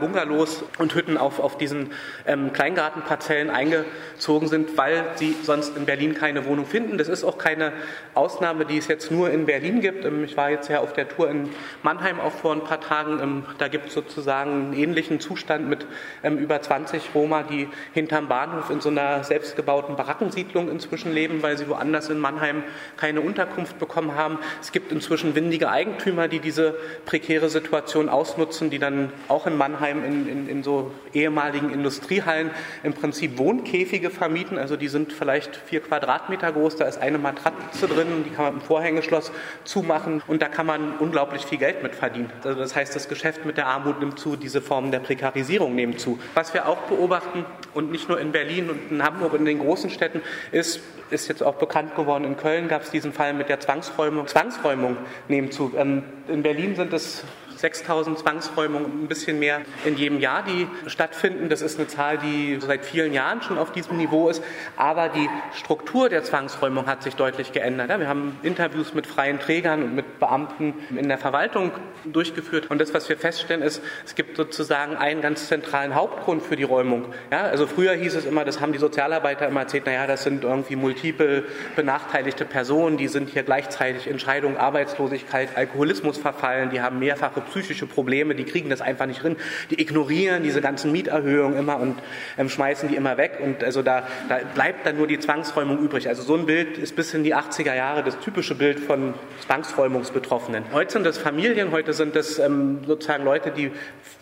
Bungalows 0.00 0.64
und 0.78 0.94
Hütten 0.94 1.16
auf, 1.16 1.40
auf 1.40 1.58
diesen 1.58 1.92
ähm, 2.38 2.52
Kleingartenparzellen 2.52 3.50
eingezogen 3.50 4.48
sind, 4.48 4.76
weil 4.76 5.04
sie 5.16 5.34
sonst 5.42 5.76
in 5.76 5.86
Berlin 5.86 6.14
keine 6.14 6.44
Wohnung 6.46 6.66
finden. 6.66 6.98
Das 6.98 7.08
ist 7.08 7.24
auch 7.24 7.38
keine 7.38 7.72
Ausnahme, 8.14 8.64
die 8.64 8.78
es 8.78 8.88
jetzt 8.88 9.10
nur 9.10 9.30
in 9.30 9.46
Berlin 9.46 9.80
gibt. 9.80 10.04
Ähm, 10.04 10.24
ich 10.24 10.36
war 10.36 10.50
jetzt 10.50 10.68
ja 10.68 10.80
auf 10.80 10.92
der 10.92 11.08
Tour 11.08 11.30
in 11.30 11.48
Mannheim 11.82 12.20
auch 12.20 12.32
vor 12.32 12.52
ein 12.52 12.64
paar 12.64 12.80
Tagen. 12.80 13.20
Ähm, 13.20 13.44
da 13.58 13.68
gibt 13.68 13.88
es 13.88 13.94
sozusagen 13.94 14.50
einen 14.50 14.72
ähnlichen 14.72 15.20
Zustand 15.20 15.68
mit 15.68 15.86
ähm, 16.22 16.38
über 16.38 16.60
20 16.60 17.10
Roma, 17.14 17.42
die 17.42 17.68
hinterm 17.92 18.28
Bahnhof 18.28 18.70
in 18.70 18.80
so 18.80 18.88
einer 18.88 19.24
selbstgebauten 19.24 19.96
Barackensiedlung 19.96 20.70
inzwischen 20.70 21.12
leben, 21.12 21.42
weil 21.42 21.56
sie 21.58 21.68
woanders 21.68 22.10
in 22.10 22.18
Mannheim 22.18 22.62
keine 22.96 23.20
Unterkunft 23.20 23.78
bekommen 23.78 24.14
haben. 24.14 24.38
Es 24.60 24.72
gibt 24.72 24.92
inzwischen 24.92 25.34
windige 25.34 25.70
Eigentümer, 25.70 26.28
die 26.28 26.40
diese 26.40 26.74
prekäre 27.06 27.48
Situation 27.48 28.08
ausnutzen, 28.08 28.70
die 28.70 28.78
dann 28.78 29.12
auch 29.28 29.46
in 29.46 29.56
Mannheim 29.56 30.04
in, 30.04 30.28
in, 30.28 30.48
in 30.48 30.62
so 30.62 30.92
ehemaligen 31.12 31.70
Industriehallen 32.18 32.50
im 32.82 32.94
Prinzip 32.94 33.38
Wohnkäfige 33.38 34.10
vermieten. 34.10 34.58
Also 34.58 34.76
die 34.76 34.88
sind 34.88 35.12
vielleicht 35.12 35.56
vier 35.56 35.80
Quadratmeter 35.80 36.52
groß, 36.52 36.76
da 36.76 36.86
ist 36.86 36.98
eine 36.98 37.18
Matratze 37.18 37.86
drin, 37.86 38.24
die 38.26 38.30
kann 38.30 38.44
man 38.44 38.54
dem 38.54 38.60
Vorhängeschloss 38.60 39.32
zumachen 39.64 40.22
und 40.26 40.42
da 40.42 40.48
kann 40.48 40.66
man 40.66 40.96
unglaublich 40.98 41.44
viel 41.44 41.58
Geld 41.58 41.82
mit 41.82 41.94
verdienen. 41.94 42.30
Also 42.42 42.58
das 42.58 42.74
heißt, 42.74 42.94
das 42.94 43.08
Geschäft 43.08 43.44
mit 43.44 43.56
der 43.56 43.66
Armut 43.66 44.00
nimmt 44.00 44.18
zu, 44.18 44.36
diese 44.36 44.60
Formen 44.60 44.90
der 44.90 45.00
Prekarisierung 45.00 45.74
nehmen 45.74 45.98
zu. 45.98 46.18
Was 46.34 46.54
wir 46.54 46.68
auch 46.68 46.78
beobachten, 46.88 47.44
und 47.74 47.92
nicht 47.92 48.08
nur 48.08 48.18
in 48.18 48.32
Berlin 48.32 48.70
und 48.70 48.90
in 48.90 49.02
Hamburg 49.04 49.32
und 49.34 49.40
in 49.40 49.44
den 49.44 49.58
großen 49.58 49.90
Städten, 49.90 50.22
ist, 50.50 50.80
ist 51.10 51.28
jetzt 51.28 51.42
auch 51.42 51.54
bekannt 51.54 51.94
geworden, 51.94 52.24
in 52.24 52.36
Köln 52.36 52.66
gab 52.68 52.82
es 52.82 52.90
diesen 52.90 53.12
Fall 53.12 53.34
mit 53.34 53.48
der 53.48 53.60
Zwangsräumung. 53.60 54.26
Zwangsräumung 54.26 54.96
nehmen 55.28 55.50
zu. 55.50 55.72
Ähm, 55.76 56.02
in 56.26 56.42
Berlin 56.42 56.74
sind 56.74 56.92
es 56.92 57.24
6000 57.58 58.18
Zwangsräumungen, 58.18 59.04
ein 59.04 59.08
bisschen 59.08 59.38
mehr 59.38 59.62
in 59.84 59.96
jedem 59.96 60.20
Jahr, 60.20 60.42
die 60.42 60.68
stattfinden. 60.86 61.48
Das 61.48 61.60
ist 61.60 61.78
eine 61.78 61.88
Zahl, 61.88 62.18
die 62.18 62.58
seit 62.60 62.84
vielen 62.84 63.12
Jahren 63.12 63.42
schon 63.42 63.58
auf 63.58 63.72
diesem 63.72 63.96
Niveau 63.96 64.28
ist. 64.28 64.42
Aber 64.76 65.08
die 65.08 65.28
Struktur 65.54 66.08
der 66.08 66.22
Zwangsräumung 66.24 66.86
hat 66.86 67.02
sich 67.02 67.14
deutlich 67.14 67.52
geändert. 67.52 67.88
Wir 67.98 68.08
haben 68.08 68.38
Interviews 68.42 68.94
mit 68.94 69.06
freien 69.06 69.40
Trägern 69.40 69.82
und 69.82 69.94
mit 69.94 70.18
Beamten 70.18 70.74
in 70.90 71.08
der 71.08 71.18
Verwaltung 71.18 71.72
durchgeführt. 72.04 72.70
Und 72.70 72.80
das, 72.80 72.94
was 72.94 73.08
wir 73.08 73.16
feststellen, 73.16 73.62
ist, 73.62 73.82
es 74.04 74.14
gibt 74.14 74.36
sozusagen 74.36 74.96
einen 74.96 75.20
ganz 75.20 75.48
zentralen 75.48 75.94
Hauptgrund 75.94 76.42
für 76.42 76.56
die 76.56 76.62
Räumung. 76.62 77.06
Ja, 77.30 77.42
also 77.42 77.66
früher 77.66 77.92
hieß 77.92 78.14
es 78.14 78.24
immer, 78.24 78.44
das 78.44 78.60
haben 78.60 78.72
die 78.72 78.78
Sozialarbeiter 78.78 79.48
immer 79.48 79.60
erzählt, 79.60 79.86
naja, 79.86 80.06
das 80.06 80.22
sind 80.22 80.44
irgendwie 80.44 80.76
multiple 80.76 81.44
benachteiligte 81.76 82.44
Personen, 82.44 82.96
die 82.96 83.08
sind 83.08 83.30
hier 83.30 83.42
gleichzeitig 83.42 84.06
Entscheidungen, 84.06 84.56
Arbeitslosigkeit, 84.56 85.56
Alkoholismus 85.56 86.18
verfallen, 86.18 86.70
die 86.70 86.80
haben 86.80 86.98
mehrfache 86.98 87.40
psychische 87.50 87.86
Probleme, 87.86 88.34
die 88.34 88.44
kriegen 88.44 88.70
das 88.70 88.80
einfach 88.80 89.06
nicht 89.06 89.22
drin. 89.22 89.36
Die 89.70 89.80
ignorieren 89.80 90.42
diese 90.42 90.60
ganzen 90.60 90.92
Mieterhöhungen 90.92 91.58
immer 91.58 91.78
und 91.80 91.96
ähm, 92.36 92.48
schmeißen 92.48 92.88
die 92.88 92.96
immer 92.96 93.16
weg. 93.16 93.38
Und 93.42 93.64
also 93.64 93.82
da, 93.82 94.06
da 94.28 94.38
bleibt 94.54 94.86
dann 94.86 94.96
nur 94.96 95.06
die 95.06 95.18
Zwangsräumung 95.18 95.78
übrig. 95.78 96.08
Also 96.08 96.22
so 96.22 96.34
ein 96.34 96.46
Bild 96.46 96.78
ist 96.78 96.96
bis 96.96 97.14
in 97.14 97.24
die 97.24 97.34
80er 97.34 97.74
Jahre 97.74 98.02
das 98.02 98.18
typische 98.20 98.54
Bild 98.54 98.80
von 98.80 99.14
Zwangsräumungsbetroffenen. 99.46 100.64
Heute 100.72 100.92
sind 100.92 101.04
das 101.04 101.18
Familien, 101.18 101.72
heute 101.72 101.92
sind 101.92 102.16
das 102.16 102.38
ähm, 102.38 102.80
sozusagen 102.86 103.24
Leute, 103.24 103.50
die 103.50 103.70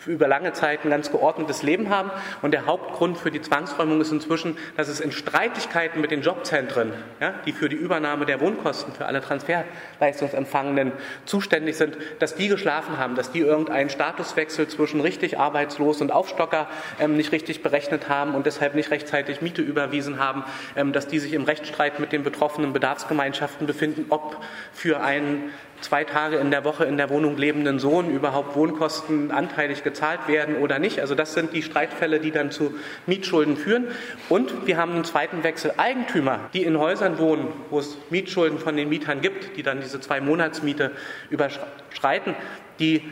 über 0.06 0.28
lange 0.28 0.52
Zeit 0.52 0.84
ein 0.84 0.90
ganz 0.90 1.10
geordnetes 1.10 1.62
Leben 1.62 1.90
haben. 1.90 2.10
Und 2.42 2.52
der 2.52 2.66
Hauptgrund 2.66 3.18
für 3.18 3.30
die 3.30 3.40
Zwangsräumung 3.40 4.00
ist 4.00 4.12
inzwischen, 4.12 4.56
dass 4.76 4.88
es 4.88 5.00
in 5.00 5.12
Streitigkeiten 5.12 6.00
mit 6.00 6.10
den 6.10 6.22
Jobzentren, 6.22 6.92
ja, 7.20 7.34
die 7.44 7.52
für 7.52 7.68
die 7.68 7.76
Übernahme 7.76 8.26
der 8.26 8.40
Wohnkosten 8.40 8.92
für 8.92 9.06
alle 9.06 9.20
Transferleistungsempfangenden 9.20 10.92
zuständig 11.24 11.76
sind, 11.76 11.96
dass 12.18 12.34
die 12.34 12.48
geschlafen 12.48 12.98
haben, 12.98 13.14
dass 13.14 13.30
die 13.30 13.40
irgendeinen 13.40 13.90
Statuswechsel 13.90 14.68
zwischen 14.68 15.00
richtig 15.00 15.38
arbeitslos 15.38 16.00
und 16.00 16.12
Aufstocker 16.12 16.68
ähm, 17.00 17.16
nicht 17.16 17.32
richtig 17.32 17.62
berechnet 17.62 18.08
haben 18.08 18.34
und 18.34 18.46
deshalb 18.46 18.74
nicht 18.74 18.90
rechtzeitig 18.90 19.42
Miete 19.42 19.62
überwiesen 19.62 20.18
haben, 20.18 20.44
ähm, 20.76 20.92
dass 20.92 21.06
die 21.06 21.18
sich 21.18 21.32
im 21.32 21.44
Rechtsstreit 21.44 21.98
mit 22.00 22.12
den 22.12 22.22
betroffenen 22.22 22.72
Bedarfsgemeinschaften 22.72 23.66
befinden, 23.66 24.06
ob 24.10 24.42
für 24.72 25.00
einen 25.00 25.50
zwei 25.80 26.04
Tage 26.04 26.36
in 26.36 26.50
der 26.50 26.64
Woche 26.64 26.84
in 26.84 26.96
der 26.96 27.10
Wohnung 27.10 27.36
lebenden 27.36 27.78
Sohn 27.78 28.10
überhaupt 28.10 28.56
Wohnkosten 28.56 29.30
anteilig 29.30 29.82
gezahlt 29.82 30.28
werden 30.28 30.56
oder 30.56 30.78
nicht. 30.78 31.00
Also 31.00 31.14
das 31.14 31.34
sind 31.34 31.52
die 31.52 31.62
Streitfälle, 31.62 32.20
die 32.20 32.30
dann 32.30 32.50
zu 32.50 32.74
Mietschulden 33.06 33.56
führen. 33.56 33.88
Und 34.28 34.66
wir 34.66 34.76
haben 34.76 34.92
einen 34.92 35.04
zweiten 35.04 35.42
Wechsel. 35.42 35.74
Eigentümer, 35.76 36.40
die 36.52 36.62
in 36.62 36.78
Häusern 36.78 37.18
wohnen, 37.18 37.48
wo 37.70 37.78
es 37.78 37.96
Mietschulden 38.10 38.58
von 38.58 38.76
den 38.76 38.88
Mietern 38.88 39.20
gibt, 39.20 39.56
die 39.56 39.62
dann 39.62 39.80
diese 39.80 40.00
zwei 40.00 40.20
Monatsmiete 40.20 40.92
überschreiten, 41.30 42.34
die 42.78 43.02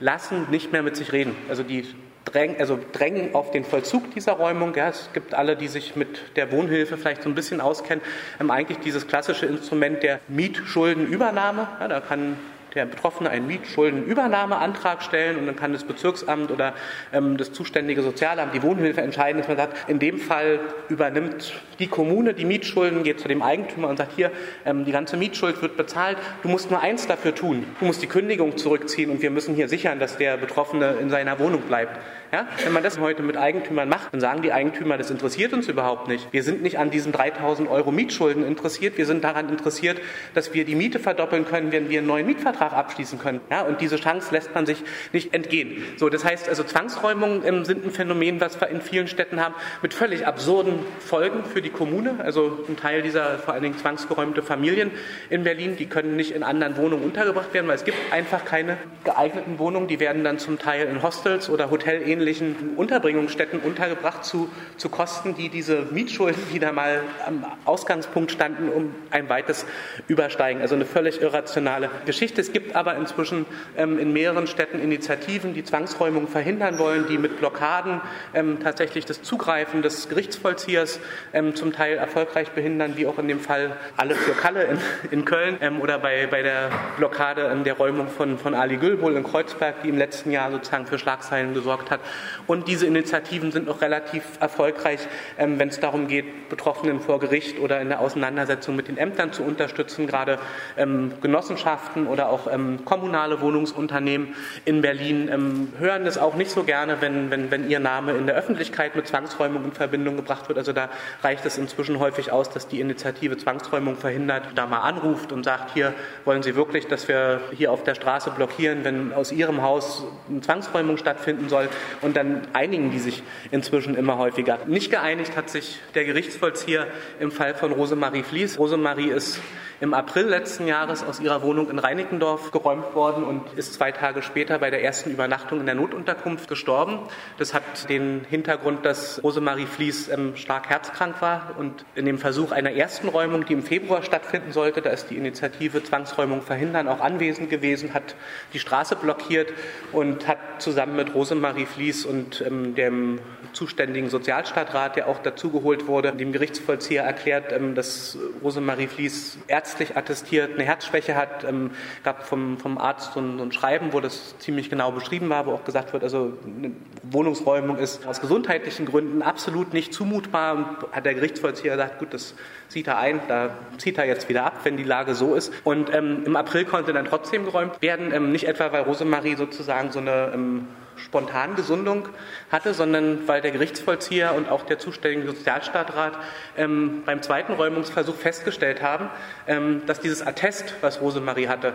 lassen 0.00 0.46
nicht 0.50 0.72
mehr 0.72 0.82
mit 0.82 0.96
sich 0.96 1.12
reden. 1.12 1.34
Also 1.48 1.62
die 1.62 1.86
drängen, 2.24 2.56
also 2.58 2.78
drängen 2.92 3.34
auf 3.34 3.50
den 3.50 3.64
Vollzug 3.64 4.12
dieser 4.14 4.32
Räumung. 4.32 4.74
Ja, 4.74 4.88
es 4.88 5.10
gibt 5.12 5.34
alle, 5.34 5.56
die 5.56 5.68
sich 5.68 5.96
mit 5.96 6.36
der 6.36 6.52
Wohnhilfe 6.52 6.96
vielleicht 6.96 7.22
so 7.22 7.28
ein 7.28 7.34
bisschen 7.34 7.60
auskennen, 7.60 8.04
ähm, 8.40 8.50
eigentlich 8.50 8.78
dieses 8.78 9.06
klassische 9.06 9.46
Instrument 9.46 10.02
der 10.02 10.20
Mietschuldenübernahme. 10.28 11.68
Ja, 11.80 11.88
da 11.88 12.00
kann 12.00 12.36
der 12.74 12.86
Betroffene 12.86 13.30
einen 13.30 13.46
Mietschuldenübernahmeantrag 13.46 15.02
stellen 15.02 15.38
und 15.38 15.46
dann 15.46 15.56
kann 15.56 15.72
das 15.72 15.84
Bezirksamt 15.84 16.50
oder 16.50 16.74
ähm, 17.12 17.36
das 17.36 17.52
zuständige 17.52 18.02
Sozialamt, 18.02 18.54
die 18.54 18.62
Wohnhilfe 18.62 19.00
entscheiden, 19.00 19.38
dass 19.38 19.48
man 19.48 19.56
sagt, 19.56 19.88
in 19.88 19.98
dem 19.98 20.18
Fall 20.18 20.60
übernimmt 20.88 21.54
die 21.78 21.86
Kommune 21.86 22.34
die 22.34 22.44
Mietschulden, 22.44 23.02
geht 23.02 23.20
zu 23.20 23.28
dem 23.28 23.42
Eigentümer 23.42 23.88
und 23.88 23.96
sagt, 23.96 24.12
hier, 24.16 24.30
ähm, 24.64 24.84
die 24.84 24.92
ganze 24.92 25.16
Mietschuld 25.16 25.60
wird 25.62 25.76
bezahlt, 25.76 26.18
du 26.42 26.48
musst 26.48 26.70
nur 26.70 26.80
eins 26.80 27.06
dafür 27.06 27.34
tun, 27.34 27.64
du 27.80 27.86
musst 27.86 28.02
die 28.02 28.06
Kündigung 28.06 28.56
zurückziehen 28.56 29.10
und 29.10 29.22
wir 29.22 29.30
müssen 29.30 29.54
hier 29.54 29.68
sichern, 29.68 29.98
dass 29.98 30.16
der 30.16 30.36
Betroffene 30.36 30.96
in 31.00 31.10
seiner 31.10 31.38
Wohnung 31.38 31.62
bleibt. 31.62 31.98
Ja? 32.32 32.46
Wenn 32.64 32.72
man 32.72 32.82
das 32.82 32.98
heute 32.98 33.22
mit 33.22 33.36
Eigentümern 33.36 33.88
macht, 33.88 34.12
dann 34.12 34.20
sagen 34.20 34.42
die 34.42 34.52
Eigentümer, 34.52 34.96
das 34.96 35.10
interessiert 35.10 35.52
uns 35.52 35.68
überhaupt 35.68 36.08
nicht. 36.08 36.32
Wir 36.32 36.42
sind 36.42 36.62
nicht 36.62 36.78
an 36.78 36.90
diesen 36.90 37.12
3000 37.12 37.68
Euro 37.68 37.92
Mietschulden 37.92 38.46
interessiert, 38.46 38.96
wir 38.96 39.06
sind 39.06 39.22
daran 39.22 39.48
interessiert, 39.48 40.00
dass 40.34 40.54
wir 40.54 40.64
die 40.64 40.74
Miete 40.74 40.98
verdoppeln 40.98 41.44
können, 41.44 41.72
wenn 41.72 41.90
wir 41.90 41.98
einen 41.98 42.06
neuen 42.06 42.26
Mietvertrag 42.26 42.61
abschließen 42.70 43.18
können. 43.18 43.40
Ja? 43.50 43.62
Und 43.62 43.80
diese 43.80 43.96
Chance 43.96 44.32
lässt 44.32 44.54
man 44.54 44.66
sich 44.66 44.84
nicht 45.12 45.34
entgehen. 45.34 45.82
So, 45.96 46.08
das 46.08 46.24
heißt 46.24 46.48
also, 46.48 46.62
Zwangsräumungen 46.62 47.64
sind 47.64 47.84
ein 47.84 47.90
Phänomen, 47.90 48.40
was 48.40 48.60
wir 48.60 48.68
in 48.68 48.80
vielen 48.80 49.08
Städten 49.08 49.40
haben, 49.40 49.54
mit 49.82 49.94
völlig 49.94 50.26
absurden 50.26 50.78
Folgen 51.00 51.44
für 51.44 51.62
die 51.62 51.70
Kommune. 51.70 52.16
Also 52.22 52.64
ein 52.68 52.76
Teil 52.76 53.02
dieser 53.02 53.38
vor 53.38 53.54
allen 53.54 53.64
Dingen 53.64 53.78
zwangsgeräumte 53.78 54.42
Familien 54.42 54.90
in 55.30 55.42
Berlin, 55.42 55.76
die 55.76 55.86
können 55.86 56.16
nicht 56.16 56.32
in 56.32 56.42
anderen 56.44 56.76
Wohnungen 56.76 57.02
untergebracht 57.02 57.52
werden, 57.54 57.66
weil 57.66 57.76
es 57.76 57.84
gibt 57.84 57.98
einfach 58.12 58.44
keine 58.44 58.76
geeigneten 59.04 59.58
Wohnungen. 59.58 59.88
Die 59.88 59.98
werden 59.98 60.22
dann 60.22 60.38
zum 60.38 60.58
Teil 60.58 60.86
in 60.86 61.02
Hostels 61.02 61.50
oder 61.50 61.70
Hotelähnlichen 61.70 62.12
ähnlichen 62.12 62.76
Unterbringungsstätten 62.76 63.60
untergebracht 63.60 64.24
zu, 64.24 64.50
zu 64.76 64.88
Kosten, 64.88 65.34
die 65.34 65.48
diese 65.48 65.86
Mietschulden, 65.90 66.42
die 66.52 66.58
da 66.58 66.72
mal 66.72 67.02
am 67.26 67.44
Ausgangspunkt 67.64 68.30
standen, 68.30 68.68
um 68.68 68.94
ein 69.10 69.28
weites 69.28 69.66
übersteigen. 70.08 70.62
Also 70.62 70.74
eine 70.74 70.84
völlig 70.84 71.20
irrationale 71.20 71.90
Geschichte. 72.06 72.40
Es 72.40 72.51
Es 72.52 72.60
gibt 72.60 72.76
aber 72.76 72.96
inzwischen 72.96 73.46
ähm, 73.78 73.98
in 73.98 74.12
mehreren 74.12 74.46
Städten 74.46 74.78
Initiativen, 74.78 75.54
die 75.54 75.64
Zwangsräumung 75.64 76.28
verhindern 76.28 76.78
wollen, 76.78 77.06
die 77.08 77.16
mit 77.16 77.38
Blockaden 77.38 78.02
ähm, 78.34 78.60
tatsächlich 78.62 79.06
das 79.06 79.22
Zugreifen 79.22 79.80
des 79.80 80.10
Gerichtsvollziehers 80.10 81.00
ähm, 81.32 81.54
zum 81.54 81.72
Teil 81.72 81.96
erfolgreich 81.96 82.50
behindern, 82.50 82.98
wie 82.98 83.06
auch 83.06 83.18
in 83.18 83.26
dem 83.26 83.40
Fall 83.40 83.74
alle 83.96 84.14
für 84.14 84.32
Kalle 84.32 84.64
in, 84.64 84.78
in 85.10 85.24
Köln 85.24 85.56
ähm, 85.62 85.80
oder 85.80 85.98
bei, 85.98 86.26
bei 86.26 86.42
der 86.42 86.68
Blockade 86.98 87.50
ähm, 87.50 87.64
der 87.64 87.72
Räumung 87.72 88.08
von, 88.08 88.36
von 88.36 88.52
Ali 88.52 88.76
Gülbul 88.76 89.16
in 89.16 89.24
Kreuzberg, 89.24 89.80
die 89.82 89.88
im 89.88 89.96
letzten 89.96 90.30
Jahr 90.30 90.50
sozusagen 90.50 90.84
für 90.84 90.98
Schlagzeilen 90.98 91.54
gesorgt 91.54 91.90
hat. 91.90 92.00
Und 92.46 92.68
diese 92.68 92.86
Initiativen 92.86 93.50
sind 93.50 93.66
auch 93.70 93.80
relativ 93.80 94.24
erfolgreich, 94.40 95.00
ähm, 95.38 95.58
wenn 95.58 95.68
es 95.68 95.80
darum 95.80 96.06
geht, 96.06 96.50
Betroffenen 96.50 97.00
vor 97.00 97.18
Gericht 97.18 97.58
oder 97.60 97.80
in 97.80 97.88
der 97.88 98.00
Auseinandersetzung 98.00 98.76
mit 98.76 98.88
den 98.88 98.98
Ämtern 98.98 99.32
zu 99.32 99.42
unterstützen, 99.42 100.06
gerade 100.06 100.38
Genossenschaften 100.76 102.06
oder 102.06 102.28
auch 102.28 102.41
ähm, 102.50 102.84
kommunale 102.84 103.40
Wohnungsunternehmen 103.40 104.34
in 104.64 104.82
Berlin 104.82 105.28
ähm, 105.30 105.72
hören 105.78 106.04
das 106.04 106.18
auch 106.18 106.34
nicht 106.34 106.50
so 106.50 106.64
gerne, 106.64 106.98
wenn, 107.00 107.30
wenn, 107.30 107.50
wenn 107.50 107.68
ihr 107.68 107.80
Name 107.80 108.12
in 108.12 108.26
der 108.26 108.34
Öffentlichkeit 108.34 108.96
mit 108.96 109.06
Zwangsräumung 109.06 109.64
in 109.64 109.72
Verbindung 109.72 110.16
gebracht 110.16 110.48
wird. 110.48 110.58
Also 110.58 110.72
da 110.72 110.88
reicht 111.22 111.44
es 111.46 111.58
inzwischen 111.58 111.98
häufig 111.98 112.32
aus, 112.32 112.50
dass 112.50 112.68
die 112.68 112.80
Initiative 112.80 113.36
Zwangsräumung 113.36 113.96
verhindert, 113.96 114.48
da 114.54 114.66
mal 114.66 114.80
anruft 114.80 115.32
und 115.32 115.44
sagt, 115.44 115.74
hier 115.74 115.94
wollen 116.24 116.42
Sie 116.42 116.56
wirklich, 116.56 116.86
dass 116.86 117.08
wir 117.08 117.40
hier 117.52 117.72
auf 117.72 117.84
der 117.84 117.94
Straße 117.94 118.30
blockieren, 118.30 118.84
wenn 118.84 119.12
aus 119.12 119.32
Ihrem 119.32 119.62
Haus 119.62 120.04
eine 120.28 120.40
Zwangsräumung 120.40 120.96
stattfinden 120.96 121.48
soll. 121.48 121.68
Und 122.00 122.16
dann 122.16 122.42
einigen 122.52 122.90
die 122.90 122.98
sich 122.98 123.22
inzwischen 123.50 123.94
immer 123.94 124.18
häufiger. 124.18 124.58
Nicht 124.66 124.90
geeinigt 124.90 125.36
hat 125.36 125.50
sich 125.50 125.78
der 125.94 126.04
Gerichtsvollzieher 126.04 126.86
im 127.20 127.30
Fall 127.30 127.54
von 127.54 127.72
Rosemarie 127.72 128.22
Fließ. 128.22 128.58
Rosemarie 128.58 129.10
ist 129.10 129.40
im 129.82 129.94
April 129.94 130.26
letzten 130.26 130.68
Jahres 130.68 131.02
aus 131.02 131.18
ihrer 131.18 131.42
Wohnung 131.42 131.68
in 131.68 131.80
Reinickendorf 131.80 132.52
geräumt 132.52 132.94
worden 132.94 133.24
und 133.24 133.42
ist 133.56 133.74
zwei 133.74 133.90
Tage 133.90 134.22
später 134.22 134.60
bei 134.60 134.70
der 134.70 134.84
ersten 134.84 135.10
Übernachtung 135.10 135.58
in 135.58 135.66
der 135.66 135.74
Notunterkunft 135.74 136.48
gestorben. 136.48 137.00
Das 137.36 137.52
hat 137.52 137.88
den 137.88 138.24
Hintergrund, 138.30 138.86
dass 138.86 139.20
Rosemarie 139.24 139.66
Fließ 139.66 140.10
ähm, 140.10 140.36
stark 140.36 140.70
herzkrank 140.70 141.20
war 141.20 141.56
und 141.58 141.84
in 141.96 142.06
dem 142.06 142.18
Versuch 142.18 142.52
einer 142.52 142.70
ersten 142.70 143.08
Räumung, 143.08 143.44
die 143.44 143.54
im 143.54 143.64
Februar 143.64 144.04
stattfinden 144.04 144.52
sollte, 144.52 144.82
da 144.82 144.90
ist 144.90 145.10
die 145.10 145.16
Initiative 145.16 145.82
Zwangsräumung 145.82 146.42
verhindern 146.42 146.86
auch 146.86 147.00
anwesend 147.00 147.50
gewesen, 147.50 147.92
hat 147.92 148.14
die 148.52 148.60
Straße 148.60 148.94
blockiert 148.94 149.52
und 149.90 150.28
hat 150.28 150.38
zusammen 150.58 150.94
mit 150.94 151.12
Rosemarie 151.12 151.66
Fließ 151.66 152.06
und 152.06 152.40
ähm, 152.46 152.76
dem 152.76 153.18
zuständigen 153.52 154.08
Sozialstadtrat, 154.08 154.96
der 154.96 155.08
auch 155.08 155.18
dazugeholt 155.18 155.86
wurde, 155.86 156.12
dem 156.12 156.32
Gerichtsvollzieher 156.32 157.02
erklärt, 157.02 157.52
ähm, 157.52 157.74
dass 157.74 158.18
Rosemarie 158.42 158.88
Ärzte 158.92 159.38
ärztlich 159.46 159.96
attestiert 159.96 160.54
eine 160.54 160.64
Herzschwäche 160.64 161.14
hat. 161.14 161.44
Ähm, 161.44 161.70
gab 162.02 162.24
vom, 162.26 162.58
vom 162.58 162.78
Arzt 162.78 163.12
so 163.14 163.20
ein, 163.20 163.38
so 163.38 163.44
ein, 163.44 163.52
Schreiben, 163.52 163.92
wo 163.92 164.00
das 164.00 164.38
ziemlich 164.38 164.70
genau 164.70 164.92
beschrieben 164.92 165.28
war, 165.28 165.46
wo 165.46 165.52
auch 165.52 165.64
gesagt 165.64 165.92
wird, 165.92 166.02
also 166.02 166.36
eine 166.44 166.72
Wohnungsräumung 167.02 167.78
ist 167.78 168.06
aus 168.06 168.20
gesundheitlichen 168.20 168.86
Gründen 168.86 169.22
absolut 169.22 169.72
nicht 169.72 169.94
zumutbar. 169.94 170.54
Und 170.54 170.92
hat 170.92 171.04
der 171.04 171.14
Gerichtsvollzieher 171.14 171.76
gesagt, 171.76 171.98
gut, 171.98 172.12
das 172.12 172.34
sieht 172.68 172.86
er 172.86 172.98
ein, 172.98 173.20
da 173.28 173.50
zieht 173.78 173.98
er 173.98 174.06
jetzt 174.06 174.28
wieder 174.28 174.44
ab, 174.44 174.60
wenn 174.64 174.76
die 174.76 174.84
Lage 174.84 175.14
so 175.14 175.34
ist. 175.34 175.52
Und 175.64 175.94
ähm, 175.94 176.22
im 176.24 176.36
April 176.36 176.64
konnte 176.64 176.92
dann 176.92 177.04
trotzdem 177.04 177.44
geräumt 177.44 177.80
werden, 177.80 178.12
ähm, 178.12 178.32
nicht 178.32 178.48
etwa, 178.48 178.72
weil 178.72 178.82
Rosemarie 178.82 179.36
sozusagen 179.36 179.92
so 179.92 180.00
eine 180.00 180.32
ähm, 180.34 180.66
Spontangesundung 181.02 182.08
hatte, 182.50 182.74
sondern 182.74 183.26
weil 183.28 183.40
der 183.40 183.50
Gerichtsvollzieher 183.50 184.34
und 184.34 184.48
auch 184.48 184.64
der 184.64 184.78
zuständige 184.78 185.26
Sozialstaatrat 185.32 186.14
ähm, 186.56 187.02
beim 187.04 187.22
zweiten 187.22 187.52
Räumungsversuch 187.52 188.16
festgestellt 188.16 188.82
haben, 188.82 189.10
ähm, 189.46 189.82
dass 189.86 190.00
dieses 190.00 190.26
Attest, 190.26 190.74
was 190.80 191.00
Rosemarie 191.00 191.48
hatte, 191.48 191.74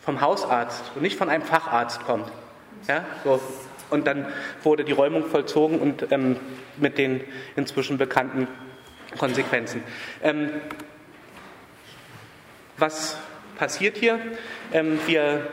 vom 0.00 0.20
Hausarzt 0.20 0.92
und 0.94 1.02
nicht 1.02 1.16
von 1.16 1.28
einem 1.28 1.44
Facharzt 1.44 2.04
kommt. 2.04 2.30
Ja, 2.88 3.04
so. 3.24 3.40
Und 3.90 4.06
dann 4.06 4.26
wurde 4.62 4.84
die 4.84 4.92
Räumung 4.92 5.26
vollzogen 5.26 5.80
und 5.80 6.12
ähm, 6.12 6.36
mit 6.76 6.96
den 6.96 7.22
inzwischen 7.56 7.98
bekannten 7.98 8.46
Konsequenzen. 9.18 9.82
Ähm, 10.22 10.50
was 12.78 13.18
passiert 13.58 13.96
hier? 13.96 14.18
Ähm, 14.72 14.98
wir 15.06 15.48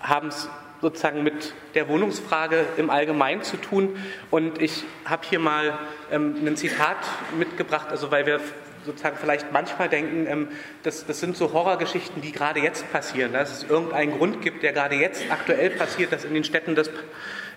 haben 0.00 0.28
es 0.28 0.48
sozusagen 0.80 1.22
mit 1.22 1.54
der 1.74 1.88
Wohnungsfrage 1.88 2.64
im 2.76 2.90
Allgemeinen 2.90 3.42
zu 3.42 3.56
tun. 3.56 3.96
Und 4.30 4.60
ich 4.60 4.84
habe 5.04 5.26
hier 5.28 5.38
mal 5.38 5.78
ähm, 6.10 6.36
ein 6.44 6.56
Zitat 6.56 6.98
mitgebracht, 7.38 7.88
also 7.90 8.10
weil 8.10 8.26
wir 8.26 8.40
sozusagen 8.84 9.16
vielleicht 9.20 9.52
manchmal 9.52 9.88
denken, 9.88 10.26
ähm, 10.26 10.48
das, 10.82 11.06
das 11.06 11.20
sind 11.20 11.36
so 11.36 11.52
Horrorgeschichten, 11.52 12.22
die 12.22 12.32
gerade 12.32 12.60
jetzt 12.60 12.90
passieren, 12.92 13.32
dass 13.32 13.52
es 13.52 13.68
irgendeinen 13.68 14.16
Grund 14.16 14.40
gibt, 14.40 14.62
der 14.62 14.72
gerade 14.72 14.94
jetzt 14.94 15.24
aktuell 15.30 15.70
passiert, 15.70 16.12
dass 16.12 16.24
in 16.24 16.34
den 16.34 16.44
Städten 16.44 16.74
das 16.74 16.90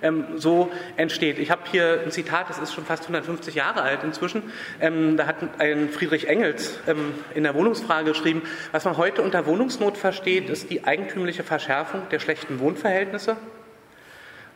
ähm, 0.02 0.26
so 0.38 0.72
entsteht. 0.98 1.40
Ich 1.40 1.52
habe 1.52 1.62
hier 1.72 2.02
ein 2.04 2.12
Zitat, 2.12 2.50
das 2.50 2.60
ist 2.60 2.74
schon 2.74 2.86
fast 2.86 3.04
150 3.04 3.56
Jahre 3.56 3.82
alt 3.82 4.04
inzwischen. 4.04 4.44
Ähm, 4.80 5.18
da 5.18 5.28
hat 5.28 5.38
ein 5.60 5.90
Friedrich 5.90 6.28
Engels 6.28 6.80
ähm, 6.88 7.14
in 7.36 7.44
der 7.44 7.56
Wohnungsfrage 7.56 8.10
geschrieben, 8.12 8.44
was 8.72 8.86
man 8.86 8.98
heute 8.98 9.22
unter 9.22 9.46
Wohnungsnot 9.46 9.98
versteht, 9.98 10.50
ist 10.50 10.70
die 10.70 10.86
eigentümliche 10.86 11.44
Verschärfung 11.44 12.02
der 12.12 12.20
schlechten 12.20 12.60
Wohnverhältnisse, 12.60 13.38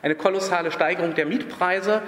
eine 0.02 0.16
kolossale 0.16 0.72
Steigerung 0.72 1.16
der 1.16 1.26
Mietpreise, 1.26 2.02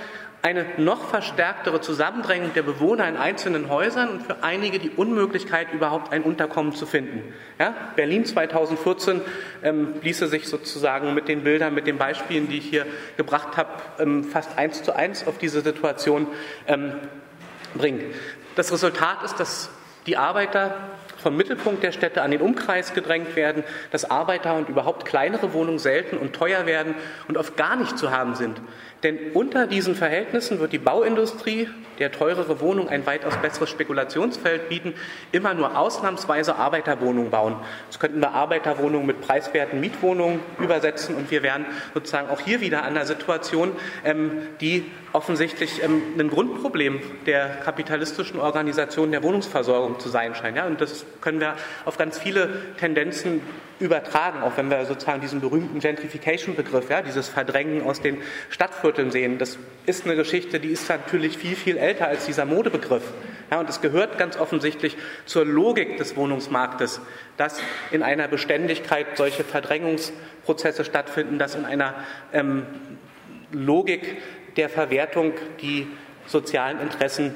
eine 0.45 0.67
noch 0.77 1.09
verstärktere 1.09 1.81
Zusammendrängung 1.81 2.53
der 2.53 2.61
Bewohner 2.61 3.09
in 3.09 3.17
einzelnen 3.17 3.67
Häusern 3.67 4.09
und 4.09 4.21
für 4.21 4.43
einige 4.43 4.77
die 4.77 4.91
Unmöglichkeit, 4.91 5.73
überhaupt 5.73 6.13
ein 6.13 6.21
Unterkommen 6.21 6.75
zu 6.75 6.85
finden. 6.85 7.33
Ja, 7.57 7.73
Berlin 7.95 8.25
2014 8.25 9.21
ähm, 9.63 9.95
ließe 10.03 10.27
sich 10.27 10.47
sozusagen 10.47 11.15
mit 11.15 11.29
den 11.29 11.43
Bildern, 11.43 11.73
mit 11.73 11.87
den 11.87 11.97
Beispielen, 11.97 12.47
die 12.47 12.59
ich 12.59 12.69
hier 12.69 12.85
gebracht 13.17 13.57
habe, 13.57 13.69
ähm, 13.97 14.23
fast 14.23 14.55
eins 14.55 14.83
zu 14.83 14.95
eins 14.95 15.25
auf 15.25 15.39
diese 15.39 15.61
Situation 15.61 16.27
ähm, 16.67 16.93
bringen. 17.73 18.03
Das 18.55 18.71
Resultat 18.71 19.23
ist, 19.23 19.39
dass 19.39 19.71
die 20.05 20.15
Arbeiter 20.15 20.77
vom 21.25 21.35
Mittelpunkt 21.35 21.81
der 21.81 21.91
Städte 21.91 22.21
an 22.21 22.29
den 22.29 22.41
Umkreis 22.41 22.93
gedrängt 22.93 23.35
werden, 23.35 23.63
dass 23.89 24.09
Arbeiter 24.11 24.53
und 24.53 24.69
überhaupt 24.69 25.05
kleinere 25.05 25.53
Wohnungen 25.53 25.79
selten 25.79 26.17
und 26.17 26.33
teuer 26.33 26.67
werden 26.67 26.93
und 27.27 27.37
oft 27.37 27.57
gar 27.57 27.75
nicht 27.75 27.97
zu 27.97 28.11
haben 28.11 28.35
sind. 28.35 28.61
Denn 29.03 29.31
unter 29.33 29.67
diesen 29.67 29.95
Verhältnissen 29.95 30.59
wird 30.59 30.73
die 30.73 30.79
Bauindustrie, 30.79 31.67
der 31.99 32.11
teurere 32.11 32.59
Wohnung 32.59 32.89
ein 32.89 33.05
weitaus 33.05 33.37
besseres 33.37 33.69
Spekulationsfeld 33.69 34.67
bieten, 34.69 34.93
immer 35.31 35.53
nur 35.53 35.77
ausnahmsweise 35.77 36.55
Arbeiterwohnungen 36.55 37.29
bauen. 37.29 37.55
Das 37.87 37.99
könnten 37.99 38.19
wir 38.19 38.31
Arbeiterwohnungen 38.31 39.05
mit 39.05 39.21
preiswerten 39.21 39.79
Mietwohnungen 39.79 40.39
übersetzen 40.59 41.15
und 41.15 41.31
wir 41.31 41.43
wären 41.43 41.65
sozusagen 41.93 42.29
auch 42.29 42.39
hier 42.39 42.61
wieder 42.61 42.83
an 42.83 42.95
einer 42.95 43.05
Situation, 43.05 43.73
ähm, 44.03 44.47
die 44.59 44.85
offensichtlich 45.13 45.83
ähm, 45.83 46.01
ein 46.17 46.29
Grundproblem 46.29 46.99
der 47.25 47.47
kapitalistischen 47.63 48.39
Organisation 48.39 49.11
der 49.11 49.23
Wohnungsversorgung 49.23 49.99
zu 49.99 50.09
sein 50.09 50.35
scheint. 50.35 50.57
Und 50.65 50.81
das 50.81 51.05
können 51.21 51.39
wir 51.39 51.55
auf 51.85 51.97
ganz 51.97 52.17
viele 52.17 52.49
Tendenzen 52.77 53.41
übertragen, 53.79 54.41
auch 54.41 54.57
wenn 54.57 54.69
wir 54.69 54.85
sozusagen 54.85 55.21
diesen 55.21 55.41
berühmten 55.41 55.79
Gentrification-Begriff, 55.79 56.89
ja, 56.89 57.01
dieses 57.01 57.27
Verdrängen 57.27 57.83
aus 57.83 58.01
den 58.01 58.17
Stadtvierteln 58.49 59.11
sehen. 59.11 59.37
Das 59.37 59.57
ist 59.85 60.05
eine 60.05 60.15
Geschichte, 60.15 60.59
die 60.59 60.69
ist 60.69 60.87
natürlich 60.89 61.37
viel, 61.37 61.55
viel 61.55 61.77
älter 61.77 62.07
als 62.07 62.25
dieser 62.25 62.45
Modebegriff. 62.45 63.03
Ja, 63.51 63.59
und 63.59 63.69
es 63.69 63.81
gehört 63.81 64.17
ganz 64.17 64.37
offensichtlich 64.37 64.97
zur 65.25 65.45
Logik 65.45 65.97
des 65.97 66.15
Wohnungsmarktes, 66.15 67.01
dass 67.37 67.59
in 67.91 68.01
einer 68.01 68.27
Beständigkeit 68.27 69.05
solche 69.15 69.43
Verdrängungsprozesse 69.43 70.85
stattfinden, 70.85 71.37
dass 71.37 71.55
in 71.55 71.65
einer 71.65 71.93
ähm, 72.33 72.65
Logik 73.51 74.17
der 74.57 74.69
Verwertung 74.69 75.33
die 75.61 75.87
sozialen 76.27 76.79
Interessen 76.79 77.35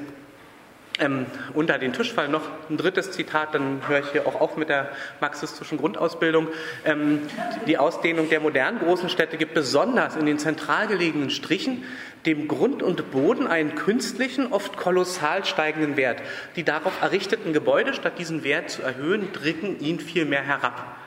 ähm, 1.00 1.26
unter 1.54 1.78
den 1.78 1.92
Tisch 1.92 2.12
fallen. 2.12 2.30
Noch 2.30 2.48
ein 2.68 2.76
drittes 2.76 3.10
Zitat, 3.10 3.54
dann 3.54 3.82
höre 3.88 4.00
ich 4.00 4.10
hier 4.12 4.26
auch 4.26 4.40
auf 4.40 4.56
mit 4.56 4.68
der 4.68 4.90
marxistischen 5.20 5.78
Grundausbildung. 5.78 6.48
Ähm, 6.84 7.22
die 7.66 7.78
Ausdehnung 7.78 8.28
der 8.28 8.40
modernen 8.40 8.78
großen 8.78 9.08
Städte 9.08 9.36
gibt 9.36 9.54
besonders 9.54 10.16
in 10.16 10.26
den 10.26 10.38
zentral 10.38 10.86
gelegenen 10.86 11.30
Strichen 11.30 11.84
dem 12.26 12.48
Grund 12.48 12.82
und 12.82 13.10
Boden 13.10 13.46
einen 13.46 13.74
künstlichen, 13.74 14.52
oft 14.52 14.76
kolossal 14.76 15.44
steigenden 15.44 15.96
Wert. 15.96 16.20
Die 16.56 16.64
darauf 16.64 17.00
errichteten 17.00 17.52
Gebäude, 17.52 17.94
statt 17.94 18.18
diesen 18.18 18.44
Wert 18.44 18.70
zu 18.70 18.82
erhöhen, 18.82 19.32
drücken 19.32 19.80
ihn 19.80 20.00
vielmehr 20.00 20.42
herab. 20.42 20.99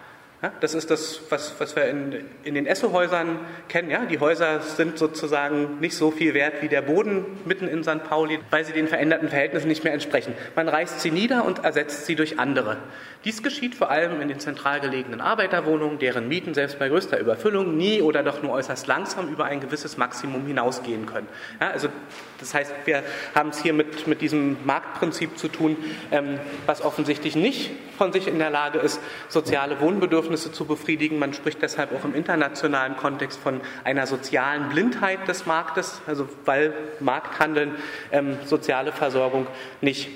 Ja, 0.43 0.51
das 0.59 0.73
ist 0.73 0.91
das, 0.91 1.21
was, 1.29 1.55
was 1.59 1.73
wir 1.77 1.85
in, 1.85 2.25
in 2.43 2.53
den 2.53 2.65
Essohäusern 2.65 3.39
kennen. 3.69 3.89
Ja? 3.89 4.03
Die 4.03 4.19
Häuser 4.19 4.59
sind 4.59 4.97
sozusagen 4.97 5.79
nicht 5.79 5.95
so 5.95 6.11
viel 6.11 6.33
wert 6.33 6.61
wie 6.61 6.67
der 6.67 6.81
Boden 6.81 7.25
mitten 7.45 7.69
in 7.69 7.81
St. 7.81 8.03
Pauli, 8.03 8.39
weil 8.49 8.65
sie 8.65 8.73
den 8.73 8.89
veränderten 8.89 9.29
Verhältnissen 9.29 9.69
nicht 9.69 9.85
mehr 9.85 9.93
entsprechen. 9.93 10.33
Man 10.53 10.67
reißt 10.67 10.99
sie 10.99 11.11
nieder 11.11 11.45
und 11.45 11.63
ersetzt 11.63 12.07
sie 12.07 12.15
durch 12.15 12.39
andere. 12.39 12.75
Dies 13.23 13.41
geschieht 13.41 13.73
vor 13.73 13.89
allem 13.89 14.19
in 14.19 14.27
den 14.27 14.41
zentral 14.41 14.81
gelegenen 14.81 15.21
Arbeiterwohnungen, 15.21 15.97
deren 15.97 16.27
Mieten 16.27 16.53
selbst 16.53 16.77
bei 16.77 16.89
größter 16.89 17.19
Überfüllung 17.19 17.77
nie 17.77 18.01
oder 18.01 18.21
doch 18.21 18.43
nur 18.43 18.51
äußerst 18.51 18.85
langsam 18.85 19.29
über 19.29 19.45
ein 19.45 19.61
gewisses 19.61 19.95
Maximum 19.95 20.45
hinausgehen 20.45 21.05
können. 21.05 21.27
Ja, 21.61 21.69
also 21.69 21.87
das 22.43 22.53
heißt, 22.53 22.73
wir 22.85 23.03
haben 23.35 23.49
es 23.49 23.61
hier 23.61 23.73
mit, 23.73 24.07
mit 24.07 24.21
diesem 24.21 24.57
Marktprinzip 24.65 25.37
zu 25.37 25.47
tun, 25.47 25.77
ähm, 26.11 26.39
was 26.65 26.81
offensichtlich 26.81 27.35
nicht 27.35 27.71
von 27.97 28.11
sich 28.11 28.27
in 28.27 28.39
der 28.39 28.49
Lage 28.49 28.79
ist, 28.79 28.99
soziale 29.29 29.79
Wohnbedürfnisse 29.79 30.13
Bedürfnisse 30.13 30.51
zu 30.51 30.65
befriedigen. 30.65 31.19
Man 31.19 31.33
spricht 31.33 31.61
deshalb 31.61 31.93
auch 31.93 32.05
im 32.05 32.13
internationalen 32.13 32.95
Kontext 32.97 33.39
von 33.39 33.61
einer 33.83 34.07
sozialen 34.07 34.69
Blindheit 34.69 35.27
des 35.27 35.45
Marktes, 35.45 36.01
also 36.07 36.29
weil 36.45 36.73
Markthandeln 36.99 37.75
ähm, 38.11 38.37
soziale 38.45 38.91
Versorgung 38.91 39.47
nicht 39.81 40.09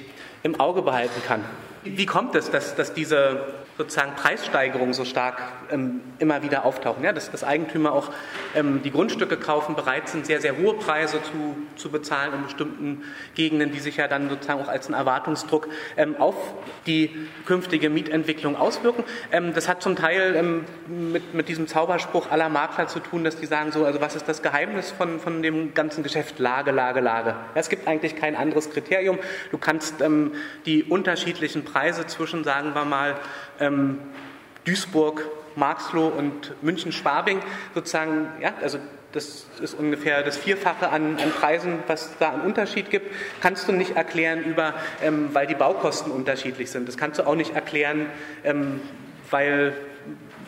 im 0.44 0.60
Auge 0.60 0.82
behalten 0.82 1.22
kann. 1.26 1.44
Wie 1.84 2.06
kommt 2.06 2.36
es, 2.36 2.52
dass, 2.52 2.76
dass 2.76 2.94
diese 2.94 3.54
sozusagen 3.78 4.16
Preissteigerungen 4.16 4.94
so 4.94 5.06
stark 5.06 5.42
ähm, 5.72 6.02
immer 6.20 6.44
wieder 6.44 6.66
auftauchen? 6.66 7.04
Ja, 7.04 7.14
dass, 7.14 7.32
dass 7.32 7.44
Eigentümer 7.44 7.92
auch 7.92 8.12
ähm, 8.56 8.82
die 8.84 8.92
Grundstücke 8.92 9.38
kaufen, 9.38 9.76
bereit 9.76 10.10
sind, 10.10 10.26
sehr, 10.26 10.42
sehr 10.42 10.58
hohe 10.58 10.74
Preise 10.76 11.22
zu, 11.24 11.58
zu 11.76 11.90
bezahlen 11.90 12.34
in 12.34 12.44
bestimmten 12.44 13.04
Gegenden, 13.36 13.72
die 13.72 13.80
sich 13.80 13.98
ja 13.98 14.08
dann 14.08 14.30
sozusagen 14.30 14.62
auch 14.62 14.68
als 14.68 14.90
ein 14.90 14.94
Erwartungsdruck 14.94 15.68
ähm, 15.96 16.16
auf 16.18 16.36
die 16.86 17.28
künftige 17.46 17.90
Mietentwicklung 17.90 18.56
auswirken. 18.56 19.04
Ähm, 19.32 19.54
das 19.54 19.68
hat 19.68 19.82
zum 19.82 19.96
Teil 19.96 20.36
ähm, 20.36 20.66
mit, 20.88 21.34
mit 21.34 21.50
diesem 21.50 21.68
Zauberspruch 21.68 22.32
aller 22.32 22.50
Makler 22.50 22.88
zu 22.88 23.00
tun, 23.00 23.24
dass 23.24 23.38
die 23.38 23.46
sagen 23.46 23.72
so, 23.72 23.86
also 23.86 24.02
was 24.02 24.16
ist 24.16 24.28
das 24.28 24.42
Geheimnis 24.42 24.92
von, 24.92 25.20
von 25.20 25.42
dem 25.42 25.74
ganzen 25.74 26.04
Geschäft? 26.04 26.40
Lage, 26.40 26.72
Lage, 26.72 27.00
Lage. 27.00 27.30
Ja, 27.30 27.36
es 27.56 27.70
gibt 27.70 27.88
eigentlich 27.88 28.16
kein 28.16 28.36
anderes 28.36 28.70
Kriterium. 28.70 29.20
Du 29.52 29.58
kannst 29.58 30.02
ähm, 30.02 30.34
die 30.66 30.84
unterschiedlichen 30.84 31.64
Preise 31.64 32.06
zwischen, 32.06 32.44
sagen 32.44 32.74
wir 32.74 32.86
mal, 32.86 33.16
Duisburg, 34.68 35.24
Marxloh 35.58 36.08
und 36.08 36.54
München-Schwabing 36.62 37.42
sozusagen, 37.74 38.30
ja, 38.42 38.54
also 38.62 38.80
das 39.12 39.48
ist 39.62 39.74
ungefähr 39.74 40.22
das 40.24 40.38
Vierfache 40.38 40.90
an, 40.90 41.18
an, 41.18 41.32
Preisen, 41.32 41.80
was 41.88 42.18
da 42.20 42.32
einen 42.32 42.42
Unterschied 42.42 42.90
gibt, 42.90 43.12
kannst 43.42 43.68
du 43.68 43.72
nicht 43.72 43.96
erklären 43.96 44.44
über, 44.44 44.74
ähm, 45.02 45.30
weil 45.34 45.48
die 45.48 45.56
Baukosten 45.56 46.12
unterschiedlich 46.12 46.70
sind. 46.70 46.88
Das 46.88 46.98
kannst 46.98 47.20
du 47.20 47.26
auch 47.26 47.36
nicht 47.36 47.56
erklären, 47.56 48.08
ähm, 48.44 48.82
weil 49.32 49.74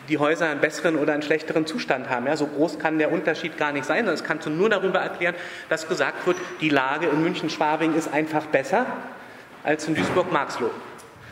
die 0.08 0.18
Häuser 0.18 0.48
einen 0.48 0.60
besseren 0.60 0.96
oder 0.96 1.12
einen 1.12 1.22
schlechteren 1.22 1.66
Zustand 1.66 2.10
haben. 2.10 2.26
Ja, 2.26 2.36
so 2.36 2.46
groß 2.46 2.78
kann 2.78 2.98
der 2.98 3.12
Unterschied 3.12 3.56
gar 3.56 3.72
nicht 3.72 3.86
sein. 3.86 4.06
Das 4.06 4.24
kannst 4.24 4.46
du 4.46 4.50
nur 4.50 4.68
darüber 4.68 4.98
erklären, 4.98 5.34
dass 5.68 5.88
gesagt 5.88 6.26
wird, 6.26 6.36
die 6.60 6.68
Lage 6.68 7.06
in 7.06 7.22
München-Schwabing 7.22 7.94
ist 7.94 8.12
einfach 8.12 8.46
besser 8.46 8.86
als 9.62 9.86
in 9.88 9.94
Duisburg-Marxloh. 9.94 10.70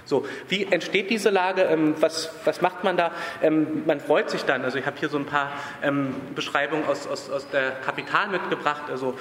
So, 0.09 0.25
wie 0.49 0.65
entsteht 0.65 1.11
diese 1.11 1.29
Lage? 1.29 1.63
Ähm, 1.65 1.95
was, 2.01 2.31
was 2.47 2.63
macht 2.63 2.83
man 2.83 2.97
da? 2.97 3.13
Ähm, 3.43 3.83
man 3.85 4.01
freut 4.01 4.31
sich 4.31 4.45
dann. 4.45 4.65
Also 4.65 4.79
ich 4.79 4.87
habe 4.87 4.97
hier 4.99 5.11
so 5.11 5.19
ein 5.19 5.27
paar 5.27 5.53
ähm, 5.83 6.15
Beschreibungen 6.35 6.87
aus, 6.87 7.07
aus, 7.07 7.29
aus 7.29 7.51
der 7.51 7.73
Kapital 7.85 8.29
mitgebracht. 8.29 8.85
Also 8.91 9.19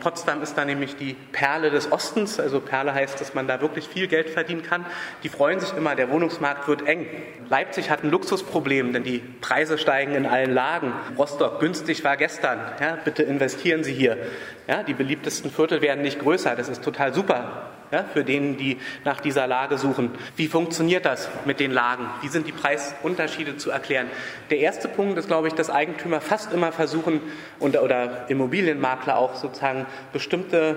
Potsdam 0.00 0.42
ist 0.42 0.58
da 0.58 0.64
nämlich 0.64 0.96
die 0.96 1.14
Perle 1.30 1.70
des 1.70 1.92
Ostens. 1.92 2.40
Also 2.40 2.58
Perle 2.58 2.92
heißt, 2.92 3.20
dass 3.20 3.34
man 3.34 3.46
da 3.46 3.60
wirklich 3.60 3.86
viel 3.86 4.08
Geld 4.08 4.28
verdienen 4.30 4.64
kann. 4.64 4.84
Die 5.22 5.28
freuen 5.28 5.60
sich 5.60 5.72
immer, 5.76 5.94
der 5.94 6.10
Wohnungsmarkt 6.10 6.66
wird 6.66 6.86
eng. 6.88 7.06
Leipzig 7.48 7.90
hat 7.90 8.02
ein 8.02 8.10
Luxusproblem, 8.10 8.92
denn 8.92 9.04
die 9.04 9.18
Preise 9.40 9.78
steigen 9.78 10.14
in 10.16 10.26
allen 10.26 10.52
Lagen. 10.52 10.92
Rostock 11.16 11.60
günstig 11.60 12.02
war 12.02 12.16
gestern. 12.16 12.58
Ja, 12.80 12.98
bitte 13.04 13.22
investieren 13.22 13.84
Sie 13.84 13.94
hier. 13.94 14.18
Ja, 14.66 14.82
die 14.82 14.94
beliebtesten 14.94 15.52
Viertel 15.52 15.82
werden 15.82 16.02
nicht 16.02 16.18
größer. 16.18 16.56
Das 16.56 16.68
ist 16.68 16.82
total 16.82 17.14
super 17.14 17.75
ja, 17.90 18.04
für 18.04 18.24
denen, 18.24 18.56
die 18.56 18.78
nach 19.04 19.20
dieser 19.20 19.46
Lage 19.46 19.78
suchen. 19.78 20.10
Wie 20.36 20.48
funktioniert 20.48 21.04
das 21.04 21.28
mit 21.44 21.60
den 21.60 21.72
Lagen? 21.72 22.06
Wie 22.22 22.28
sind 22.28 22.46
die 22.46 22.52
Preisunterschiede 22.52 23.56
zu 23.56 23.70
erklären? 23.70 24.08
Der 24.50 24.58
erste 24.58 24.88
Punkt 24.88 25.18
ist, 25.18 25.28
glaube 25.28 25.48
ich, 25.48 25.54
dass 25.54 25.70
Eigentümer 25.70 26.20
fast 26.20 26.52
immer 26.52 26.72
versuchen 26.72 27.20
und, 27.58 27.78
oder 27.78 28.28
Immobilienmakler 28.28 29.16
auch 29.16 29.34
sozusagen 29.34 29.86
bestimmte 30.12 30.76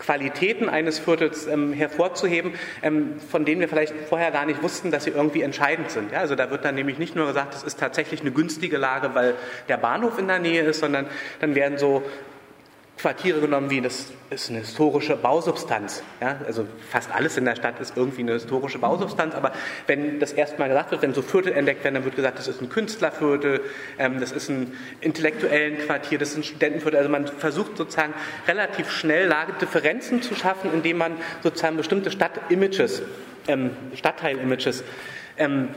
Qualitäten 0.00 0.68
eines 0.68 0.98
Viertels 0.98 1.46
ähm, 1.46 1.72
hervorzuheben, 1.72 2.54
ähm, 2.82 3.20
von 3.20 3.44
denen 3.44 3.60
wir 3.60 3.68
vielleicht 3.68 3.94
vorher 4.08 4.30
gar 4.30 4.46
nicht 4.46 4.62
wussten, 4.62 4.90
dass 4.90 5.04
sie 5.04 5.10
irgendwie 5.10 5.42
entscheidend 5.42 5.90
sind. 5.90 6.10
Ja, 6.10 6.20
also 6.20 6.34
da 6.34 6.50
wird 6.50 6.64
dann 6.64 6.74
nämlich 6.74 6.98
nicht 6.98 7.14
nur 7.14 7.26
gesagt, 7.26 7.54
es 7.54 7.62
ist 7.62 7.78
tatsächlich 7.78 8.22
eine 8.22 8.30
günstige 8.30 8.78
Lage, 8.78 9.14
weil 9.14 9.34
der 9.68 9.76
Bahnhof 9.76 10.18
in 10.18 10.26
der 10.26 10.38
Nähe 10.38 10.62
ist, 10.62 10.80
sondern 10.80 11.06
dann 11.40 11.54
werden 11.54 11.76
so 11.76 12.02
Quartiere 13.00 13.40
genommen 13.40 13.70
wie 13.70 13.80
das 13.80 14.06
ist 14.28 14.50
eine 14.50 14.58
historische 14.58 15.16
Bausubstanz. 15.16 16.02
Ja? 16.20 16.38
Also 16.46 16.66
fast 16.90 17.10
alles 17.12 17.38
in 17.38 17.46
der 17.46 17.56
Stadt 17.56 17.80
ist 17.80 17.96
irgendwie 17.96 18.20
eine 18.20 18.34
historische 18.34 18.78
Bausubstanz, 18.78 19.34
aber 19.34 19.52
wenn 19.86 20.20
das 20.20 20.32
erstmal 20.32 20.68
gesagt 20.68 20.90
wird, 20.90 21.00
wenn 21.00 21.14
so 21.14 21.22
Viertel 21.22 21.52
entdeckt 21.52 21.82
werden, 21.82 21.94
dann 21.94 22.04
wird 22.04 22.16
gesagt, 22.16 22.38
das 22.38 22.46
ist 22.46 22.60
ein 22.60 22.68
Künstlerviertel, 22.68 23.62
ähm, 23.98 24.20
das 24.20 24.32
ist 24.32 24.50
ein 24.50 24.76
intellektuellen 25.00 25.78
Quartier, 25.78 26.18
das 26.18 26.32
ist 26.32 26.36
ein 26.36 26.44
Studentenviertel. 26.44 26.98
Also 26.98 27.08
man 27.08 27.26
versucht 27.26 27.78
sozusagen 27.78 28.12
relativ 28.46 28.90
schnell 28.90 29.26
Lagedifferenzen 29.28 30.20
zu 30.20 30.34
schaffen, 30.34 30.70
indem 30.72 30.98
man 30.98 31.12
sozusagen 31.42 31.78
bestimmte 31.78 32.10
Stadtimages, 32.10 33.02
ähm, 33.48 33.70
Stadtteilimages 33.94 34.84
ähm, 35.38 35.70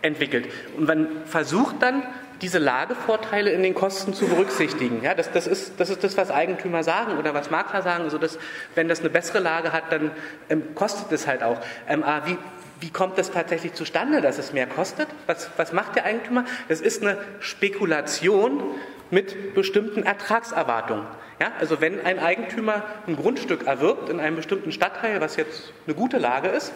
entwickelt. 0.00 0.48
Und 0.76 0.86
man 0.86 1.08
versucht 1.26 1.76
dann 1.82 2.02
diese 2.40 2.58
Lagevorteile 2.58 3.50
in 3.50 3.62
den 3.62 3.74
Kosten 3.74 4.14
zu 4.14 4.26
berücksichtigen. 4.26 5.02
Ja, 5.02 5.14
das, 5.14 5.30
das, 5.32 5.46
ist, 5.46 5.78
das 5.78 5.90
ist 5.90 6.04
das, 6.04 6.16
was 6.16 6.30
Eigentümer 6.30 6.82
sagen 6.82 7.18
oder 7.18 7.34
was 7.34 7.50
Makler 7.50 7.82
sagen. 7.82 8.04
Also 8.04 8.18
dass, 8.18 8.38
wenn 8.74 8.88
das 8.88 9.00
eine 9.00 9.10
bessere 9.10 9.40
Lage 9.40 9.72
hat, 9.72 9.90
dann 9.90 10.10
ähm, 10.48 10.74
kostet 10.74 11.10
es 11.12 11.26
halt 11.26 11.42
auch. 11.42 11.60
Ähm, 11.88 12.02
ah, 12.02 12.22
wie, 12.26 12.36
wie 12.80 12.90
kommt 12.90 13.18
das 13.18 13.30
tatsächlich 13.30 13.74
zustande, 13.74 14.20
dass 14.20 14.38
es 14.38 14.52
mehr 14.52 14.66
kostet? 14.66 15.08
Was, 15.26 15.50
was 15.56 15.72
macht 15.72 15.96
der 15.96 16.04
Eigentümer? 16.04 16.44
Das 16.68 16.80
ist 16.80 17.02
eine 17.02 17.18
Spekulation 17.40 18.62
mit 19.10 19.54
bestimmten 19.54 20.02
Ertragserwartungen. 20.02 21.06
Ja, 21.40 21.52
also 21.58 21.80
wenn 21.80 22.04
ein 22.04 22.18
Eigentümer 22.18 22.84
ein 23.06 23.16
Grundstück 23.16 23.66
erwirbt 23.66 24.08
in 24.08 24.20
einem 24.20 24.36
bestimmten 24.36 24.70
Stadtteil, 24.70 25.20
was 25.20 25.36
jetzt 25.36 25.72
eine 25.86 25.94
gute 25.94 26.18
Lage 26.18 26.48
ist, 26.48 26.72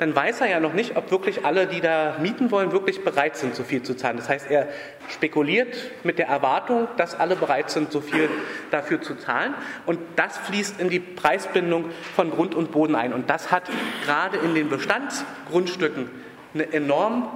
dann 0.00 0.16
weiß 0.16 0.40
er 0.40 0.48
ja 0.48 0.60
noch 0.60 0.72
nicht, 0.72 0.96
ob 0.96 1.10
wirklich 1.10 1.44
alle, 1.44 1.66
die 1.66 1.82
da 1.82 2.16
mieten 2.22 2.50
wollen, 2.50 2.72
wirklich 2.72 3.04
bereit 3.04 3.36
sind, 3.36 3.54
so 3.54 3.64
viel 3.64 3.82
zu 3.82 3.94
zahlen. 3.94 4.16
Das 4.16 4.30
heißt, 4.30 4.50
er 4.50 4.66
spekuliert 5.10 5.76
mit 6.04 6.18
der 6.18 6.26
Erwartung, 6.26 6.88
dass 6.96 7.14
alle 7.14 7.36
bereit 7.36 7.68
sind, 7.68 7.92
so 7.92 8.00
viel 8.00 8.30
dafür 8.70 9.02
zu 9.02 9.14
zahlen. 9.16 9.52
Und 9.84 9.98
das 10.16 10.38
fließt 10.38 10.80
in 10.80 10.88
die 10.88 11.00
Preisbindung 11.00 11.90
von 12.16 12.30
Grund 12.30 12.54
und 12.54 12.72
Boden 12.72 12.94
ein. 12.94 13.12
Und 13.12 13.28
das 13.28 13.52
hat 13.52 13.64
gerade 14.06 14.38
in 14.38 14.54
den 14.54 14.70
Bestandsgrundstücken 14.70 16.08
eine, 16.54 16.72
enorm, 16.72 17.28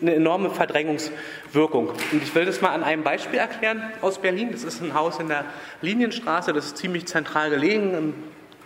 eine 0.00 0.16
enorme 0.16 0.50
Verdrängungswirkung. 0.50 1.90
Und 2.10 2.20
ich 2.20 2.34
will 2.34 2.46
das 2.46 2.60
mal 2.60 2.70
an 2.70 2.82
einem 2.82 3.04
Beispiel 3.04 3.38
erklären 3.38 3.80
aus 4.00 4.18
Berlin. 4.18 4.48
Das 4.50 4.64
ist 4.64 4.82
ein 4.82 4.92
Haus 4.92 5.20
in 5.20 5.28
der 5.28 5.44
Linienstraße, 5.82 6.52
das 6.52 6.66
ist 6.66 6.78
ziemlich 6.78 7.06
zentral 7.06 7.50
gelegen 7.50 8.12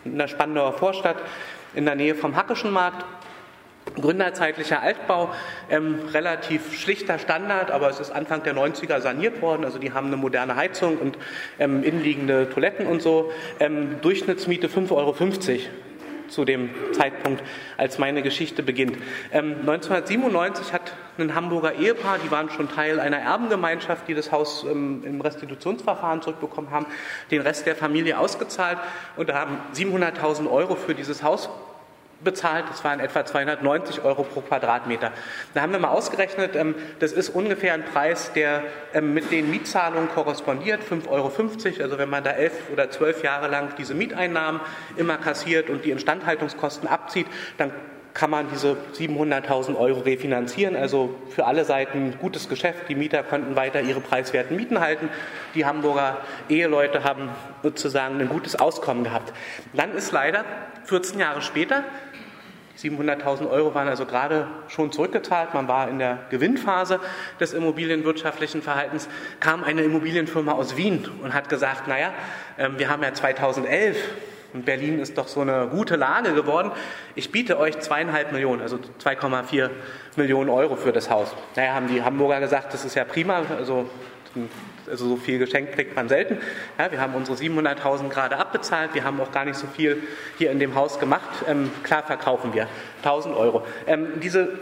in 0.07 0.17
der 0.17 0.29
Spandauer 0.29 0.73
Vorstadt 0.73 1.17
in 1.77 1.85
der 1.85 1.95
Nähe 1.95 2.15
vom 2.15 2.35
Hackischen 2.35 2.73
Markt. 2.73 3.05
Gründerzeitlicher 3.95 4.83
Altbau, 4.83 5.31
ähm, 5.71 6.01
relativ 6.13 6.77
schlichter 6.77 7.19
Standard, 7.19 7.71
aber 7.71 7.89
es 7.89 8.01
ist 8.01 8.11
Anfang 8.11 8.43
der 8.43 8.55
90er 8.55 9.01
saniert 9.01 9.41
worden. 9.41 9.65
Also 9.65 9.79
die 9.79 9.93
haben 9.93 10.09
eine 10.09 10.17
moderne 10.17 10.57
Heizung 10.57 10.99
und 10.99 11.17
ähm, 11.59 11.85
innenliegende 11.85 12.51
Toiletten 12.51 12.87
und 12.87 13.01
so. 13.01 13.31
Ähm, 13.61 14.01
Durchschnittsmiete 14.03 14.69
5,50 14.69 14.91
Euro 14.91 15.15
zu 16.29 16.45
dem 16.45 16.71
Zeitpunkt, 16.93 17.43
als 17.77 17.99
meine 17.99 18.23
Geschichte 18.23 18.63
beginnt. 18.63 18.97
Ähm, 19.33 19.57
1997 19.61 20.73
hat 20.73 20.93
ein 21.19 21.35
Hamburger 21.35 21.75
Ehepaar, 21.75 22.19
die 22.23 22.31
waren 22.31 22.51
schon 22.51 22.69
Teil 22.69 23.01
einer 23.01 23.19
Erbengemeinschaft, 23.19 24.09
die 24.09 24.15
das 24.15 24.33
Haus 24.33 24.65
ähm, 24.65 25.03
im 25.05 25.21
Restitutionsverfahren 25.21 26.23
zurückbekommen 26.23 26.71
haben, 26.71 26.87
den 27.31 27.41
Rest 27.43 27.67
der 27.67 27.77
Familie 27.77 28.19
ausgezahlt 28.19 28.79
und 29.17 29.33
haben 29.33 29.59
700.000 29.75 30.51
Euro 30.51 30.77
für 30.77 30.95
dieses 30.95 31.23
Haus 31.23 31.49
bezahlt. 32.23 32.65
Das 32.69 32.85
waren 32.85 33.01
etwa 33.01 33.25
290 33.25 34.03
Euro 34.03 34.23
pro 34.23 34.41
Quadratmeter. 34.41 35.13
Da 35.55 35.63
haben 35.63 35.73
wir 35.73 35.79
mal 35.79 35.89
ausgerechnet, 35.89 36.57
ähm, 36.57 36.75
das 36.99 37.13
ist 37.13 37.31
ungefähr 37.31 37.75
ein 37.75 37.85
Preis, 37.85 38.33
der 38.33 38.63
ähm, 38.95 39.15
mit 39.15 39.31
den 39.31 39.51
Mietzahlungen 39.51 40.09
korrespondiert, 40.09 40.81
5,50 40.83 41.09
Euro. 41.09 41.83
Also 41.83 41.99
wenn 41.99 42.11
man 42.11 42.25
da 42.25 42.31
elf 42.31 42.53
oder 42.73 42.91
zwölf 42.91 43.23
Jahre 43.23 43.49
lang 43.49 43.75
diese 43.77 43.95
Mieteinnahmen 43.95 44.61
immer 44.97 45.19
kassiert 45.19 45.71
und 45.71 45.85
die 45.85 45.91
Instandhaltungskosten 45.91 46.89
abzieht, 46.89 47.27
dann 47.59 47.73
kann 48.17 48.31
man 48.31 48.49
diese 48.51 48.79
700.000 48.95 49.77
Euro 49.77 50.01
refinanzieren. 50.01 50.75
Also 50.75 51.15
für 51.29 51.45
alle 51.45 51.67
Seiten 51.67 52.15
gutes 52.19 52.49
Geschäft. 52.49 52.89
Die 52.89 52.95
Mieter 52.95 53.23
konnten 53.23 53.57
weiter 53.57 53.83
ihre 53.83 54.01
preiswerten 54.01 54.57
Mieten 54.57 54.81
halten. 54.81 55.11
Die 55.55 55.67
Hamburger 55.67 56.23
Eheleute 56.49 57.05
haben 57.05 57.29
sozusagen 57.63 58.19
ein 58.19 58.31
gutes 58.31 58.57
Auskommen 58.57 59.05
gehabt. 59.05 59.35
Dann 59.75 59.93
ist 59.93 60.13
leider 60.13 60.47
14 60.85 61.21
Jahre 61.21 61.43
später 61.43 61.85
700.000 62.79 63.49
Euro 63.51 63.75
waren 63.75 63.89
also 63.89 64.05
gerade 64.07 64.47
schon 64.69 64.93
zurückgezahlt. 64.93 65.55
Man 65.55 65.69
war 65.69 65.89
in 65.89 65.99
der 65.99 66.19
Gewinnphase 66.31 67.01
des 67.41 67.55
immobilienwirtschaftlichen 67.55 68.63
Verhaltens. 68.63 69.09
Kam 69.41 69.65
eine 69.65 69.83
Immobilienfirma 69.83 70.53
aus 70.53 70.77
Wien 70.77 71.09
und 71.23 71.35
hat 71.35 71.49
gesagt, 71.49 71.89
naja, 71.89 72.13
ähm, 72.59 72.79
wir 72.79 72.89
haben 72.89 73.03
ja 73.03 73.15
2011 73.15 73.97
und 74.53 74.65
Berlin 74.65 75.01
ist 75.01 75.19
doch 75.19 75.29
so 75.29 75.41
eine 75.41 75.69
gute 75.69 75.97
Lage 75.97 76.33
geworden. 76.33 76.71
Ich 77.15 77.31
biete 77.33 77.59
euch 77.59 77.79
zweieinhalb 77.81 78.33
Millionen, 78.33 78.63
also 78.63 78.79
2,4 79.03 79.71
Millionen 80.17 80.51
Euro 80.51 80.77
für 80.77 80.93
das 80.93 81.11
Haus. 81.11 81.35
Naja, 81.57 81.75
haben 81.75 81.89
die 81.89 82.03
Hamburger 82.03 82.41
gesagt, 82.41 82.73
das 82.73 82.85
ist 82.85 82.95
ja 82.95 83.05
prima, 83.05 83.43
also, 83.57 83.89
also 84.89 85.09
so 85.09 85.17
viel 85.17 85.39
geschenkt 85.39 85.75
kriegt 85.75 85.97
man 85.97 86.09
selten. 86.09 86.39
Ja, 86.79 86.91
wir 86.91 87.01
haben 87.01 87.15
unsere 87.15 87.37
700.000 87.37 88.09
gerade 88.09 88.37
abbezahlt, 88.37 88.95
wir 88.95 89.05
haben 89.05 89.21
auch 89.21 89.33
gar 89.33 89.45
nicht 89.45 89.57
so 89.57 89.67
viel 89.67 90.03
hier 90.39 90.51
in 90.51 90.59
dem 90.59 90.75
Haus 90.75 90.99
gemacht. 90.99 91.45
Ähm, 91.49 91.71
klar 91.83 92.03
verkaufen 92.03 92.55
wir 92.55 92.69
1000 93.03 93.37
Euro. 93.37 93.65
Ähm, 93.87 94.21
diese 94.23 94.59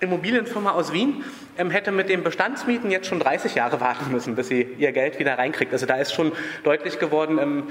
Immobilienfirma 0.00 0.72
aus 0.72 0.92
Wien 0.92 1.24
ähm, 1.58 1.70
hätte 1.70 1.90
mit 1.90 2.08
den 2.08 2.22
Bestandsmieten 2.22 2.90
jetzt 2.90 3.06
schon 3.06 3.18
30 3.18 3.54
Jahre 3.54 3.80
warten 3.80 4.10
müssen, 4.12 4.34
bis 4.34 4.48
sie 4.48 4.62
ihr 4.78 4.92
Geld 4.92 5.18
wieder 5.18 5.38
reinkriegt. 5.38 5.72
Also 5.72 5.86
da 5.86 5.96
ist 5.96 6.12
schon 6.12 6.32
deutlich 6.64 6.98
geworden, 6.98 7.38
ähm, 7.38 7.64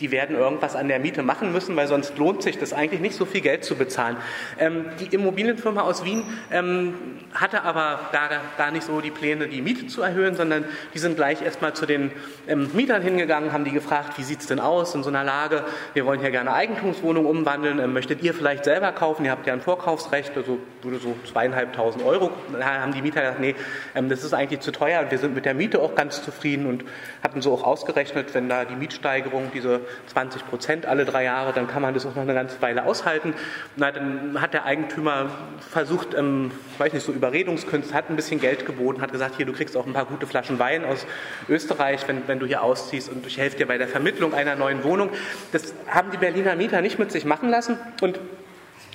die 0.00 0.10
werden 0.10 0.36
irgendwas 0.36 0.76
an 0.76 0.88
der 0.88 0.98
Miete 0.98 1.22
machen 1.22 1.52
müssen, 1.52 1.76
weil 1.76 1.86
sonst 1.86 2.18
lohnt 2.18 2.42
sich 2.42 2.58
das 2.58 2.72
eigentlich 2.72 3.00
nicht, 3.00 3.16
so 3.16 3.24
viel 3.24 3.40
Geld 3.40 3.64
zu 3.64 3.76
bezahlen. 3.76 4.16
Ähm, 4.58 4.86
die 5.00 5.14
Immobilienfirma 5.14 5.82
aus 5.82 6.04
Wien 6.04 6.24
ähm, 6.50 6.94
hatte 7.34 7.62
aber 7.62 8.00
gar, 8.12 8.28
gar 8.58 8.70
nicht 8.70 8.84
so 8.84 9.00
die 9.00 9.10
Pläne, 9.10 9.48
die 9.48 9.62
Miete 9.62 9.86
zu 9.86 10.02
erhöhen, 10.02 10.34
sondern 10.34 10.64
die 10.94 10.98
sind 10.98 11.16
gleich 11.16 11.42
erstmal 11.42 11.74
zu 11.74 11.86
den 11.86 12.12
ähm, 12.46 12.70
Mietern 12.74 13.02
hingegangen, 13.02 13.52
haben 13.52 13.64
die 13.64 13.72
gefragt, 13.72 14.18
wie 14.18 14.22
sieht 14.22 14.40
es 14.40 14.46
denn 14.46 14.60
aus 14.60 14.94
in 14.94 15.02
so 15.02 15.08
einer 15.08 15.24
Lage? 15.24 15.64
Wir 15.94 16.04
wollen 16.06 16.20
hier 16.20 16.30
gerne 16.30 16.52
Eigentumswohnung 16.52 17.26
umwandeln. 17.26 17.78
Ähm, 17.78 17.92
möchtet 17.92 18.22
ihr 18.22 18.34
vielleicht 18.34 18.64
selber 18.64 18.92
kaufen? 18.92 19.24
Ihr 19.24 19.30
habt 19.30 19.46
ja 19.46 19.52
ein 19.52 19.60
Vorkaufsrecht, 19.60 20.36
also 20.36 20.58
würde 20.82 20.98
so 20.98 21.16
zweieinhalbtausend 21.30 22.04
Euro. 22.04 22.30
Da 22.52 22.80
haben 22.80 22.92
die 22.92 23.02
Mieter 23.02 23.20
gesagt, 23.20 23.40
nee, 23.40 23.54
ähm, 23.94 24.08
das 24.08 24.24
ist 24.24 24.34
eigentlich 24.34 24.60
zu 24.60 24.72
teuer. 24.72 25.10
Wir 25.10 25.18
sind 25.18 25.34
mit 25.34 25.44
der 25.44 25.54
Miete 25.54 25.80
auch 25.80 25.94
ganz 25.94 26.22
zufrieden 26.22 26.66
und 26.66 26.84
hatten 27.22 27.40
so 27.40 27.52
auch 27.52 27.64
ausgerechnet, 27.64 28.34
wenn 28.34 28.48
da 28.48 28.64
die 28.64 28.76
Mietsteigerung 28.76 29.50
diese 29.52 29.80
20 30.08 30.46
Prozent 30.46 30.86
alle 30.86 31.04
drei 31.04 31.24
Jahre, 31.24 31.52
dann 31.52 31.66
kann 31.66 31.82
man 31.82 31.94
das 31.94 32.06
auch 32.06 32.14
noch 32.14 32.22
eine 32.22 32.34
ganze 32.34 32.60
Weile 32.62 32.84
aushalten. 32.84 33.34
Na, 33.76 33.90
dann 33.90 34.40
hat 34.40 34.54
der 34.54 34.64
Eigentümer 34.64 35.30
versucht, 35.70 36.14
ähm, 36.14 36.50
weiß 36.78 36.92
nicht, 36.92 37.04
so 37.04 37.12
Überredungskünste, 37.12 37.94
hat 37.94 38.10
ein 38.10 38.16
bisschen 38.16 38.40
Geld 38.40 38.66
geboten, 38.66 39.00
hat 39.00 39.12
gesagt, 39.12 39.36
hier, 39.36 39.46
du 39.46 39.52
kriegst 39.52 39.76
auch 39.76 39.86
ein 39.86 39.92
paar 39.92 40.06
gute 40.06 40.26
Flaschen 40.26 40.58
Wein 40.58 40.84
aus 40.84 41.06
Österreich, 41.48 42.06
wenn, 42.08 42.26
wenn 42.28 42.38
du 42.38 42.46
hier 42.46 42.62
ausziehst 42.62 43.10
und 43.10 43.26
ich 43.26 43.38
helfe 43.38 43.56
dir 43.56 43.66
bei 43.66 43.78
der 43.78 43.88
Vermittlung 43.88 44.34
einer 44.34 44.56
neuen 44.56 44.84
Wohnung. 44.84 45.10
Das 45.52 45.74
haben 45.88 46.10
die 46.10 46.18
Berliner 46.18 46.56
Mieter 46.56 46.80
nicht 46.80 46.98
mit 46.98 47.12
sich 47.12 47.24
machen 47.24 47.50
lassen 47.50 47.78
und 48.00 48.20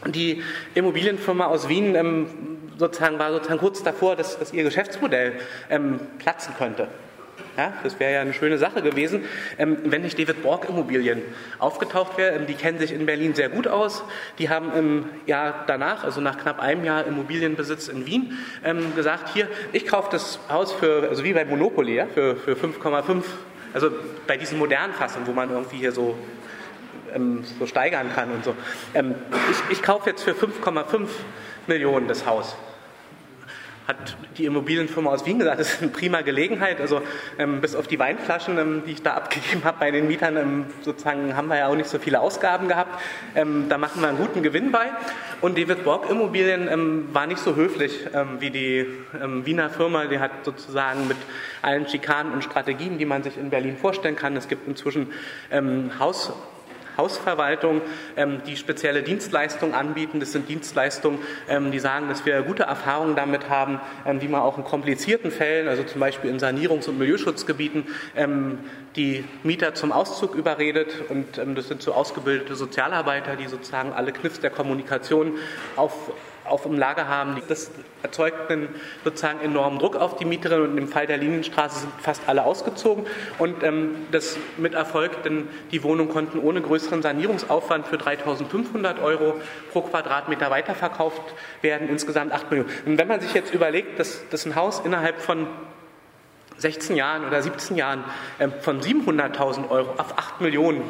die 0.07 0.41
Immobilienfirma 0.73 1.45
aus 1.45 1.69
Wien 1.69 1.95
ähm, 1.95 2.27
sozusagen 2.77 3.19
war 3.19 3.31
sozusagen 3.31 3.59
kurz 3.59 3.83
davor, 3.83 4.15
dass, 4.15 4.39
dass 4.39 4.53
ihr 4.53 4.63
Geschäftsmodell 4.63 5.33
ähm, 5.69 5.99
platzen 6.17 6.53
könnte. 6.57 6.87
Ja, 7.57 7.73
das 7.83 7.99
wäre 7.99 8.13
ja 8.13 8.21
eine 8.21 8.33
schöne 8.33 8.57
Sache 8.57 8.81
gewesen, 8.81 9.25
ähm, 9.57 9.77
wenn 9.83 10.03
nicht 10.03 10.17
David 10.17 10.41
Borg 10.41 10.69
Immobilien 10.69 11.21
aufgetaucht 11.59 12.17
wäre. 12.17 12.35
Ähm, 12.35 12.47
die 12.47 12.53
kennen 12.53 12.79
sich 12.79 12.93
in 12.93 13.05
Berlin 13.05 13.35
sehr 13.35 13.49
gut 13.49 13.67
aus. 13.67 14.03
Die 14.39 14.49
haben 14.49 14.71
im 14.73 15.05
Jahr 15.25 15.65
danach, 15.67 16.05
also 16.05 16.21
nach 16.21 16.37
knapp 16.37 16.61
einem 16.61 16.85
Jahr 16.85 17.05
Immobilienbesitz 17.05 17.89
in 17.89 18.05
Wien, 18.05 18.37
ähm, 18.63 18.95
gesagt, 18.95 19.33
hier, 19.33 19.49
ich 19.73 19.85
kaufe 19.85 20.09
das 20.11 20.39
Haus 20.49 20.71
für, 20.71 21.09
also 21.09 21.25
wie 21.25 21.33
bei 21.33 21.43
Monopoly, 21.43 21.95
ja, 21.95 22.05
für, 22.07 22.37
für 22.37 22.53
5,5, 22.53 23.23
also 23.73 23.89
bei 24.27 24.37
diesen 24.37 24.57
modernen 24.57 24.93
Fassungen, 24.93 25.27
wo 25.27 25.33
man 25.33 25.49
irgendwie 25.49 25.77
hier 25.77 25.91
so 25.91 26.17
so 27.59 27.65
steigern 27.65 28.09
kann 28.15 28.31
und 28.31 28.45
so. 28.45 28.55
ich, 28.93 29.77
ich 29.77 29.83
kaufe 29.83 30.09
jetzt 30.09 30.23
für 30.23 30.31
5,5 30.31 31.09
Millionen 31.67 32.07
das 32.07 32.25
Haus 32.25 32.55
hat 33.87 34.15
die 34.37 34.45
Immobilienfirma 34.45 35.11
aus 35.11 35.25
Wien 35.25 35.39
gesagt, 35.39 35.59
das 35.59 35.73
ist 35.73 35.81
eine 35.81 35.91
prima 35.91 36.21
Gelegenheit. 36.21 36.79
Also 36.79 37.01
ähm, 37.37 37.61
bis 37.61 37.75
auf 37.75 37.87
die 37.87 37.99
Weinflaschen, 37.99 38.57
ähm, 38.57 38.83
die 38.85 38.93
ich 38.93 39.03
da 39.03 39.13
abgegeben 39.13 39.63
habe 39.63 39.77
bei 39.79 39.91
den 39.91 40.07
Mietern, 40.07 40.37
ähm, 40.37 40.65
sozusagen 40.81 41.35
haben 41.35 41.47
wir 41.47 41.57
ja 41.57 41.67
auch 41.67 41.75
nicht 41.75 41.89
so 41.89 41.99
viele 41.99 42.19
Ausgaben 42.19 42.67
gehabt. 42.67 43.01
Ähm, 43.35 43.65
da 43.69 43.77
machen 43.77 44.01
wir 44.01 44.09
einen 44.09 44.17
guten 44.17 44.43
Gewinn 44.43 44.71
bei. 44.71 44.91
Und 45.41 45.57
David 45.57 45.83
Borg 45.83 46.09
Immobilien 46.09 46.67
ähm, 46.67 47.09
war 47.11 47.25
nicht 47.27 47.39
so 47.39 47.55
höflich 47.55 48.07
ähm, 48.13 48.39
wie 48.39 48.51
die 48.51 48.85
Wiener 49.43 49.69
Firma. 49.69 50.05
Die 50.05 50.19
hat 50.19 50.31
sozusagen 50.43 51.07
mit 51.07 51.17
allen 51.61 51.87
Schikanen 51.87 52.33
und 52.33 52.43
Strategien, 52.43 52.97
die 52.97 53.05
man 53.05 53.23
sich 53.23 53.37
in 53.37 53.49
Berlin 53.49 53.77
vorstellen 53.77 54.15
kann. 54.15 54.35
Es 54.37 54.47
gibt 54.47 54.67
inzwischen 54.67 55.11
Haus 55.99 56.33
Hausverwaltung, 56.97 57.81
ähm, 58.17 58.41
die 58.45 58.55
spezielle 58.57 59.03
Dienstleistungen 59.03 59.73
anbieten. 59.73 60.19
Das 60.19 60.31
sind 60.31 60.49
Dienstleistungen, 60.49 61.19
ähm, 61.49 61.71
die 61.71 61.79
sagen, 61.79 62.09
dass 62.09 62.25
wir 62.25 62.41
gute 62.41 62.63
Erfahrungen 62.63 63.15
damit 63.15 63.49
haben, 63.49 63.79
ähm, 64.05 64.21
wie 64.21 64.27
man 64.27 64.41
auch 64.41 64.57
in 64.57 64.63
komplizierten 64.63 65.31
Fällen, 65.31 65.67
also 65.67 65.83
zum 65.83 65.99
Beispiel 65.99 66.29
in 66.29 66.39
Sanierungs- 66.39 66.87
und 66.87 66.97
Milieuschutzgebieten, 66.97 67.87
die 68.95 69.23
Mieter 69.43 69.73
zum 69.73 69.91
Auszug 69.91 70.35
überredet. 70.35 71.09
Und 71.09 71.39
das 71.55 71.67
sind 71.67 71.81
so 71.81 71.93
ausgebildete 71.93 72.55
Sozialarbeiter, 72.55 73.35
die 73.35 73.47
sozusagen 73.47 73.93
alle 73.93 74.11
Kniffs 74.11 74.39
der 74.39 74.49
Kommunikation 74.49 75.37
auf 75.75 76.11
auf 76.45 76.63
dem 76.63 76.77
Lager 76.77 77.07
haben. 77.07 77.41
Das 77.47 77.71
erzeugt 78.03 78.51
einen 78.51 78.69
sozusagen 79.03 79.41
enormen 79.41 79.79
Druck 79.79 79.95
auf 79.95 80.15
die 80.17 80.25
Mieterinnen 80.25 80.71
und 80.71 80.77
im 80.77 80.87
Fall 80.87 81.07
der 81.07 81.17
Linienstraße 81.17 81.79
sind 81.81 81.93
fast 82.01 82.21
alle 82.27 82.43
ausgezogen 82.43 83.05
und 83.37 83.63
ähm, 83.63 84.07
das 84.11 84.37
mit 84.57 84.73
Erfolg, 84.73 85.23
denn 85.23 85.47
die 85.71 85.83
Wohnungen 85.83 86.09
konnten 86.09 86.39
ohne 86.39 86.61
größeren 86.61 87.01
Sanierungsaufwand 87.01 87.87
für 87.87 87.97
3.500 87.97 89.01
Euro 89.01 89.35
pro 89.71 89.81
Quadratmeter 89.81 90.49
weiterverkauft 90.49 91.21
werden, 91.61 91.89
insgesamt 91.89 92.31
8 92.31 92.51
Millionen. 92.51 92.69
Und 92.85 92.97
wenn 92.97 93.07
man 93.07 93.21
sich 93.21 93.33
jetzt 93.33 93.53
überlegt, 93.53 93.99
dass, 93.99 94.27
dass 94.29 94.45
ein 94.45 94.55
Haus 94.55 94.81
innerhalb 94.83 95.21
von 95.21 95.47
16 96.57 96.95
Jahren 96.95 97.25
oder 97.25 97.41
17 97.41 97.75
Jahren 97.75 98.03
äh, 98.39 98.47
von 98.47 98.81
700.000 98.81 99.69
Euro 99.69 99.91
auf 99.97 100.17
8 100.17 100.41
Millionen 100.41 100.83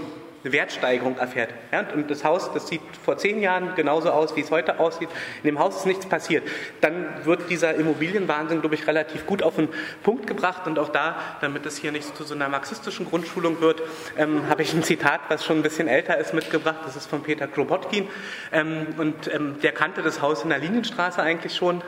eine 0.44 0.54
Wertsteigerung 0.54 1.18
erfährt. 1.18 1.54
Ja, 1.72 1.86
und 1.94 2.10
das 2.10 2.24
Haus, 2.24 2.52
das 2.54 2.68
sieht 2.68 2.82
vor 3.04 3.18
zehn 3.18 3.42
Jahren 3.42 3.76
genauso 3.76 4.10
aus, 4.10 4.36
wie 4.36 4.42
es 4.42 4.52
heute 4.52 4.80
aussieht. 4.80 5.10
In 5.44 5.50
dem 5.50 5.60
Haus 5.60 5.78
ist 5.78 5.86
nichts 5.86 6.06
passiert. 6.06 6.48
Dann 6.82 7.26
wird 7.26 7.50
dieser 7.50 7.76
Immobilienwahnsinn, 7.76 8.62
glaube 8.62 8.76
ich, 8.76 8.88
relativ 8.88 9.26
gut 9.26 9.44
auf 9.44 9.56
den 9.56 9.70
Punkt 10.04 10.28
gebracht. 10.28 10.66
Und 10.66 10.80
auch 10.80 10.90
da, 10.90 11.16
damit 11.42 11.66
es 11.66 11.78
hier 11.78 11.92
nicht 11.92 12.16
zu 12.16 12.24
so 12.24 12.34
einer 12.34 12.50
marxistischen 12.50 13.06
Grundschulung 13.08 13.62
wird, 13.62 13.82
ähm, 14.18 14.50
habe 14.50 14.64
ich 14.64 14.74
ein 14.74 14.84
Zitat, 14.84 15.22
was 15.30 15.46
schon 15.46 15.58
ein 15.58 15.64
bisschen 15.64 15.88
älter 15.88 16.18
ist, 16.18 16.34
mitgebracht. 16.34 16.80
Das 16.86 16.96
ist 16.96 17.10
von 17.10 17.24
Peter 17.24 17.48
Krobotkin. 17.48 18.08
Ähm, 18.52 18.88
und 18.98 19.34
ähm, 19.34 19.58
der 19.62 19.72
kannte 19.72 20.02
das 20.02 20.22
Haus 20.22 20.44
in 20.44 20.50
der 20.50 20.60
Linienstraße 20.60 21.22
eigentlich 21.22 21.56
schon. 21.56 21.82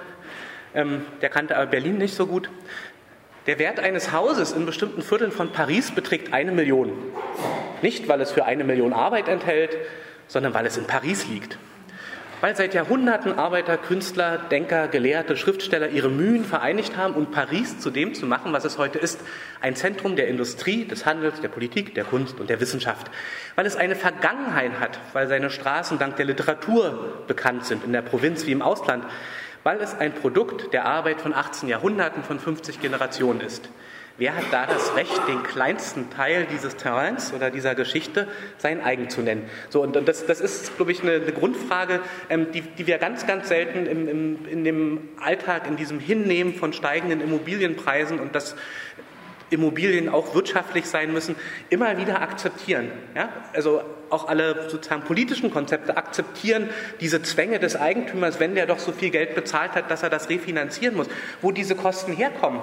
Ähm, 0.75 1.05
der 1.21 1.29
kannte 1.29 1.55
aber 1.55 1.67
Berlin 1.67 1.97
nicht 1.97 2.15
so 2.15 2.25
gut. 2.25 2.49
Der 3.45 3.59
Wert 3.59 3.81
eines 3.81 4.13
Hauses 4.13 4.53
in 4.53 4.65
bestimmten 4.65 5.01
Vierteln 5.01 5.31
von 5.31 5.51
Paris 5.51 5.91
beträgt 5.91 6.31
eine 6.31 6.53
Million. 6.53 6.93
Nicht, 7.81 8.07
weil 8.07 8.21
es 8.21 8.31
für 8.31 8.45
eine 8.45 8.63
Million 8.63 8.93
Arbeit 8.93 9.27
enthält, 9.27 9.75
sondern 10.27 10.53
weil 10.53 10.65
es 10.65 10.77
in 10.77 10.87
Paris 10.87 11.27
liegt. 11.27 11.57
Weil 12.39 12.55
seit 12.55 12.73
Jahrhunderten 12.73 13.37
Arbeiter, 13.37 13.75
Künstler, 13.77 14.37
Denker, 14.37 14.87
Gelehrte, 14.87 15.35
Schriftsteller 15.35 15.89
ihre 15.89 16.09
Mühen 16.09 16.45
vereinigt 16.45 16.95
haben, 16.95 17.15
um 17.15 17.31
Paris 17.31 17.79
zu 17.79 17.89
dem 17.89 18.13
zu 18.13 18.25
machen, 18.25 18.53
was 18.53 18.63
es 18.63 18.77
heute 18.77 18.97
ist. 18.97 19.19
Ein 19.59 19.75
Zentrum 19.75 20.15
der 20.15 20.29
Industrie, 20.29 20.85
des 20.85 21.05
Handels, 21.05 21.41
der 21.41 21.49
Politik, 21.49 21.95
der 21.95 22.05
Kunst 22.05 22.39
und 22.39 22.49
der 22.49 22.61
Wissenschaft. 22.61 23.11
Weil 23.55 23.65
es 23.65 23.75
eine 23.75 23.95
Vergangenheit 23.95 24.79
hat, 24.79 24.99
weil 25.11 25.27
seine 25.27 25.49
Straßen 25.49 25.99
dank 25.99 26.15
der 26.15 26.25
Literatur 26.25 27.23
bekannt 27.27 27.65
sind, 27.65 27.83
in 27.83 27.91
der 27.91 28.01
Provinz 28.01 28.45
wie 28.45 28.53
im 28.53 28.61
Ausland 28.61 29.03
weil 29.63 29.81
es 29.81 29.95
ein 29.95 30.13
Produkt 30.13 30.73
der 30.73 30.85
Arbeit 30.85 31.21
von 31.21 31.33
18 31.33 31.69
Jahrhunderten, 31.69 32.23
von 32.23 32.39
50 32.39 32.81
Generationen 32.81 33.41
ist. 33.41 33.69
Wer 34.15 34.35
hat 34.35 34.45
da 34.51 34.67
das 34.67 34.95
Recht, 34.95 35.27
den 35.27 35.41
kleinsten 35.41 36.11
Teil 36.11 36.45
dieses 36.45 36.75
Terrains 36.75 37.33
oder 37.33 37.49
dieser 37.49 37.73
Geschichte 37.73 38.27
sein 38.59 38.79
eigen 38.79 39.09
zu 39.09 39.21
nennen? 39.21 39.49
So, 39.69 39.81
und 39.81 39.95
das, 40.07 40.27
das 40.27 40.39
ist, 40.39 40.75
glaube 40.75 40.91
ich, 40.91 41.01
eine, 41.01 41.13
eine 41.13 41.31
Grundfrage, 41.31 41.99
ähm, 42.29 42.51
die, 42.51 42.61
die, 42.61 42.85
wir 42.85 42.99
ganz, 42.99 43.25
ganz 43.25 43.47
selten 43.47 43.87
im, 43.87 44.07
im, 44.07 44.47
in 44.47 44.63
dem 44.63 45.09
Alltag, 45.19 45.67
in 45.67 45.77
diesem 45.77 45.99
Hinnehmen 45.99 46.53
von 46.53 46.73
steigenden 46.73 47.21
Immobilienpreisen 47.21 48.19
und 48.19 48.35
das 48.35 48.55
Immobilien 49.53 50.09
auch 50.09 50.35
wirtschaftlich 50.35 50.85
sein 50.85 51.13
müssen, 51.13 51.35
immer 51.69 51.97
wieder 51.97 52.21
akzeptieren. 52.21 52.91
Ja? 53.15 53.29
Also 53.53 53.81
auch 54.09 54.27
alle 54.27 54.69
sozusagen 54.69 55.03
politischen 55.03 55.51
Konzepte 55.51 55.97
akzeptieren 55.97 56.69
diese 56.99 57.21
Zwänge 57.21 57.59
des 57.59 57.75
Eigentümers, 57.75 58.39
wenn 58.39 58.55
der 58.55 58.65
doch 58.65 58.79
so 58.79 58.91
viel 58.91 59.09
Geld 59.09 59.35
bezahlt 59.35 59.73
hat, 59.73 59.89
dass 59.89 60.03
er 60.03 60.09
das 60.09 60.29
refinanzieren 60.29 60.95
muss. 60.95 61.07
Wo 61.41 61.51
diese 61.51 61.75
Kosten 61.75 62.13
herkommen, 62.13 62.61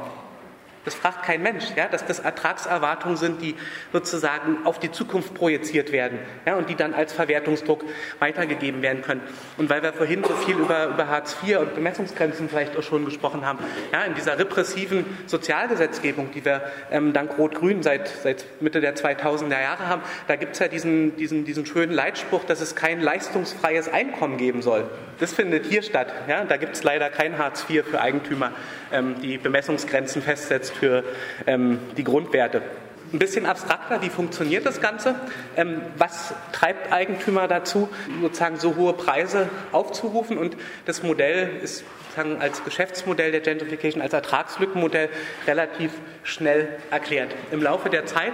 das 0.84 0.94
fragt 0.94 1.24
kein 1.24 1.42
Mensch, 1.42 1.64
ja, 1.76 1.88
dass 1.88 2.06
das 2.06 2.20
Ertragserwartungen 2.20 3.16
sind, 3.18 3.42
die 3.42 3.54
sozusagen 3.92 4.64
auf 4.64 4.78
die 4.78 4.90
Zukunft 4.90 5.34
projiziert 5.34 5.92
werden 5.92 6.18
ja, 6.46 6.56
und 6.56 6.70
die 6.70 6.74
dann 6.74 6.94
als 6.94 7.12
Verwertungsdruck 7.12 7.84
weitergegeben 8.18 8.80
werden 8.80 9.02
können. 9.02 9.20
Und 9.58 9.68
weil 9.68 9.82
wir 9.82 9.92
vorhin 9.92 10.24
so 10.24 10.34
viel 10.34 10.56
über, 10.56 10.86
über 10.86 11.08
Hartz 11.08 11.36
IV 11.42 11.58
und 11.58 11.74
Bemessungsgrenzen 11.74 12.48
vielleicht 12.48 12.76
auch 12.78 12.82
schon 12.82 13.04
gesprochen 13.04 13.44
haben, 13.44 13.58
ja, 13.92 14.04
in 14.04 14.14
dieser 14.14 14.38
repressiven 14.38 15.04
Sozialgesetzgebung, 15.26 16.30
die 16.32 16.44
wir 16.46 16.62
ähm, 16.90 17.12
dank 17.12 17.36
Rot-Grün 17.36 17.82
seit, 17.82 18.08
seit 18.08 18.46
Mitte 18.60 18.80
der 18.80 18.96
2000er 18.96 19.60
Jahre 19.60 19.86
haben, 19.86 20.02
da 20.28 20.36
gibt 20.36 20.54
es 20.54 20.60
ja 20.60 20.68
diesen, 20.68 21.14
diesen, 21.16 21.44
diesen 21.44 21.66
schönen 21.66 21.92
Leitspruch, 21.92 22.44
dass 22.44 22.62
es 22.62 22.74
kein 22.74 23.02
leistungsfreies 23.02 23.88
Einkommen 23.92 24.38
geben 24.38 24.62
soll. 24.62 24.88
Das 25.18 25.34
findet 25.34 25.66
hier 25.66 25.82
statt. 25.82 26.08
Ja, 26.26 26.44
da 26.44 26.56
gibt 26.56 26.74
es 26.74 26.82
leider 26.82 27.10
kein 27.10 27.36
Hartz 27.36 27.66
IV 27.68 27.84
für 27.84 28.00
Eigentümer, 28.00 28.52
ähm, 28.90 29.16
die 29.20 29.36
Bemessungsgrenzen 29.36 30.22
festsetzen 30.22 30.69
setzt 30.70 30.76
für 30.76 31.04
ähm, 31.46 31.78
die 31.96 32.04
Grundwerte. 32.04 32.62
Ein 33.12 33.18
bisschen 33.18 33.44
abstrakter, 33.44 34.02
wie 34.02 34.08
funktioniert 34.08 34.64
das 34.64 34.80
Ganze? 34.80 35.16
Ähm, 35.56 35.80
was 35.98 36.32
treibt 36.52 36.92
Eigentümer 36.92 37.48
dazu, 37.48 37.88
sozusagen 38.22 38.56
so 38.56 38.76
hohe 38.76 38.92
Preise 38.92 39.48
aufzurufen? 39.72 40.38
Und 40.38 40.56
das 40.86 41.02
Modell 41.02 41.50
ist 41.62 41.84
sozusagen 42.04 42.40
als 42.40 42.62
Geschäftsmodell 42.64 43.32
der 43.32 43.40
Gentrification, 43.40 44.00
als 44.00 44.12
Ertragslückenmodell 44.12 45.08
relativ 45.46 45.92
schnell 46.22 46.68
erklärt. 46.90 47.34
Im 47.50 47.62
Laufe 47.62 47.90
der 47.90 48.06
Zeit 48.06 48.32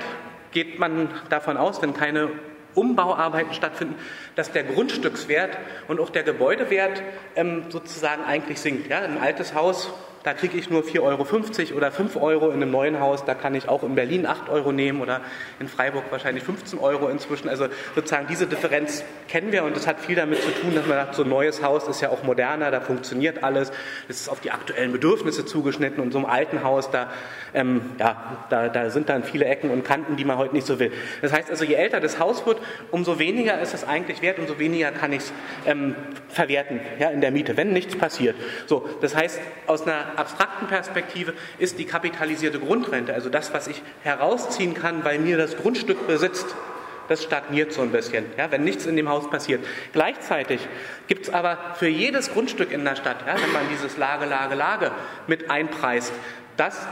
geht 0.52 0.78
man 0.78 1.08
davon 1.30 1.56
aus, 1.56 1.80
wenn 1.80 1.94
keine 1.94 2.28
Umbauarbeiten 2.74 3.54
stattfinden, 3.54 3.94
dass 4.34 4.52
der 4.52 4.64
Grundstückswert 4.64 5.56
und 5.88 6.00
auch 6.00 6.10
der 6.10 6.22
Gebäudewert 6.22 7.02
ähm, 7.34 7.64
sozusagen 7.70 8.24
eigentlich 8.24 8.60
sinkt. 8.60 8.90
Ja, 8.90 9.00
ein 9.00 9.16
altes 9.16 9.54
Haus 9.54 9.90
da 10.26 10.34
kriege 10.34 10.58
ich 10.58 10.70
nur 10.70 10.82
4,50 10.82 11.02
Euro 11.02 11.76
oder 11.76 11.92
5 11.92 12.16
Euro 12.16 12.48
in 12.48 12.60
einem 12.60 12.72
neuen 12.72 12.98
Haus, 12.98 13.24
da 13.24 13.34
kann 13.34 13.54
ich 13.54 13.68
auch 13.68 13.84
in 13.84 13.94
Berlin 13.94 14.26
8 14.26 14.48
Euro 14.48 14.72
nehmen 14.72 15.00
oder 15.00 15.20
in 15.60 15.68
Freiburg 15.68 16.02
wahrscheinlich 16.10 16.42
15 16.42 16.80
Euro 16.80 17.08
inzwischen. 17.08 17.48
Also 17.48 17.68
sozusagen 17.94 18.26
diese 18.26 18.48
Differenz 18.48 19.04
kennen 19.28 19.52
wir 19.52 19.62
und 19.62 19.76
das 19.76 19.86
hat 19.86 20.00
viel 20.00 20.16
damit 20.16 20.42
zu 20.42 20.50
tun, 20.50 20.74
dass 20.74 20.84
man 20.84 20.96
sagt, 20.96 21.14
so 21.14 21.22
ein 21.22 21.28
neues 21.28 21.62
Haus 21.62 21.86
ist 21.86 22.00
ja 22.00 22.08
auch 22.08 22.24
moderner, 22.24 22.72
da 22.72 22.80
funktioniert 22.80 23.44
alles, 23.44 23.70
es 24.08 24.22
ist 24.22 24.28
auf 24.28 24.40
die 24.40 24.50
aktuellen 24.50 24.90
Bedürfnisse 24.90 25.46
zugeschnitten 25.46 26.02
und 26.02 26.10
so 26.10 26.18
einem 26.18 26.26
alten 26.26 26.64
Haus, 26.64 26.90
da, 26.90 27.08
ähm, 27.54 27.82
ja, 28.00 28.46
da, 28.50 28.68
da 28.68 28.90
sind 28.90 29.08
dann 29.08 29.22
viele 29.22 29.44
Ecken 29.44 29.70
und 29.70 29.84
Kanten, 29.84 30.16
die 30.16 30.24
man 30.24 30.38
heute 30.38 30.56
nicht 30.56 30.66
so 30.66 30.80
will. 30.80 30.90
Das 31.22 31.32
heißt 31.32 31.50
also, 31.50 31.64
je 31.64 31.74
älter 31.74 32.00
das 32.00 32.18
Haus 32.18 32.44
wird, 32.46 32.60
umso 32.90 33.20
weniger 33.20 33.60
ist 33.60 33.74
es 33.74 33.84
eigentlich 33.84 34.22
wert, 34.22 34.40
umso 34.40 34.58
weniger 34.58 34.90
kann 34.90 35.12
ich 35.12 35.20
es 35.20 35.32
ähm, 35.66 35.94
verwerten 36.28 36.80
ja, 36.98 37.10
in 37.10 37.20
der 37.20 37.30
Miete, 37.30 37.56
wenn 37.56 37.72
nichts 37.72 37.96
passiert. 37.96 38.34
So, 38.66 38.88
das 39.00 39.14
heißt, 39.14 39.40
aus 39.68 39.82
einer 39.82 40.15
abstrakten 40.18 40.66
Perspektive 40.66 41.34
ist 41.58 41.78
die 41.78 41.84
kapitalisierte 41.84 42.58
Grundrente, 42.58 43.14
also 43.14 43.28
das, 43.28 43.52
was 43.52 43.68
ich 43.68 43.82
herausziehen 44.02 44.74
kann, 44.74 45.04
weil 45.04 45.18
mir 45.18 45.36
das 45.36 45.56
Grundstück 45.56 46.06
besitzt, 46.06 46.54
das 47.08 47.22
stagniert 47.22 47.72
so 47.72 47.82
ein 47.82 47.90
bisschen, 47.90 48.24
ja, 48.36 48.50
wenn 48.50 48.64
nichts 48.64 48.86
in 48.86 48.96
dem 48.96 49.08
Haus 49.08 49.30
passiert. 49.30 49.64
Gleichzeitig 49.92 50.60
gibt 51.06 51.28
es 51.28 51.32
aber 51.32 51.58
für 51.78 51.88
jedes 51.88 52.32
Grundstück 52.32 52.72
in 52.72 52.84
der 52.84 52.96
Stadt, 52.96 53.18
ja, 53.26 53.34
wenn 53.40 53.52
man 53.52 53.62
dieses 53.70 53.96
Lage, 53.96 54.26
Lage, 54.26 54.54
Lage 54.54 54.90
mit 55.26 55.50
einpreist, 55.50 56.12
das, 56.56 56.86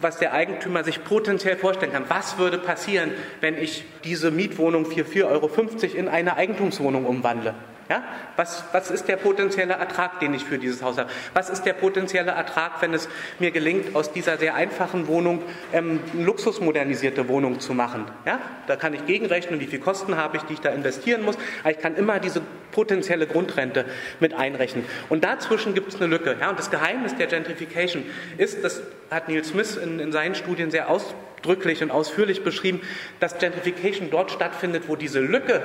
was 0.00 0.18
der 0.18 0.32
Eigentümer 0.32 0.84
sich 0.84 1.04
potenziell 1.04 1.56
vorstellen 1.56 1.92
kann. 1.92 2.04
Was 2.08 2.38
würde 2.38 2.58
passieren, 2.58 3.12
wenn 3.40 3.56
ich 3.56 3.84
diese 4.04 4.30
Mietwohnung 4.30 4.86
für 4.86 5.04
4,50 5.04 5.24
Euro 5.26 5.50
in 5.96 6.08
eine 6.08 6.36
Eigentumswohnung 6.36 7.06
umwandle? 7.06 7.54
Ja? 7.92 8.02
Was, 8.36 8.64
was 8.72 8.90
ist 8.90 9.06
der 9.06 9.16
potenzielle 9.16 9.74
Ertrag, 9.74 10.18
den 10.20 10.32
ich 10.32 10.44
für 10.44 10.56
dieses 10.56 10.82
Haus 10.82 10.96
habe? 10.96 11.10
Was 11.34 11.50
ist 11.50 11.64
der 11.64 11.74
potenzielle 11.74 12.30
Ertrag, 12.30 12.80
wenn 12.80 12.94
es 12.94 13.06
mir 13.38 13.50
gelingt, 13.50 13.94
aus 13.94 14.10
dieser 14.12 14.38
sehr 14.38 14.54
einfachen 14.54 15.08
Wohnung 15.08 15.42
ähm, 15.74 16.00
eine 16.14 16.24
luxusmodernisierte 16.24 17.28
Wohnung 17.28 17.60
zu 17.60 17.74
machen? 17.74 18.06
Ja? 18.24 18.38
Da 18.66 18.76
kann 18.76 18.94
ich 18.94 19.04
gegenrechnen, 19.04 19.60
wie 19.60 19.66
viel 19.66 19.78
Kosten 19.78 20.16
habe 20.16 20.38
ich, 20.38 20.42
die 20.44 20.54
ich 20.54 20.60
da 20.60 20.70
investieren 20.70 21.22
muss. 21.22 21.36
Aber 21.60 21.72
ich 21.72 21.80
kann 21.80 21.94
immer 21.96 22.18
diese 22.18 22.40
potenzielle 22.70 23.26
Grundrente 23.26 23.84
mit 24.20 24.32
einrechnen. 24.32 24.86
Und 25.10 25.22
dazwischen 25.22 25.74
gibt 25.74 25.92
es 25.92 25.96
eine 25.96 26.06
Lücke. 26.06 26.36
Ja? 26.40 26.48
Und 26.48 26.58
das 26.58 26.70
Geheimnis 26.70 27.14
der 27.16 27.26
Gentrification 27.26 28.04
ist, 28.38 28.64
das 28.64 28.80
hat 29.10 29.28
Neil 29.28 29.44
Smith 29.44 29.76
in, 29.76 30.00
in 30.00 30.12
seinen 30.12 30.34
Studien 30.34 30.70
sehr 30.70 30.88
ausdrücklich 30.88 31.82
und 31.82 31.90
ausführlich 31.90 32.42
beschrieben, 32.42 32.80
dass 33.20 33.36
Gentrification 33.36 34.08
dort 34.08 34.30
stattfindet, 34.30 34.84
wo 34.86 34.96
diese 34.96 35.20
Lücke 35.20 35.60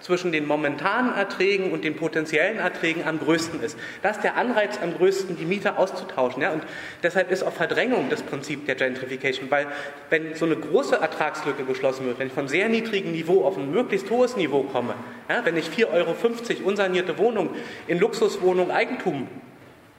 zwischen 0.00 0.32
den 0.32 0.46
momentanen 0.46 1.14
Erträgen 1.14 1.72
und 1.72 1.84
den 1.84 1.96
potenziellen 1.96 2.58
Erträgen 2.58 3.04
am 3.06 3.18
größten 3.18 3.62
ist. 3.62 3.78
Da 4.02 4.10
ist 4.10 4.22
der 4.22 4.36
Anreiz 4.36 4.78
am 4.82 4.94
größten, 4.94 5.36
die 5.36 5.44
Mieter 5.44 5.78
auszutauschen. 5.78 6.42
Ja? 6.42 6.52
Und 6.52 6.62
deshalb 7.02 7.30
ist 7.30 7.42
auch 7.42 7.52
Verdrängung 7.52 8.08
das 8.10 8.22
Prinzip 8.22 8.66
der 8.66 8.74
Gentrification, 8.74 9.50
weil 9.50 9.66
wenn 10.10 10.34
so 10.34 10.46
eine 10.46 10.56
große 10.56 10.96
Ertragslücke 10.96 11.64
geschlossen 11.64 12.06
wird, 12.06 12.18
wenn 12.18 12.28
ich 12.28 12.32
von 12.32 12.48
sehr 12.48 12.68
niedrigem 12.68 13.12
Niveau 13.12 13.44
auf 13.44 13.56
ein 13.56 13.70
möglichst 13.70 14.10
hohes 14.10 14.36
Niveau 14.36 14.62
komme, 14.62 14.94
ja? 15.28 15.44
wenn 15.44 15.56
ich 15.56 15.68
4,50 15.68 15.92
Euro 15.92 16.14
unsanierte 16.64 17.18
Wohnung 17.18 17.50
in 17.86 17.98
Luxuswohnung 17.98 18.70
Eigentum 18.70 19.28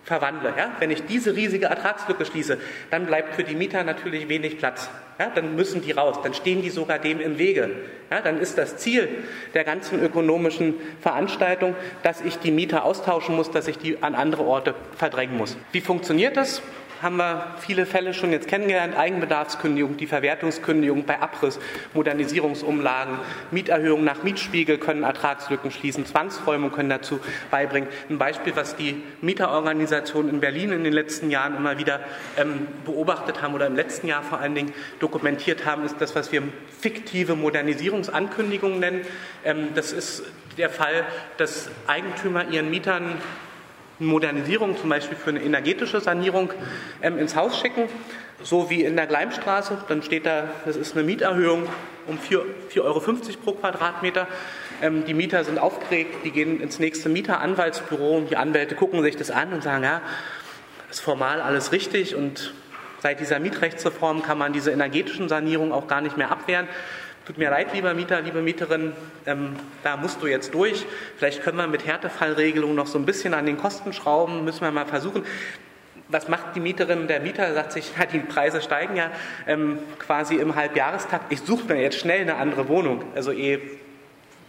verwandle, 0.04 0.54
ja, 0.58 0.72
wenn 0.80 0.92
ich 0.92 1.06
diese 1.06 1.36
riesige 1.36 1.68
Ertragslücke 1.68 2.26
schließe, 2.26 2.58
dann 2.90 3.06
bleibt 3.06 3.36
für 3.36 3.44
die 3.44 3.56
Mieter 3.56 3.84
natürlich 3.84 4.28
wenig 4.30 4.58
Platz. 4.58 4.90
Ja, 5.20 5.30
dann 5.34 5.56
müssen 5.56 5.82
die 5.82 5.92
raus, 5.92 6.18
dann 6.24 6.34
stehen 6.34 6.62
die 6.62 6.70
sogar 6.70 6.98
dem 6.98 7.20
im 7.20 7.38
Wege. 7.38 7.70
Ja, 8.10 8.22
dann 8.22 8.40
ist 8.40 8.58
das 8.58 8.78
Ziel 8.78 9.10
der 9.54 9.66
ganzen 9.66 10.02
ökonomischen 10.02 10.76
Veranstaltung, 11.02 11.76
dass 12.04 12.22
ich 12.22 12.38
die 12.40 12.52
Mieter 12.52 12.84
austauschen 12.84 13.36
muss, 13.36 13.52
dass 13.52 13.68
ich 13.68 13.78
die 13.78 14.02
an 14.02 14.16
andere 14.16 14.44
Orte 14.44 14.74
verdrängen 14.98 15.38
muss. 15.38 15.58
Wie 15.72 15.82
funktioniert 15.82 16.38
das? 16.38 16.62
Haben 17.02 17.18
wir 17.18 17.56
viele 17.60 17.86
Fälle 17.86 18.14
schon 18.14 18.32
jetzt 18.32 18.48
kennengelernt. 18.48 18.98
Eigenbedarfskündigung, 18.98 19.98
die 19.98 20.08
Verwertungskündigung 20.08 21.06
bei 21.06 21.20
Abriss, 21.22 21.60
Modernisierungsumlagen, 21.94 23.20
Mieterhöhungen 23.52 24.06
nach 24.06 24.24
Mietspiegel 24.24 24.78
können 24.78 25.04
Ertragslücken 25.04 25.72
schließen, 25.72 26.06
Zwangsräumung 26.06 26.72
können 26.72 26.90
dazu 26.90 27.20
beibringen. 27.52 27.90
Ein 28.10 28.18
Beispiel, 28.18 28.56
was 28.56 28.76
die 28.76 29.02
Mieterorganisationen 29.22 30.30
in 30.30 30.40
Berlin 30.40 30.72
in 30.72 30.84
den 30.84 30.94
letzten 30.94 31.32
Jahren 31.32 31.56
immer 31.56 31.78
wieder 31.78 32.02
ähm, 32.38 32.68
beobachtet 32.86 33.42
haben 33.42 33.54
oder 33.54 33.68
im 33.68 33.76
letzten 33.76 34.08
Jahr 34.08 34.24
vor 34.24 34.40
allen 34.40 34.56
Dingen 34.56 34.74
dokumentiert 35.00 35.66
haben, 35.66 35.86
ist 35.86 35.96
das, 36.00 36.16
was 36.16 36.32
wir 36.32 36.44
fiktive 36.80 37.36
Modernisierungsankündigungen 37.36 38.80
nennen. 38.80 39.02
Ähm, 39.44 39.70
das 39.76 39.94
ist 39.94 40.24
der 40.58 40.70
Fall, 40.70 41.06
dass 41.38 41.70
Eigentümer 41.88 42.50
ihren 42.50 42.70
Mietern 42.70 43.22
Modernisierung, 44.00 44.78
zum 44.78 44.90
Beispiel 44.90 45.18
für 45.18 45.30
eine 45.30 45.42
energetische 45.42 46.00
Sanierung, 46.00 46.52
ähm, 47.02 47.18
ins 47.18 47.36
Haus 47.36 47.60
schicken, 47.60 47.84
so 48.42 48.70
wie 48.70 48.84
in 48.84 48.96
der 48.96 49.08
Gleimstraße. 49.08 49.78
Dann 49.88 50.02
steht 50.02 50.26
da, 50.26 50.50
das 50.66 50.76
ist 50.76 50.96
eine 50.96 51.04
Mieterhöhung 51.04 51.68
um 52.08 52.18
4,50 52.18 52.82
Euro 52.82 53.00
pro 53.44 53.52
Quadratmeter. 53.54 54.28
Ähm, 54.82 55.06
die 55.06 55.14
Mieter 55.14 55.44
sind 55.44 55.60
aufgeregt, 55.60 56.24
die 56.24 56.32
gehen 56.32 56.62
ins 56.62 56.80
nächste 56.80 57.10
Mieteranwaltsbüro 57.10 58.18
und 58.18 58.30
die 58.30 58.38
Anwälte 58.38 58.76
gucken 58.76 59.02
sich 59.04 59.18
das 59.18 59.32
an 59.32 59.54
und 59.54 59.64
sagen, 59.64 59.84
ja, 59.84 60.02
ist 60.90 61.02
formal 61.02 61.42
alles 61.42 61.72
richtig 61.72 62.16
und 62.16 62.54
seit 63.02 63.20
dieser 63.20 63.40
Mietrechtsreform 63.40 64.24
kann 64.24 64.38
man 64.38 64.54
diese 64.54 64.72
energetischen 64.72 65.30
Sanierungen 65.30 65.72
auch 65.72 65.88
gar 65.88 66.02
nicht 66.02 66.18
mehr 66.18 66.32
abwehren. 66.32 66.68
Tut 67.30 67.38
mir 67.38 67.52
leid, 67.52 67.76
lieber 67.76 67.94
Mieter, 67.94 68.22
liebe 68.22 68.42
Mieterin, 68.42 68.92
ähm, 69.28 69.56
da 69.84 69.98
musst 69.98 70.20
du 70.20 70.26
jetzt 70.26 70.52
durch. 70.52 70.84
Vielleicht 71.16 71.44
können 71.44 71.58
wir 71.60 71.68
mit 71.68 71.86
Härtefallregelung 71.86 72.74
noch 72.74 72.88
so 72.88 72.98
ein 72.98 73.06
bisschen 73.06 73.36
an 73.36 73.46
den 73.46 73.56
Kosten 73.56 73.94
schrauben, 73.94 74.44
müssen 74.46 74.62
wir 74.62 74.72
mal 74.72 74.88
versuchen. 74.88 75.24
Was 76.08 76.28
macht 76.28 76.56
die 76.56 76.60
Mieterin? 76.60 77.08
Der 77.08 77.20
Mieter 77.20 77.54
sagt 77.54 77.74
sich, 77.74 77.92
ja, 78.00 78.08
die 78.08 78.18
Preise 78.18 78.64
steigen 78.64 78.96
ja 78.96 79.12
ähm, 79.46 79.78
quasi 80.00 80.38
im 80.38 80.56
Halbjahrestakt. 80.56 81.32
Ich 81.32 81.42
suche 81.42 81.72
mir 81.72 81.80
jetzt 81.80 82.00
schnell 82.00 82.22
eine 82.22 82.38
andere 82.38 82.68
Wohnung. 82.68 83.04
Also 83.14 83.32
eh 83.32 83.60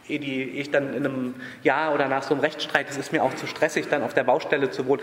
ehe 0.09 0.19
die, 0.19 0.43
ich 0.43 0.71
dann 0.71 0.95
in 0.95 1.05
einem 1.05 1.35
Jahr 1.63 1.93
oder 1.93 2.09
nach 2.09 2.23
so 2.23 2.33
einem 2.33 2.41
Rechtsstreit, 2.41 2.89
es 2.89 2.97
ist 2.97 3.13
mir 3.13 3.23
auch 3.23 3.35
zu 3.35 3.47
stressig, 3.47 3.89
dann 3.91 4.03
auf 4.03 4.15
der 4.15 4.25
Baustelle 4.25 4.71
zu 4.71 4.87
wohnen. 4.87 5.03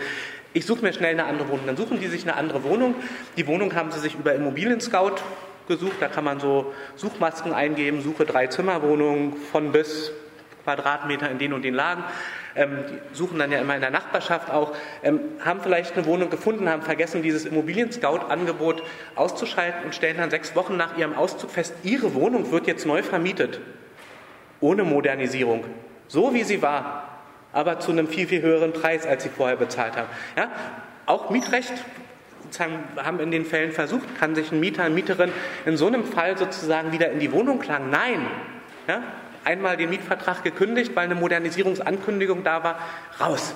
Ich 0.52 0.66
suche 0.66 0.82
mir 0.82 0.92
schnell 0.92 1.12
eine 1.12 1.26
andere 1.26 1.48
Wohnung. 1.48 1.66
Dann 1.66 1.76
suchen 1.76 2.00
die 2.00 2.08
sich 2.08 2.24
eine 2.24 2.34
andere 2.34 2.64
Wohnung. 2.64 2.96
Die 3.36 3.46
Wohnung 3.46 3.76
haben 3.76 3.92
sie 3.92 4.00
sich 4.00 4.16
über 4.16 4.34
Immobilien 4.34 4.80
Scout 4.80 5.18
gesucht. 5.68 5.96
Da 6.00 6.08
kann 6.08 6.24
man 6.24 6.40
so 6.40 6.74
Suchmasken 6.96 7.52
eingeben, 7.52 8.02
suche 8.02 8.24
drei 8.24 8.48
Zimmerwohnungen 8.48 9.36
von 9.36 9.70
bis 9.70 10.12
Quadratmeter 10.64 11.30
in 11.30 11.38
den 11.38 11.52
und 11.52 11.62
den 11.62 11.74
Lagen. 11.74 12.04
Ähm, 12.54 12.84
die 12.90 13.16
suchen 13.16 13.38
dann 13.38 13.52
ja 13.52 13.60
immer 13.60 13.74
in 13.74 13.80
der 13.80 13.90
Nachbarschaft 13.90 14.50
auch, 14.50 14.74
ähm, 15.02 15.20
haben 15.44 15.60
vielleicht 15.60 15.96
eine 15.96 16.04
Wohnung 16.06 16.28
gefunden, 16.28 16.68
haben 16.68 16.82
vergessen, 16.82 17.22
dieses 17.22 17.44
Immobilien-Scout-Angebot 17.46 18.82
auszuschalten 19.14 19.84
und 19.84 19.94
stellen 19.94 20.16
dann 20.16 20.30
sechs 20.30 20.56
Wochen 20.56 20.76
nach 20.76 20.98
ihrem 20.98 21.14
Auszug 21.14 21.50
fest, 21.50 21.74
ihre 21.84 22.14
Wohnung 22.14 22.50
wird 22.50 22.66
jetzt 22.66 22.84
neu 22.84 23.02
vermietet. 23.02 23.60
Ohne 24.60 24.82
Modernisierung. 24.84 25.64
So 26.08 26.34
wie 26.34 26.42
sie 26.42 26.60
war. 26.62 27.04
Aber 27.52 27.80
zu 27.80 27.92
einem 27.92 28.08
viel, 28.08 28.26
viel 28.26 28.42
höheren 28.42 28.72
Preis, 28.72 29.06
als 29.06 29.22
sie 29.22 29.30
vorher 29.30 29.56
bezahlt 29.56 29.96
haben. 29.96 30.08
Ja? 30.36 30.50
Auch 31.06 31.30
Mietrecht 31.30 31.72
haben 32.96 33.20
in 33.20 33.30
den 33.30 33.44
Fällen 33.44 33.72
versucht, 33.72 34.18
kann 34.18 34.34
sich 34.34 34.52
ein 34.52 34.60
Mieter, 34.60 34.84
eine 34.84 34.94
Mieterin 34.94 35.32
in 35.66 35.76
so 35.76 35.86
einem 35.86 36.04
Fall 36.04 36.36
sozusagen 36.36 36.92
wieder 36.92 37.10
in 37.10 37.20
die 37.20 37.32
Wohnung 37.32 37.58
klagen? 37.58 37.90
Nein. 37.90 38.26
Ja? 38.86 39.02
Einmal 39.44 39.76
den 39.76 39.90
Mietvertrag 39.90 40.42
gekündigt, 40.42 40.94
weil 40.94 41.04
eine 41.04 41.14
Modernisierungsankündigung 41.14 42.44
da 42.44 42.64
war, 42.64 42.78
raus. 43.20 43.54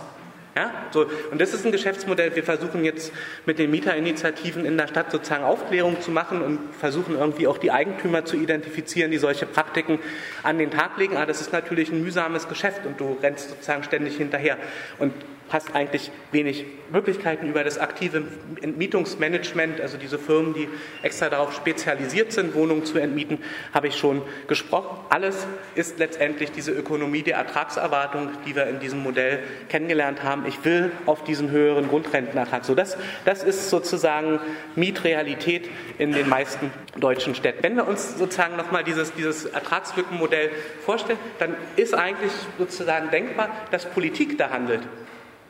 Ja, 0.55 0.71
so, 0.91 1.07
und 1.31 1.41
das 1.41 1.55
ist 1.55 1.65
ein 1.65 1.73
Geschäftsmodell. 1.73 2.37
Wir 2.37 2.45
versuchen 2.45 2.85
jetzt 2.85 3.11
mit 3.47 3.59
den 3.59 3.71
Mieterinitiativen 3.71 4.67
in 4.67 4.77
der 4.77 4.87
Stadt 4.87 5.11
sozusagen 5.11 5.45
Aufklärung 5.45 6.03
zu 6.03 6.11
machen 6.11 6.43
und 6.43 6.59
versuchen 6.79 7.17
irgendwie 7.17 7.47
auch 7.47 7.57
die 7.57 7.71
Eigentümer 7.71 8.27
zu 8.27 8.37
identifizieren, 8.37 9.11
die 9.11 9.17
solche 9.17 9.47
Praktiken 9.47 9.99
an 10.43 10.59
den 10.59 10.71
Tag 10.71 10.99
legen. 10.99 11.17
Aber 11.17 11.25
das 11.25 11.41
ist 11.41 11.55
natürlich 11.55 11.91
ein 11.91 12.03
mühsames 12.03 12.49
Geschäft 12.49 12.85
und 12.85 13.01
du 13.01 13.17
rennst 13.23 13.49
sozusagen 13.49 13.83
ständig 13.83 14.19
hinterher. 14.19 14.59
Und 14.99 15.15
hast 15.53 15.75
eigentlich 15.75 16.11
wenig 16.31 16.65
Möglichkeiten 16.91 17.47
über 17.47 17.65
das 17.65 17.79
aktive 17.79 18.25
Entmietungsmanagement, 18.61 19.81
also 19.81 19.97
diese 19.97 20.19
Firmen, 20.19 20.55
die 20.55 20.69
extra 21.03 21.29
darauf 21.29 21.55
spezialisiert 21.55 22.33
sind, 22.33 22.55
Wohnungen 22.55 22.85
zu 22.85 22.99
entmieten, 22.99 23.39
habe 23.73 23.89
ich 23.89 23.97
schon 23.97 24.23
gesprochen. 24.49 24.99
Alles 25.11 25.47
ist 25.75 25.99
letztendlich 25.99 26.53
diese 26.53 26.73
Ökonomie 26.73 27.23
der 27.23 27.37
Ertragserwartung, 27.37 28.31
die 28.47 28.55
wir 28.55 28.67
in 28.67 28.81
diesem 28.81 29.03
Modell 29.03 29.41
kennengelernt 29.69 30.23
haben. 30.23 30.47
Ich 30.47 30.65
will 30.65 30.93
auf 31.07 31.25
diesen 31.25 31.51
höheren 31.51 31.89
Grundrentenertrag. 31.89 32.65
So, 32.65 32.75
das, 32.75 32.97
das 33.25 33.43
ist 33.43 33.71
sozusagen 33.71 34.41
Mietrealität 34.77 35.69
in 35.99 36.13
den 36.13 36.29
meisten 36.29 36.71
deutschen 36.99 37.35
Städten. 37.35 37.63
Wenn 37.63 37.77
wir 37.77 37.89
uns 37.89 38.19
sozusagen 38.19 38.57
nochmal 38.57 38.85
dieses, 38.85 39.13
dieses 39.15 39.47
Ertragslückenmodell 39.47 40.51
vorstellen, 40.85 41.19
dann 41.39 41.57
ist 41.77 41.95
eigentlich 41.95 42.33
sozusagen 42.59 43.11
denkbar, 43.11 43.51
dass 43.71 43.87
Politik 43.87 44.39
da 44.39 44.51
handelt. 44.51 44.83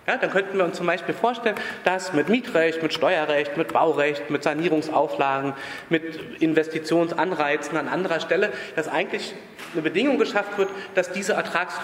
Ja, 0.07 0.17
dann 0.17 0.31
könnten 0.31 0.59
wir 0.59 0.65
uns 0.65 0.77
zum 0.77 0.87
Beispiel 0.87 1.15
vorstellen, 1.15 1.55
dass 1.85 2.13
mit 2.13 2.29
Mietrecht, 2.29 2.83
mit 2.83 2.93
Steuerrecht, 2.93 3.57
mit 3.57 3.73
Baurecht, 3.73 4.31
mit 4.31 4.43
Sanierungsauflagen, 4.43 5.55
mit 5.91 6.43
Investitionsanreizen 6.43 7.77
an 7.77 7.87
anderer 7.87 8.19
Stelle, 8.19 8.53
dass 8.75 8.89
eigentlich 8.89 9.33
eine 9.73 9.83
Bedingung 9.83 10.19
geschafft 10.19 10.59
wird, 10.59 10.71
dass 10.97 11.13
diese 11.13 11.35
Ertrags 11.35 11.79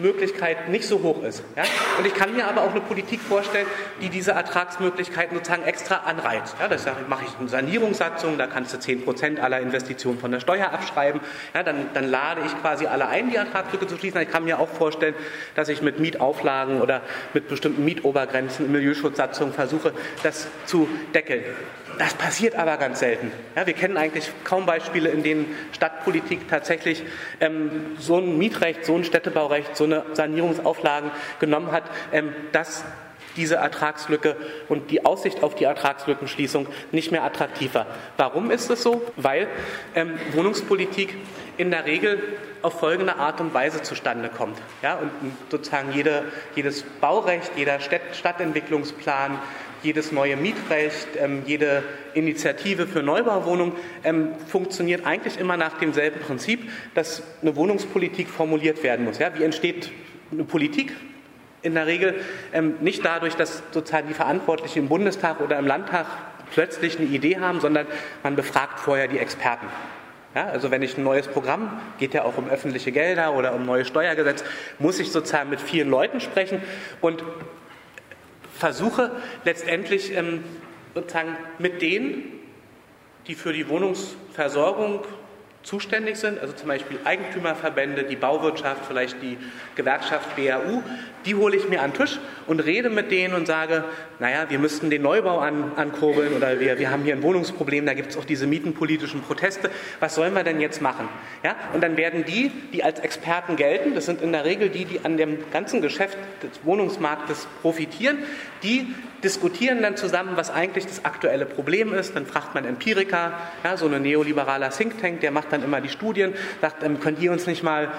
Möglichkeit 0.00 0.68
nicht 0.68 0.86
so 0.86 1.02
hoch 1.02 1.22
ist. 1.22 1.42
Ja? 1.56 1.62
Und 1.98 2.06
ich 2.06 2.14
kann 2.14 2.34
mir 2.34 2.46
aber 2.46 2.62
auch 2.62 2.70
eine 2.70 2.80
Politik 2.80 3.20
vorstellen, 3.20 3.66
die 4.00 4.08
diese 4.08 4.32
Ertragsmöglichkeiten 4.32 5.36
sozusagen 5.36 5.64
extra 5.64 5.96
anreizt. 5.96 6.56
Ja, 6.60 6.68
das 6.68 6.86
mache 7.08 7.24
ich 7.26 7.38
eine 7.38 7.48
Sanierungssatzung, 7.48 8.38
da 8.38 8.46
kannst 8.46 8.74
du 8.74 8.80
10 8.80 9.04
Prozent 9.04 9.40
aller 9.40 9.60
Investitionen 9.60 10.18
von 10.18 10.30
der 10.32 10.40
Steuer 10.40 10.72
abschreiben. 10.72 11.20
Ja, 11.54 11.62
dann, 11.62 11.88
dann 11.94 12.08
lade 12.08 12.40
ich 12.44 12.60
quasi 12.60 12.86
alle 12.86 13.08
ein, 13.08 13.30
die 13.30 13.36
Ertragslücke 13.36 13.86
zu 13.86 13.96
schließen. 13.96 14.20
Ich 14.20 14.30
kann 14.30 14.44
mir 14.44 14.58
auch 14.58 14.68
vorstellen, 14.68 15.14
dass 15.54 15.68
ich 15.68 15.82
mit 15.82 16.00
Mietauflagen 16.00 16.80
oder 16.80 17.02
mit 17.34 17.48
bestimmten 17.48 17.84
Mietobergrenzen 17.84 18.70
Milieuschutzsatzungen 18.70 19.52
versuche, 19.54 19.92
das 20.22 20.48
zu 20.66 20.88
deckeln. 21.14 21.44
Das 22.00 22.14
passiert 22.14 22.54
aber 22.54 22.78
ganz 22.78 23.00
selten. 23.00 23.30
Ja, 23.54 23.66
wir 23.66 23.74
kennen 23.74 23.98
eigentlich 23.98 24.32
kaum 24.42 24.64
Beispiele, 24.64 25.10
in 25.10 25.22
denen 25.22 25.54
Stadtpolitik 25.72 26.48
tatsächlich 26.48 27.02
ähm, 27.40 27.94
so 27.98 28.16
ein 28.16 28.38
Mietrecht, 28.38 28.86
so 28.86 28.94
ein 28.96 29.04
Städtebaurecht, 29.04 29.76
so 29.76 29.84
eine 29.84 30.06
Sanierungsauflagen 30.14 31.10
genommen 31.40 31.72
hat, 31.72 31.82
ähm, 32.10 32.32
dass 32.52 32.84
diese 33.36 33.56
Ertragslücke 33.56 34.34
und 34.70 34.90
die 34.90 35.04
Aussicht 35.04 35.42
auf 35.42 35.54
die 35.54 35.64
Ertragslückenschließung 35.64 36.68
nicht 36.90 37.12
mehr 37.12 37.22
attraktiv 37.22 37.74
war. 37.74 37.86
Warum 38.16 38.50
ist 38.50 38.70
es 38.70 38.82
so? 38.82 39.02
Weil 39.16 39.46
ähm, 39.94 40.18
Wohnungspolitik 40.32 41.14
in 41.58 41.70
der 41.70 41.84
Regel 41.84 42.18
auf 42.62 42.80
folgende 42.80 43.16
Art 43.16 43.42
und 43.42 43.52
Weise 43.52 43.82
zustande 43.82 44.30
kommt. 44.30 44.56
Ja, 44.80 44.94
und 44.94 45.10
sozusagen 45.50 45.92
jede, 45.92 46.24
jedes 46.56 46.82
Baurecht, 46.82 47.52
jeder 47.56 47.78
Stadt, 47.80 48.00
Stadtentwicklungsplan, 48.14 49.38
jedes 49.82 50.12
neue 50.12 50.36
Mietrecht, 50.36 51.08
ähm, 51.18 51.42
jede 51.46 51.82
Initiative 52.14 52.86
für 52.86 53.02
Neubauwohnungen 53.02 53.74
ähm, 54.04 54.34
funktioniert 54.46 55.06
eigentlich 55.06 55.38
immer 55.38 55.56
nach 55.56 55.78
demselben 55.78 56.20
Prinzip, 56.20 56.70
dass 56.94 57.22
eine 57.42 57.56
Wohnungspolitik 57.56 58.28
formuliert 58.28 58.82
werden 58.82 59.04
muss. 59.04 59.18
Ja, 59.18 59.36
wie 59.38 59.44
entsteht 59.44 59.90
eine 60.32 60.44
Politik? 60.44 60.94
In 61.62 61.74
der 61.74 61.86
Regel 61.86 62.14
ähm, 62.52 62.76
nicht 62.80 63.04
dadurch, 63.04 63.34
dass 63.34 63.62
sozusagen 63.70 64.08
die 64.08 64.14
Verantwortlichen 64.14 64.80
im 64.80 64.88
Bundestag 64.88 65.40
oder 65.40 65.58
im 65.58 65.66
Landtag 65.66 66.06
plötzlich 66.52 66.98
eine 66.98 67.06
Idee 67.06 67.38
haben, 67.38 67.60
sondern 67.60 67.86
man 68.22 68.36
befragt 68.36 68.80
vorher 68.80 69.08
die 69.08 69.18
Experten. 69.18 69.66
Ja, 70.34 70.46
also 70.46 70.70
wenn 70.70 70.82
ich 70.82 70.96
ein 70.96 71.02
neues 71.02 71.26
Programm, 71.26 71.80
geht 71.98 72.14
ja 72.14 72.22
auch 72.22 72.38
um 72.38 72.48
öffentliche 72.48 72.92
Gelder 72.92 73.34
oder 73.34 73.52
um 73.52 73.66
neues 73.66 73.88
Steuergesetz, 73.88 74.44
muss 74.78 75.00
ich 75.00 75.10
sozusagen 75.10 75.50
mit 75.50 75.60
vielen 75.60 75.90
Leuten 75.90 76.20
sprechen 76.20 76.62
und 77.00 77.24
versuche 78.60 79.10
letztendlich 79.44 80.14
ähm, 80.14 80.44
sozusagen 80.94 81.36
mit 81.58 81.82
denen, 81.82 82.22
die 83.26 83.34
für 83.34 83.52
die 83.52 83.68
Wohnungsversorgung 83.68 85.00
zuständig 85.62 86.16
sind, 86.16 86.38
also 86.38 86.54
zum 86.54 86.68
Beispiel 86.68 86.98
Eigentümerverbände, 87.04 88.04
die 88.04 88.16
Bauwirtschaft, 88.16 88.86
vielleicht 88.86 89.20
die 89.22 89.36
Gewerkschaft 89.76 90.34
BAU, 90.36 90.82
die 91.26 91.34
hole 91.34 91.54
ich 91.54 91.68
mir 91.68 91.82
an 91.82 91.90
den 91.90 91.98
Tisch 91.98 92.18
und 92.46 92.60
rede 92.60 92.88
mit 92.88 93.10
denen 93.10 93.34
und 93.34 93.46
sage, 93.46 93.84
naja, 94.18 94.46
wir 94.48 94.58
müssten 94.58 94.88
den 94.88 95.02
Neubau 95.02 95.38
an, 95.38 95.72
ankurbeln 95.76 96.34
oder 96.34 96.60
wir, 96.60 96.78
wir 96.78 96.90
haben 96.90 97.04
hier 97.04 97.14
ein 97.14 97.22
Wohnungsproblem, 97.22 97.84
da 97.84 97.92
gibt 97.92 98.10
es 98.10 98.16
auch 98.16 98.24
diese 98.24 98.46
mietenpolitischen 98.46 99.20
Proteste, 99.20 99.70
was 100.00 100.14
sollen 100.14 100.34
wir 100.34 100.44
denn 100.44 100.60
jetzt 100.60 100.80
machen? 100.80 101.08
Ja? 101.42 101.56
Und 101.74 101.82
dann 101.82 101.98
werden 101.98 102.24
die, 102.24 102.50
die 102.72 102.82
als 102.82 103.00
Experten 103.00 103.56
gelten, 103.56 103.94
das 103.94 104.06
sind 104.06 104.22
in 104.22 104.32
der 104.32 104.46
Regel 104.46 104.70
die, 104.70 104.86
die 104.86 105.04
an 105.04 105.18
dem 105.18 105.50
ganzen 105.50 105.82
Geschäft 105.82 106.16
des 106.42 106.64
Wohnungsmarktes 106.64 107.46
profitieren, 107.60 108.18
die 108.62 108.94
diskutieren 109.22 109.82
dann 109.82 109.96
zusammen, 109.96 110.36
was 110.36 110.50
eigentlich 110.50 110.86
das 110.86 111.04
aktuelle 111.04 111.46
Problem 111.46 111.92
ist. 111.92 112.16
Dann 112.16 112.26
fragt 112.26 112.54
man 112.54 112.64
Empiriker, 112.64 113.32
ja, 113.64 113.76
so 113.76 113.86
ein 113.86 114.02
neoliberaler 114.02 114.70
Think 114.70 115.00
Tank, 115.00 115.20
der 115.20 115.30
macht 115.30 115.49
dann 115.52 115.62
immer 115.62 115.80
die 115.80 115.88
Studien, 115.88 116.34
sagt, 116.60 116.82
ähm, 116.82 117.00
könnt 117.00 117.20
ihr 117.20 117.32
uns 117.32 117.46
nicht 117.46 117.62
mal 117.62 117.92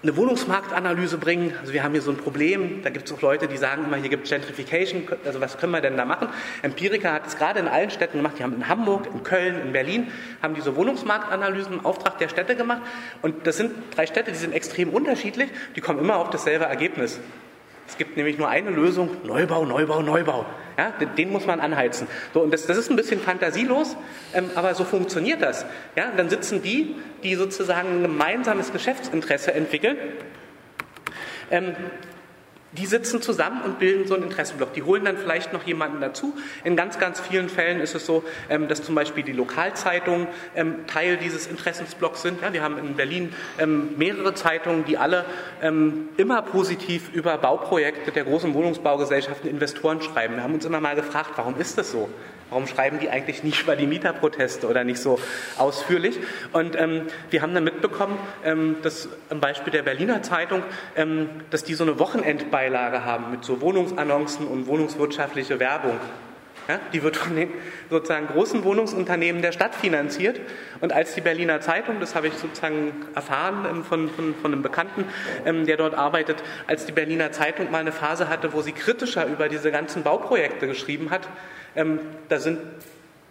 eine 0.00 0.16
Wohnungsmarktanalyse 0.16 1.18
bringen. 1.18 1.52
Also 1.60 1.72
wir 1.72 1.82
haben 1.82 1.90
hier 1.92 2.02
so 2.02 2.12
ein 2.12 2.16
Problem, 2.16 2.82
da 2.84 2.90
gibt 2.90 3.08
es 3.10 3.14
auch 3.14 3.20
Leute, 3.20 3.48
die 3.48 3.56
sagen 3.56 3.84
immer, 3.84 3.96
hier 3.96 4.08
gibt 4.08 4.24
es 4.24 4.30
Gentrification, 4.30 5.08
also 5.24 5.40
was 5.40 5.58
können 5.58 5.72
wir 5.72 5.80
denn 5.80 5.96
da 5.96 6.04
machen? 6.04 6.28
Empirica 6.62 7.12
hat 7.14 7.26
es 7.26 7.36
gerade 7.36 7.58
in 7.58 7.66
allen 7.66 7.90
Städten 7.90 8.18
gemacht, 8.18 8.34
die 8.38 8.44
haben 8.44 8.54
in 8.54 8.68
Hamburg, 8.68 9.08
in 9.12 9.24
Köln, 9.24 9.60
in 9.60 9.72
Berlin, 9.72 10.12
haben 10.40 10.54
diese 10.54 10.76
Wohnungsmarktanalysen 10.76 11.74
im 11.74 11.84
Auftrag 11.84 12.18
der 12.18 12.28
Städte 12.28 12.54
gemacht 12.54 12.82
und 13.22 13.46
das 13.46 13.56
sind 13.56 13.72
drei 13.96 14.06
Städte, 14.06 14.30
die 14.30 14.38
sind 14.38 14.54
extrem 14.54 14.90
unterschiedlich, 14.90 15.50
die 15.74 15.80
kommen 15.80 15.98
immer 15.98 16.16
auf 16.16 16.30
dasselbe 16.30 16.66
Ergebnis. 16.66 17.18
Es 17.88 17.96
gibt 17.96 18.16
nämlich 18.16 18.38
nur 18.38 18.48
eine 18.48 18.70
Lösung, 18.70 19.08
Neubau, 19.24 19.64
Neubau, 19.64 20.02
Neubau. 20.02 20.44
Ja, 20.76 20.90
den 20.90 21.32
muss 21.32 21.46
man 21.46 21.58
anheizen. 21.58 22.06
So, 22.34 22.40
und 22.42 22.52
das, 22.52 22.66
das 22.66 22.76
ist 22.76 22.90
ein 22.90 22.96
bisschen 22.96 23.18
fantasielos, 23.18 23.96
ähm, 24.34 24.50
aber 24.54 24.74
so 24.74 24.84
funktioniert 24.84 25.42
das. 25.42 25.64
Ja, 25.96 26.12
dann 26.16 26.28
sitzen 26.28 26.62
die, 26.62 26.94
die 27.24 27.34
sozusagen 27.34 27.98
ein 27.98 28.02
gemeinsames 28.02 28.72
Geschäftsinteresse 28.72 29.54
entwickeln, 29.54 29.96
ähm, 31.50 31.74
die 32.72 32.86
sitzen 32.86 33.22
zusammen 33.22 33.62
und 33.62 33.78
bilden 33.78 34.06
so 34.06 34.14
einen 34.14 34.24
Interessenblock. 34.24 34.74
Die 34.74 34.82
holen 34.82 35.04
dann 35.04 35.16
vielleicht 35.16 35.52
noch 35.52 35.64
jemanden 35.64 36.00
dazu. 36.00 36.34
In 36.64 36.76
ganz, 36.76 36.98
ganz 36.98 37.20
vielen 37.20 37.48
Fällen 37.48 37.80
ist 37.80 37.94
es 37.94 38.04
so, 38.04 38.24
ähm, 38.50 38.68
dass 38.68 38.82
zum 38.82 38.94
Beispiel 38.94 39.24
die 39.24 39.32
Lokalzeitungen 39.32 40.26
ähm, 40.54 40.86
Teil 40.86 41.16
dieses 41.16 41.46
Interessensblocks 41.46 42.22
sind. 42.22 42.40
wir 42.52 42.62
haben 42.62 42.78
in 42.78 42.94
Berlin 42.94 43.32
ähm, 43.58 43.90
mehrere 43.96 44.34
Zeitungen, 44.34 44.84
die 44.84 44.98
alle 44.98 45.24
immer 46.16 46.42
positiv 46.42 47.10
über 47.12 47.36
Bauprojekte 47.38 48.12
der 48.12 48.24
großen 48.24 48.54
Wohnungsbaugesellschaften 48.54 49.48
Investoren 49.48 50.00
schreiben. 50.00 50.36
Wir 50.36 50.42
haben 50.42 50.54
uns 50.54 50.64
immer 50.64 50.80
mal 50.80 50.94
gefragt, 50.94 51.32
warum 51.36 51.58
ist 51.58 51.78
das 51.78 51.90
so? 51.90 52.08
Warum 52.50 52.66
schreiben 52.66 52.98
die 52.98 53.10
eigentlich 53.10 53.42
nicht 53.42 53.62
über 53.62 53.76
die 53.76 53.86
Mieterproteste 53.86 54.68
oder 54.68 54.84
nicht 54.84 55.00
so 55.00 55.18
ausführlich? 55.58 56.18
Und 56.52 56.80
ähm, 56.80 57.02
wir 57.30 57.42
haben 57.42 57.54
dann 57.54 57.64
mitbekommen, 57.78 58.18
ähm, 58.44 58.76
dass 58.82 59.08
am 59.30 59.40
Beispiel 59.40 59.72
der 59.72 59.82
Berliner 59.82 60.22
Zeitung, 60.22 60.62
ähm, 60.96 61.28
dass 61.50 61.64
die 61.64 61.74
so 61.74 61.84
eine 61.84 61.98
Wochenendbeilage 61.98 63.04
haben 63.04 63.30
mit 63.30 63.44
so 63.44 63.60
Wohnungsannoncen 63.60 64.46
und 64.46 64.66
wohnungswirtschaftliche 64.66 65.60
Werbung. 65.60 65.98
Ja, 66.66 66.78
die 66.92 67.02
wird 67.02 67.16
von 67.16 67.34
den 67.34 67.48
sozusagen 67.88 68.26
großen 68.26 68.62
Wohnungsunternehmen 68.62 69.40
der 69.40 69.52
Stadt 69.52 69.74
finanziert. 69.74 70.38
Und 70.82 70.92
als 70.92 71.14
die 71.14 71.22
Berliner 71.22 71.62
Zeitung, 71.62 71.98
das 71.98 72.14
habe 72.14 72.26
ich 72.28 72.34
sozusagen 72.34 72.92
erfahren 73.14 73.66
ähm, 73.70 73.84
von, 73.84 74.10
von, 74.10 74.34
von 74.34 74.52
einem 74.52 74.62
Bekannten, 74.62 75.04
ähm, 75.46 75.64
der 75.64 75.78
dort 75.78 75.94
arbeitet, 75.94 76.42
als 76.66 76.84
die 76.84 76.92
Berliner 76.92 77.32
Zeitung 77.32 77.70
mal 77.70 77.78
eine 77.78 77.92
Phase 77.92 78.28
hatte, 78.28 78.52
wo 78.52 78.60
sie 78.60 78.72
kritischer 78.72 79.26
über 79.26 79.48
diese 79.48 79.70
ganzen 79.70 80.02
Bauprojekte 80.02 80.66
geschrieben 80.66 81.08
hat, 81.10 81.26
ähm, 81.74 82.00
da 82.28 82.38
sind 82.38 82.58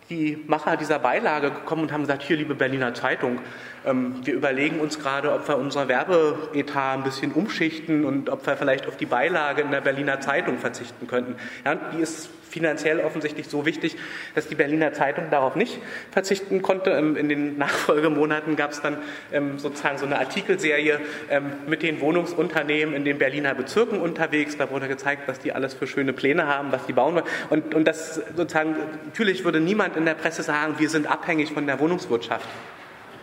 die 0.09 0.43
Macher 0.47 0.77
dieser 0.77 0.99
Beilage 0.99 1.51
gekommen 1.51 1.83
und 1.83 1.91
haben 1.91 2.01
gesagt, 2.01 2.23
hier, 2.23 2.37
liebe 2.37 2.55
Berliner 2.55 2.93
Zeitung, 2.93 3.39
ähm, 3.85 4.21
wir 4.23 4.33
überlegen 4.33 4.79
uns 4.79 4.99
gerade, 4.99 5.33
ob 5.33 5.47
wir 5.47 5.57
unser 5.57 5.87
Werbeetat 5.87 6.97
ein 6.97 7.03
bisschen 7.03 7.33
umschichten 7.33 8.05
und 8.05 8.29
ob 8.29 8.45
wir 8.45 8.57
vielleicht 8.57 8.87
auf 8.87 8.97
die 8.97 9.05
Beilage 9.05 9.61
in 9.61 9.71
der 9.71 9.81
Berliner 9.81 10.21
Zeitung 10.21 10.57
verzichten 10.57 11.07
könnten. 11.07 11.35
Ja, 11.65 11.75
die 11.75 12.01
ist 12.01 12.29
finanziell 12.57 12.99
offensichtlich 13.01 13.47
so 13.47 13.67
wichtig, 13.67 13.95
dass 14.33 14.47
die 14.47 14.55
Berliner 14.55 14.91
Zeitung 14.91 15.29
darauf 15.29 15.55
nicht 15.55 15.79
verzichten 16.11 16.63
konnte. 16.63 16.89
Ähm, 16.89 17.15
in 17.15 17.29
den 17.29 17.57
Nachfolgemonaten 17.57 18.55
gab 18.55 18.71
es 18.71 18.81
dann 18.81 18.97
ähm, 19.31 19.59
sozusagen 19.59 19.99
so 19.99 20.07
eine 20.07 20.17
Artikelserie 20.17 20.99
ähm, 21.29 21.51
mit 21.67 21.83
den 21.83 22.01
Wohnungsunternehmen 22.01 22.95
in 22.95 23.05
den 23.05 23.19
Berliner 23.19 23.53
Bezirken 23.53 24.01
unterwegs. 24.01 24.57
Da 24.57 24.71
wurde 24.71 24.87
gezeigt, 24.87 25.27
was 25.27 25.39
die 25.39 25.53
alles 25.53 25.75
für 25.75 25.85
schöne 25.85 26.13
Pläne 26.13 26.47
haben, 26.47 26.71
was 26.71 26.85
die 26.87 26.93
bauen 26.93 27.13
wollen. 27.13 27.25
Und, 27.51 27.75
und 27.75 27.85
das 27.85 28.21
sozusagen, 28.35 28.75
natürlich 29.05 29.45
würde 29.45 29.59
niemand 29.59 29.95
in 29.95 30.05
der 30.05 30.15
Presse 30.15 30.41
sagen, 30.41 30.75
wir 30.79 30.89
sind 30.89 31.05
abhängig 31.05 31.51
von 31.51 31.67
der 31.67 31.79
Wohnungswirtschaft. 31.79 32.47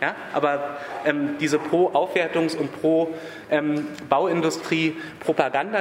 Ja, 0.01 0.13
aber 0.33 0.77
ähm, 1.05 1.37
diese 1.39 1.57
Pro-Aufwertungs- 1.57 2.57
und 2.57 2.69
Pro-Bauindustrie-Propaganda, 2.81 3.44
ähm, 3.49 3.87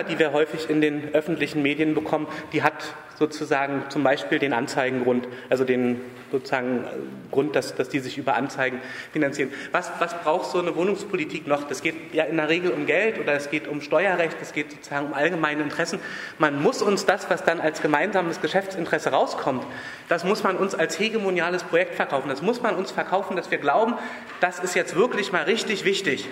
die 0.09 0.19
wir 0.19 0.33
häufig 0.33 0.71
in 0.71 0.81
den 0.81 1.15
öffentlichen 1.15 1.63
Medien 1.63 1.95
bekommen, 1.95 2.27
die 2.53 2.63
hat 2.63 2.95
sozusagen 3.19 3.85
zum 3.91 4.03
Beispiel 4.03 4.39
den 4.39 4.53
Anzeigengrund, 4.53 5.29
also 5.49 5.65
den 5.65 6.01
sozusagen 6.33 6.85
äh, 6.85 6.89
Grund, 7.31 7.55
dass, 7.55 7.75
dass 7.75 7.89
die 7.89 8.01
sich 8.01 8.19
über 8.19 8.35
Anzeigen 8.35 8.81
finanzieren. 9.13 9.53
Was, 9.73 9.93
was 9.99 10.15
braucht 10.23 10.51
so 10.51 10.59
eine 10.59 10.75
Wohnungspolitik 10.75 11.47
noch? 11.47 11.65
Das 11.65 11.83
geht 11.83 12.13
ja 12.13 12.25
in 12.25 12.37
der 12.37 12.49
Regel 12.49 12.73
um 12.73 12.87
Geld 12.87 13.21
oder 13.21 13.35
es 13.35 13.51
geht 13.51 13.69
um 13.69 13.81
Steuerrecht, 13.81 14.37
es 14.43 14.53
geht 14.53 14.73
sozusagen 14.73 15.07
um 15.07 15.15
allgemeine 15.15 15.63
Interessen. 15.63 16.01
Man 16.39 16.61
muss 16.63 16.83
uns 16.83 17.07
das, 17.07 17.31
was 17.31 17.45
dann 17.45 17.61
als 17.61 17.83
gemeinsames 17.83 18.41
Geschäftsinteresse 18.41 19.11
rauskommt, 19.11 19.65
das 20.09 20.25
muss 20.25 20.43
man 20.43 20.57
uns 20.57 20.75
als 20.75 20.99
hegemoniales 20.99 21.63
Projekt 21.63 21.95
verkaufen. 21.95 22.29
Das 22.29 22.43
muss 22.43 22.63
man 22.63 22.75
uns 22.75 22.91
verkaufen, 22.91 23.37
dass 23.37 23.51
wir 23.51 23.59
glauben, 23.59 23.95
das 24.41 24.59
ist 24.59 24.75
jetzt 24.75 24.97
wirklich 24.97 25.33
mal 25.33 25.45
richtig 25.45 25.85
wichtig. 25.85 26.29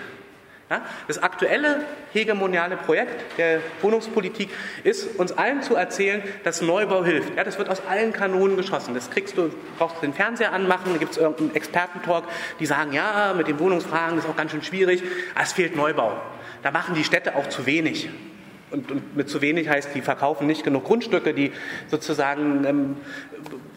Das 1.07 1.21
aktuelle 1.21 1.83
hegemoniale 2.13 2.77
Projekt 2.77 3.37
der 3.37 3.59
Wohnungspolitik 3.81 4.49
ist, 4.83 5.19
uns 5.19 5.31
allen 5.31 5.61
zu 5.61 5.75
erzählen, 5.75 6.23
dass 6.43 6.61
Neubau 6.61 7.03
hilft. 7.03 7.35
Ja, 7.35 7.43
das 7.43 7.57
wird 7.57 7.69
aus 7.69 7.85
allen 7.87 8.13
Kanonen 8.13 8.57
geschossen. 8.57 8.93
Das 8.93 9.09
kriegst 9.09 9.37
du, 9.37 9.51
brauchst 9.77 9.97
du 9.97 10.01
den 10.01 10.13
Fernseher 10.13 10.51
anmachen, 10.51 10.93
da 10.93 10.97
gibt 10.97 11.11
es 11.11 11.17
irgendeinen 11.17 11.55
Expertentalk, 11.55 12.23
die 12.59 12.65
sagen, 12.65 12.93
ja, 12.93 13.33
mit 13.35 13.47
den 13.47 13.59
Wohnungsfragen 13.59 14.17
ist 14.17 14.27
auch 14.27 14.35
ganz 14.35 14.51
schön 14.51 14.63
schwierig, 14.63 15.03
es 15.39 15.53
fehlt 15.53 15.75
Neubau. 15.75 16.13
Da 16.63 16.71
machen 16.71 16.95
die 16.95 17.03
Städte 17.03 17.35
auch 17.35 17.49
zu 17.49 17.65
wenig. 17.65 18.09
und, 18.71 18.89
und, 18.89 19.15
mit 19.15 19.29
zu 19.29 19.41
wenig 19.41 19.69
heißt, 19.69 19.93
die 19.93 20.01
verkaufen 20.01 20.47
nicht 20.47 20.63
genug 20.63 20.85
Grundstücke, 20.85 21.33
die 21.33 21.51
sozusagen 21.87 22.65
ähm, 22.65 22.97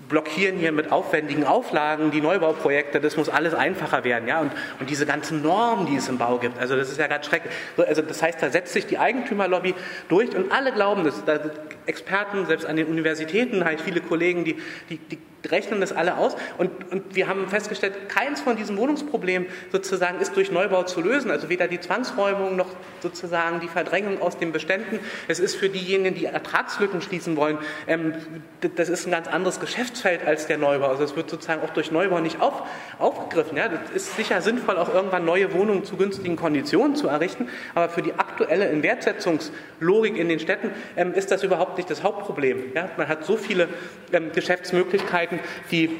blockieren 0.08 0.56
hier 0.58 0.72
mit 0.72 0.92
aufwendigen 0.92 1.44
Auflagen 1.44 2.10
die 2.10 2.20
Neubauprojekte. 2.20 3.00
Das 3.00 3.16
muss 3.16 3.28
alles 3.28 3.54
einfacher 3.54 4.04
werden. 4.04 4.28
Ja? 4.28 4.40
Und, 4.40 4.52
und 4.80 4.90
diese 4.90 5.06
ganzen 5.06 5.42
Normen, 5.42 5.86
die 5.86 5.96
es 5.96 6.08
im 6.08 6.18
Bau 6.18 6.38
gibt, 6.38 6.58
also 6.58 6.76
das 6.76 6.90
ist 6.90 6.98
ja 6.98 7.06
ganz 7.06 7.26
schrecklich. 7.26 7.52
Also 7.76 8.02
das 8.02 8.22
heißt, 8.22 8.42
da 8.42 8.50
setzt 8.50 8.72
sich 8.72 8.86
die 8.86 8.98
Eigentümerlobby 8.98 9.74
durch 10.08 10.34
und 10.34 10.52
alle 10.52 10.72
glauben 10.72 11.04
das. 11.04 11.24
Da 11.24 11.38
Experten, 11.86 12.46
selbst 12.46 12.66
an 12.66 12.76
den 12.76 12.86
Universitäten, 12.86 13.64
ich 13.74 13.80
viele 13.80 14.00
Kollegen, 14.00 14.44
die, 14.44 14.56
die, 14.90 14.98
die 14.98 15.18
rechnen 15.50 15.80
das 15.80 15.92
alle 15.92 16.16
aus. 16.16 16.36
Und, 16.58 16.70
und 16.90 17.14
wir 17.14 17.28
haben 17.28 17.48
festgestellt, 17.48 18.08
keins 18.08 18.40
von 18.40 18.56
diesen 18.56 18.76
Problemen 19.10 19.46
sozusagen 19.72 20.20
ist 20.20 20.36
durch 20.36 20.52
Neubau 20.52 20.84
zu 20.84 21.00
lösen. 21.00 21.30
Also 21.30 21.48
weder 21.48 21.68
die 21.68 21.80
Zwangsräumung 21.80 22.56
noch 22.56 22.68
sozusagen 23.00 23.60
die 23.60 23.68
Verdrängung 23.68 24.20
aus 24.22 24.38
den 24.38 24.52
Beständen. 24.52 25.00
Es 25.28 25.40
ist 25.40 25.56
für 25.56 25.68
diejenigen, 25.68 26.14
die 26.14 26.26
Ertragslücken 26.26 27.02
schließen 27.02 27.36
wollen, 27.36 27.58
ähm, 27.86 28.14
das 28.76 28.88
ist 28.88 29.06
ein 29.06 29.10
ganz 29.10 29.28
anderes 29.28 29.60
Geschäftsfeld 29.60 30.24
als 30.26 30.46
der 30.46 30.58
Neubau. 30.58 30.88
Also 30.88 31.04
es 31.04 31.16
wird 31.16 31.30
sozusagen 31.30 31.62
auch 31.62 31.70
durch 31.70 31.90
Neubau 31.90 32.20
nicht 32.20 32.40
auf, 32.40 32.62
aufgegriffen. 32.98 33.56
Ja, 33.56 33.68
das 33.68 33.90
ist 33.90 34.16
sicher 34.16 34.40
sinnvoll, 34.40 34.76
auch 34.78 34.92
irgendwann 34.92 35.24
neue 35.24 35.52
Wohnungen 35.52 35.84
zu 35.84 35.96
günstigen 35.96 36.36
Konditionen 36.36 36.96
zu 36.96 37.08
errichten. 37.08 37.48
Aber 37.74 37.88
für 37.88 38.02
die 38.02 38.14
aktuelle 38.14 38.68
Inwertsetzungslogik 38.68 40.16
in 40.16 40.28
den 40.28 40.38
Städten 40.38 40.70
ähm, 40.96 41.14
ist 41.14 41.30
das 41.30 41.42
überhaupt 41.42 41.76
nicht 41.76 41.90
das 41.90 42.02
Hauptproblem. 42.02 42.72
Ja, 42.74 42.90
man 42.96 43.08
hat 43.08 43.24
so 43.24 43.36
viele 43.36 43.68
ähm, 44.12 44.32
Geschäftsmöglichkeiten, 44.32 45.35
die 45.70 45.90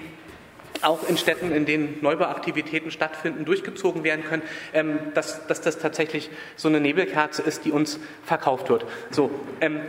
auch 0.82 1.09
in 1.09 1.16
Städten, 1.16 1.53
in 1.53 1.64
denen 1.64 1.99
Neubauaktivitäten 2.03 2.91
stattfinden, 2.91 3.45
durchgezogen 3.45 4.05
werden 4.05 4.24
können, 4.24 4.43
ähm, 4.72 4.99
dass, 5.14 5.47
dass, 5.47 5.61
das 5.61 5.78
tatsächlich 5.78 6.30
so 6.57 6.68
eine 6.68 6.80
Nebelkerze 6.80 7.43
ist, 7.43 7.64
die 7.64 7.72
uns 7.72 7.99
verkauft 8.24 8.68
wird. 8.68 8.84
So, 9.11 9.30
ähm, 9.61 9.80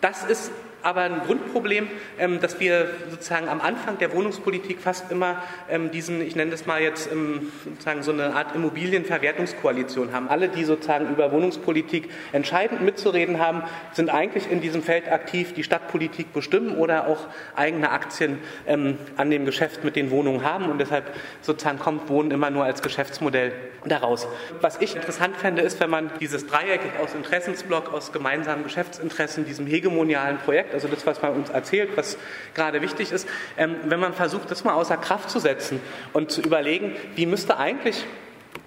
das 0.00 0.24
ist 0.24 0.50
aber 0.82 1.02
ein 1.02 1.20
Grundproblem, 1.26 1.88
ähm, 2.18 2.40
dass 2.40 2.60
wir 2.60 2.90
sozusagen 3.10 3.48
am 3.48 3.60
Anfang 3.60 3.98
der 3.98 4.12
Wohnungspolitik 4.12 4.80
fast 4.80 5.10
immer 5.10 5.42
ähm, 5.68 5.90
diesen, 5.90 6.20
ich 6.20 6.36
nenne 6.36 6.50
das 6.50 6.66
mal 6.66 6.80
jetzt 6.80 7.10
ähm, 7.10 7.52
sozusagen 7.64 8.02
so 8.02 8.12
eine 8.12 8.34
Art 8.34 8.54
Immobilienverwertungskoalition 8.54 10.12
haben. 10.12 10.28
Alle, 10.28 10.48
die 10.48 10.64
sozusagen 10.64 11.10
über 11.10 11.32
Wohnungspolitik 11.32 12.10
entscheidend 12.32 12.82
mitzureden 12.82 13.38
haben, 13.38 13.62
sind 13.92 14.10
eigentlich 14.10 14.50
in 14.50 14.60
diesem 14.60 14.82
Feld 14.82 15.10
aktiv, 15.10 15.54
die 15.54 15.64
Stadtpolitik 15.64 16.32
bestimmen 16.32 16.76
oder 16.76 17.06
auch 17.06 17.28
eigene 17.54 17.90
Aktien 17.90 18.38
an 18.66 19.30
dem 19.30 19.44
Geschäft 19.44 19.84
mit 19.84 19.96
den 19.96 20.10
Wohnungen 20.10 20.44
haben 20.44 20.66
und 20.66 20.78
deshalb 20.78 21.04
sozusagen 21.40 21.78
kommt 21.78 22.08
Wohnen 22.08 22.30
immer 22.30 22.50
nur 22.50 22.64
als 22.64 22.82
Geschäftsmodell 22.82 23.52
daraus. 23.84 24.26
Was 24.60 24.80
ich 24.80 24.94
interessant 24.94 25.36
fände, 25.36 25.62
ist, 25.62 25.80
wenn 25.80 25.90
man 25.90 26.10
dieses 26.20 26.46
Dreieck 26.46 26.80
aus 27.02 27.14
Interessensblock, 27.14 27.92
aus 27.92 28.12
gemeinsamen 28.12 28.64
Geschäftsinteressen, 28.64 29.44
diesem 29.44 29.66
hegemonialen 29.66 30.38
Projekt 30.38 30.71
also 30.74 30.88
das, 30.88 31.06
was 31.06 31.22
man 31.22 31.32
uns 31.32 31.50
erzählt, 31.50 31.90
was 31.96 32.18
gerade 32.54 32.82
wichtig 32.82 33.12
ist, 33.12 33.28
ähm, 33.56 33.76
wenn 33.84 34.00
man 34.00 34.12
versucht, 34.12 34.50
das 34.50 34.64
mal 34.64 34.74
außer 34.74 34.96
Kraft 34.96 35.30
zu 35.30 35.38
setzen 35.38 35.80
und 36.12 36.30
zu 36.30 36.40
überlegen, 36.40 36.96
wie 37.14 37.26
müsste 37.26 37.58
eigentlich 37.58 38.04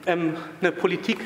ähm, 0.06 0.36
eine 0.62 0.72
Politik 0.72 1.20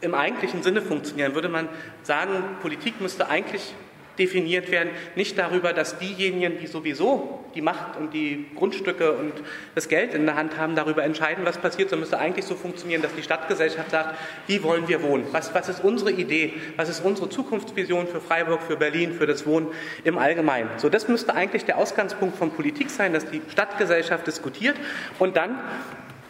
im 0.00 0.14
eigentlichen 0.14 0.62
Sinne 0.62 0.80
funktionieren, 0.80 1.34
würde 1.34 1.48
man 1.48 1.68
sagen, 2.02 2.42
Politik 2.62 3.00
müsste 3.00 3.28
eigentlich 3.28 3.74
definiert 4.18 4.70
werden, 4.70 4.90
nicht 5.14 5.38
darüber, 5.38 5.72
dass 5.72 5.98
diejenigen, 5.98 6.58
die 6.58 6.66
sowieso 6.66 7.44
die 7.54 7.62
Macht 7.62 7.96
und 7.96 8.12
die 8.12 8.46
Grundstücke 8.54 9.12
und 9.12 9.32
das 9.74 9.88
Geld 9.88 10.14
in 10.14 10.26
der 10.26 10.36
Hand 10.36 10.56
haben, 10.58 10.76
darüber 10.76 11.04
entscheiden, 11.04 11.44
was 11.44 11.58
passiert, 11.58 11.90
sondern 11.90 12.00
müsste 12.00 12.18
eigentlich 12.18 12.44
so 12.44 12.54
funktionieren, 12.54 13.02
dass 13.02 13.14
die 13.14 13.22
Stadtgesellschaft 13.22 13.90
sagt, 13.90 14.18
wie 14.46 14.62
wollen 14.62 14.86
wir 14.88 15.02
wohnen? 15.02 15.26
Was, 15.32 15.54
was 15.54 15.68
ist 15.68 15.82
unsere 15.82 16.12
Idee? 16.12 16.52
Was 16.76 16.88
ist 16.88 17.04
unsere 17.04 17.28
Zukunftsvision 17.28 18.06
für 18.06 18.20
Freiburg, 18.20 18.62
für 18.62 18.76
Berlin, 18.76 19.12
für 19.12 19.26
das 19.26 19.46
Wohnen 19.46 19.68
im 20.04 20.18
Allgemeinen? 20.18 20.70
So, 20.76 20.88
das 20.88 21.08
müsste 21.08 21.34
eigentlich 21.34 21.64
der 21.64 21.78
Ausgangspunkt 21.78 22.36
von 22.36 22.50
Politik 22.50 22.90
sein, 22.90 23.12
dass 23.12 23.28
die 23.30 23.40
Stadtgesellschaft 23.50 24.26
diskutiert 24.26 24.76
und 25.18 25.36
dann 25.36 25.58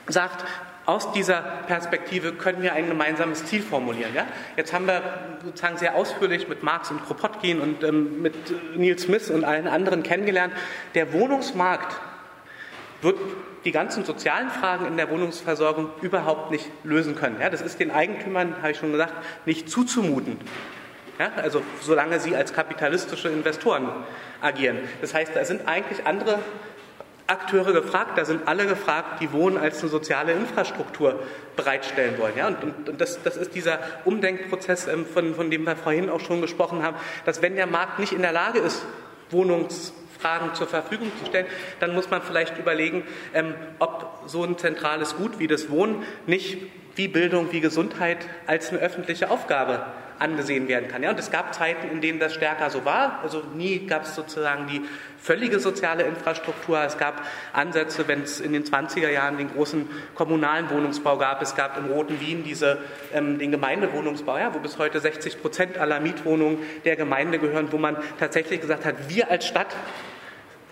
sagt, 0.07 0.45
aus 0.89 1.13
dieser 1.13 1.43
Perspektive 1.67 2.33
können 2.33 2.63
wir 2.63 2.73
ein 2.73 2.89
gemeinsames 2.89 3.45
Ziel 3.45 3.63
formulieren. 3.63 4.15
Ja? 4.15 4.27
Jetzt 4.57 4.73
haben 4.73 4.87
wir 4.87 5.03
sozusagen 5.45 5.77
sehr 5.77 5.95
ausführlich 5.95 6.49
mit 6.49 6.63
Marx 6.63 6.91
und 6.91 7.05
Kropotkin 7.05 7.61
und 7.61 7.85
ähm, 7.85 8.23
mit 8.23 8.35
Neil 8.75 8.99
Smith 8.99 9.29
und 9.29 9.45
allen 9.45 9.69
anderen 9.69 10.03
kennengelernt, 10.03 10.55
der 10.95 11.13
Wohnungsmarkt 11.13 12.01
wird 13.03 13.19
die 13.67 13.71
ganzen 13.71 14.07
sozialen 14.07 14.49
Fragen 14.49 14.87
in 14.87 14.97
der 14.97 15.11
Wohnungsversorgung 15.11 15.91
überhaupt 16.01 16.51
nicht 16.51 16.71
lösen 16.85 17.17
können. 17.17 17.39
Ja, 17.39 17.51
das 17.51 17.61
ist 17.61 17.79
den 17.79 17.91
Eigentümern, 17.91 18.57
habe 18.63 18.71
ich 18.71 18.79
schon 18.79 18.91
gesagt, 18.91 19.13
nicht 19.45 19.69
zuzumuten. 19.69 20.39
Ja, 21.19 21.33
also 21.37 21.63
solange 21.83 22.19
sie 22.19 22.35
als 22.35 22.55
kapitalistische 22.55 23.29
Investoren 23.29 23.91
agieren. 24.41 24.79
Das 25.03 25.13
heißt, 25.13 25.37
da 25.37 25.45
sind 25.45 25.69
eigentlich 25.69 26.07
andere 26.07 26.39
Akteure 27.29 27.75
gefragt, 27.75 28.17
da 28.17 28.25
sind 28.25 28.49
alle 28.49 28.67
gefragt, 28.67 29.21
die 29.21 29.33
Wohnen 29.33 29.59
als 29.59 29.81
eine 29.81 29.91
soziale 29.91 30.33
Infrastruktur 30.33 31.23
bereitstellen 31.57 32.19
wollen. 32.19 32.37
Ja? 32.37 32.49
Und, 32.49 32.65
und, 32.65 32.89
und 32.89 33.01
das, 33.01 33.23
das, 33.23 33.37
ist 33.37 33.55
dieser 33.55 33.79
Umdenkprozess, 34.07 34.89
ähm, 34.89 35.05
von, 35.05 35.35
von 35.35 35.51
dem 35.51 35.65
wir 35.65 35.77
vorhin 35.77 36.09
auch 36.09 36.21
schon 36.21 36.41
gesprochen 36.41 36.83
haben, 36.83 36.97
dass 37.27 37.43
wenn 37.43 37.55
der 37.55 37.67
Markt 37.67 37.99
nicht 37.99 38.13
in 38.13 38.23
der 38.23 38.33
Lage 38.33 38.61
ist, 38.61 38.83
Wohnungsfragen 39.31 40.55
zur 40.55 40.69
Verfügung 40.69 41.13
zu 41.19 41.27
stellen, 41.27 41.47
dann 41.81 41.95
muss 41.95 42.09
man 42.11 42.23
vielleicht 42.23 42.57
überlegen, 42.57 43.03
ähm, 43.35 43.55
ob 43.79 44.23
so 44.25 44.43
ein 44.43 44.57
zentrales 44.57 45.17
Gut 45.17 45.39
wie 45.39 45.47
das 45.47 45.69
Wohnen 45.69 46.05
nicht 46.27 46.59
wie 46.95 47.09
Bildung, 47.09 47.53
wie 47.53 47.61
Gesundheit 47.61 48.27
als 48.47 48.71
eine 48.71 48.81
öffentliche 48.81 49.31
Aufgabe 49.31 49.85
angesehen 50.19 50.67
werden 50.69 50.89
kann. 50.89 51.03
Ja, 51.03 51.11
und 51.11 51.19
es 51.19 51.31
gab 51.31 51.55
Zeiten, 51.55 51.89
in 51.91 52.01
denen 52.01 52.19
das 52.19 52.35
stärker 52.35 52.71
so 52.71 52.85
war. 52.85 53.21
Also 53.23 53.43
nie 53.55 53.87
gab 53.87 54.03
es 54.03 54.15
sozusagen 54.15 54.67
die 54.67 54.83
völlige 55.21 55.61
soziale 55.61 56.05
Infrastruktur. 56.05 56.81
Es 56.83 56.99
gab 56.99 57.23
Ansätze, 57.53 58.09
wenn 58.09 58.23
es 58.23 58.41
in 58.41 58.53
den 58.53 58.65
20er 58.65 59.11
Jahren 59.11 59.39
den 59.39 59.53
großen 59.53 59.89
kommunalen 60.15 60.71
Wohnungsbau 60.71 61.19
gab. 61.19 61.43
Es 61.43 61.55
gab 61.55 61.77
im 61.79 61.87
Roten 61.87 62.21
Wien 62.21 62.45
diese, 62.45 62.79
ähm, 63.13 63.39
den 63.39 63.51
Gemeindewohnungsbau, 63.51 64.39
ja, 64.39 64.55
wo 64.55 64.59
bis 64.59 64.79
heute 64.79 65.01
60 65.01 65.41
Prozent 65.41 65.79
aller 65.79 66.01
Mietwohnungen 66.01 66.59
der 66.85 66.97
Gemeinde 66.97 67.39
gehören, 67.39 67.73
wo 67.73 67.79
man 67.79 67.97
tatsächlich 68.19 68.61
gesagt 68.61 68.85
hat, 68.85 69.09
wir 69.09 69.31
als 69.31 69.47
Stadt 69.47 69.75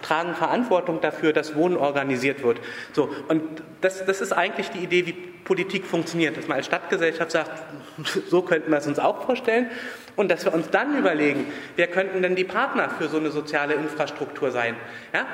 tragen 0.06 0.34
Verantwortung 0.34 1.00
dafür, 1.00 1.32
dass 1.32 1.54
Wohnen 1.54 1.76
organisiert 1.76 2.42
wird. 2.42 2.60
So, 2.92 3.10
und 3.28 3.42
das, 3.80 4.04
das 4.04 4.20
ist 4.20 4.32
eigentlich 4.32 4.70
die 4.70 4.78
Idee, 4.78 5.06
wie 5.06 5.12
Politik 5.12 5.84
funktioniert, 5.84 6.36
dass 6.36 6.48
man 6.48 6.58
als 6.58 6.66
Stadtgesellschaft 6.66 7.30
sagt, 7.30 7.50
so 8.28 8.42
könnten 8.42 8.70
wir 8.70 8.78
es 8.78 8.86
uns 8.86 8.98
auch 8.98 9.24
vorstellen 9.24 9.70
und 10.14 10.30
dass 10.30 10.44
wir 10.44 10.54
uns 10.54 10.70
dann 10.70 10.96
überlegen, 10.96 11.46
wer 11.76 11.88
könnten 11.88 12.22
denn 12.22 12.36
die 12.36 12.44
Partner 12.44 12.88
für 12.90 13.08
so 13.08 13.18
eine 13.18 13.30
soziale 13.30 13.74
Infrastruktur 13.74 14.50
sein. 14.50 14.76
Ja? 15.12 15.26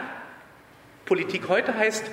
Politik 1.04 1.48
heute 1.48 1.76
heißt, 1.76 2.04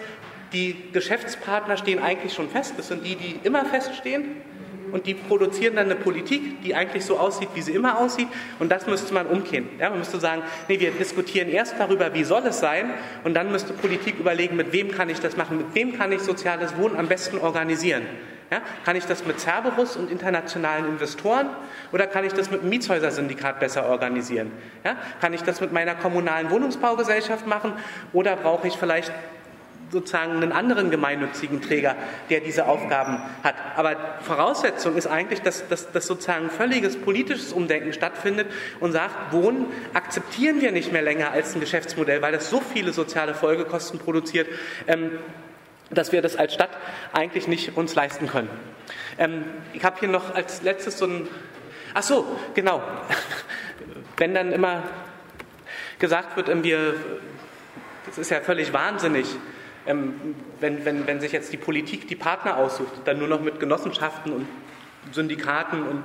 die 0.53 0.91
Geschäftspartner 0.91 1.78
stehen 1.78 2.01
eigentlich 2.01 2.34
schon 2.34 2.49
fest, 2.49 2.74
das 2.78 2.88
sind 2.88 3.05
die, 3.05 3.16
die 3.16 3.39
immer 3.43 3.66
feststehen 3.66 4.41
und 4.92 5.06
die 5.06 5.14
produzieren 5.14 5.76
dann 5.76 5.86
eine 5.86 5.96
Politik, 5.96 6.62
die 6.64 6.76
eigentlich 6.76 7.06
so 7.06 7.18
aussieht, 7.18 7.50
wie 7.54 7.62
sie 7.62 7.74
immer 7.74 8.00
aussieht. 8.00 8.28
Und 8.60 8.72
das 8.72 8.88
müsste 8.88 9.14
man 9.14 9.28
umkehren. 9.28 9.68
Ja, 9.80 9.90
man 9.90 10.00
müsste 10.00 10.20
sagen, 10.20 10.44
nee, 10.68 10.80
wir 10.80 10.92
diskutieren 10.92 11.50
erst 11.50 11.76
darüber, 11.80 12.14
wie 12.14 12.24
soll 12.24 12.46
es 12.46 12.60
sein, 12.60 12.94
und 13.24 13.34
dann 13.34 13.52
müsste 13.52 13.74
Politik 13.74 14.20
überlegen, 14.20 14.56
mit 14.56 14.72
wem 14.72 14.92
kann 14.92 15.10
ich 15.10 15.20
das 15.20 15.38
machen, 15.38 15.58
mit 15.58 15.76
wem 15.76 15.98
kann 15.98 16.12
ich 16.12 16.22
soziales 16.22 16.78
Wohnen 16.78 16.98
am 16.98 17.08
besten 17.08 17.38
organisieren. 17.38 18.04
Ja, 18.52 18.62
kann 18.84 18.96
ich 18.96 19.06
das 19.06 19.28
mit 19.28 19.40
Cerberus 19.40 19.96
und 19.96 20.10
internationalen 20.10 20.86
Investoren 20.88 21.50
oder 21.92 22.08
kann 22.08 22.26
ich 22.26 22.34
das 22.34 22.50
mit 22.50 22.64
dem 22.64 22.70
Mietshäusersyndikat 22.70 23.60
besser 23.60 23.86
organisieren? 23.86 24.52
Ja, 24.84 24.96
kann 25.22 25.34
ich 25.34 25.44
das 25.44 25.62
mit 25.62 25.72
meiner 25.72 25.94
kommunalen 25.94 26.50
Wohnungsbaugesellschaft 26.50 27.46
machen 27.46 27.74
oder 28.12 28.36
brauche 28.36 28.68
ich 28.68 28.74
vielleicht 28.76 29.14
sozusagen 29.92 30.34
einen 30.34 30.52
anderen 30.52 30.92
gemeinnützigen 30.92 31.62
Träger, 31.62 31.96
der 32.30 32.42
diese 32.42 32.68
Aufgaben 32.68 33.22
hat. 33.44 33.56
Aber 33.76 33.96
Voraussetzung 34.22 34.96
ist 34.96 35.08
eigentlich, 35.08 35.42
dass, 35.42 35.68
dass, 35.68 35.92
dass 35.92 36.08
sozusagen 36.08 36.50
völliges 36.50 36.98
politisches 36.98 37.54
Umdenken 37.54 37.94
stattfindet 37.94 38.48
und 38.80 38.92
sagt, 38.92 39.34
Wohnen 39.34 39.68
akzeptieren 39.94 40.62
wir 40.62 40.72
nicht 40.72 40.92
mehr 40.92 41.02
länger 41.02 41.32
als 41.32 41.56
ein 41.56 41.60
Geschäftsmodell, 41.60 42.22
weil 42.22 42.32
das 42.32 42.50
so 42.50 42.62
viele 42.62 42.94
soziale 42.94 43.34
Folgekosten 43.34 44.00
produziert, 44.00 44.48
ähm, 44.88 45.12
dass 45.92 46.12
wir 46.12 46.22
das 46.22 46.36
als 46.36 46.54
Stadt 46.54 46.70
eigentlich 47.14 47.48
nicht 47.48 47.76
uns 47.78 47.96
leisten 47.96 48.28
können. 48.28 48.50
Ähm, 49.18 49.44
ich 49.74 49.84
habe 49.84 50.00
hier 50.00 50.10
noch 50.10 50.36
als 50.36 50.62
letztes 50.62 50.98
so 50.98 51.06
ein, 51.06 51.28
ach 51.94 52.04
so, 52.04 52.26
genau, 52.54 52.82
wenn 54.18 54.34
dann 54.34 54.52
immer 54.52 54.84
gesagt 55.98 56.38
wird, 56.38 56.50
ähm, 56.50 56.64
wir, 56.64 56.94
das 58.06 58.18
ist 58.18 58.30
ja 58.30 58.42
völlig 58.42 58.72
wahnsinnig, 58.72 59.28
ähm, 59.90 60.36
wenn, 60.60 60.86
wenn, 60.86 61.08
wenn 61.08 61.20
sich 61.20 61.32
jetzt 61.32 61.52
die 61.52 61.58
Politik 61.58 62.08
die 62.08 62.16
Partner 62.16 62.58
aussucht, 62.58 62.94
dann 63.06 63.18
nur 63.18 63.28
noch 63.28 63.42
mit 63.42 63.60
Genossenschaften 63.60 64.32
und 64.32 64.48
Syndikaten 65.12 65.84
und 65.84 66.04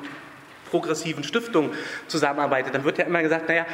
progressiven 0.71 1.23
Stiftungen 1.23 1.71
zusammenarbeitet, 2.09 2.75
dann 2.75 2.85
wird 2.85 2.99
ja 2.99 3.05
immer 3.05 3.23
gesagt, 3.23 3.49
naja, 3.49 3.67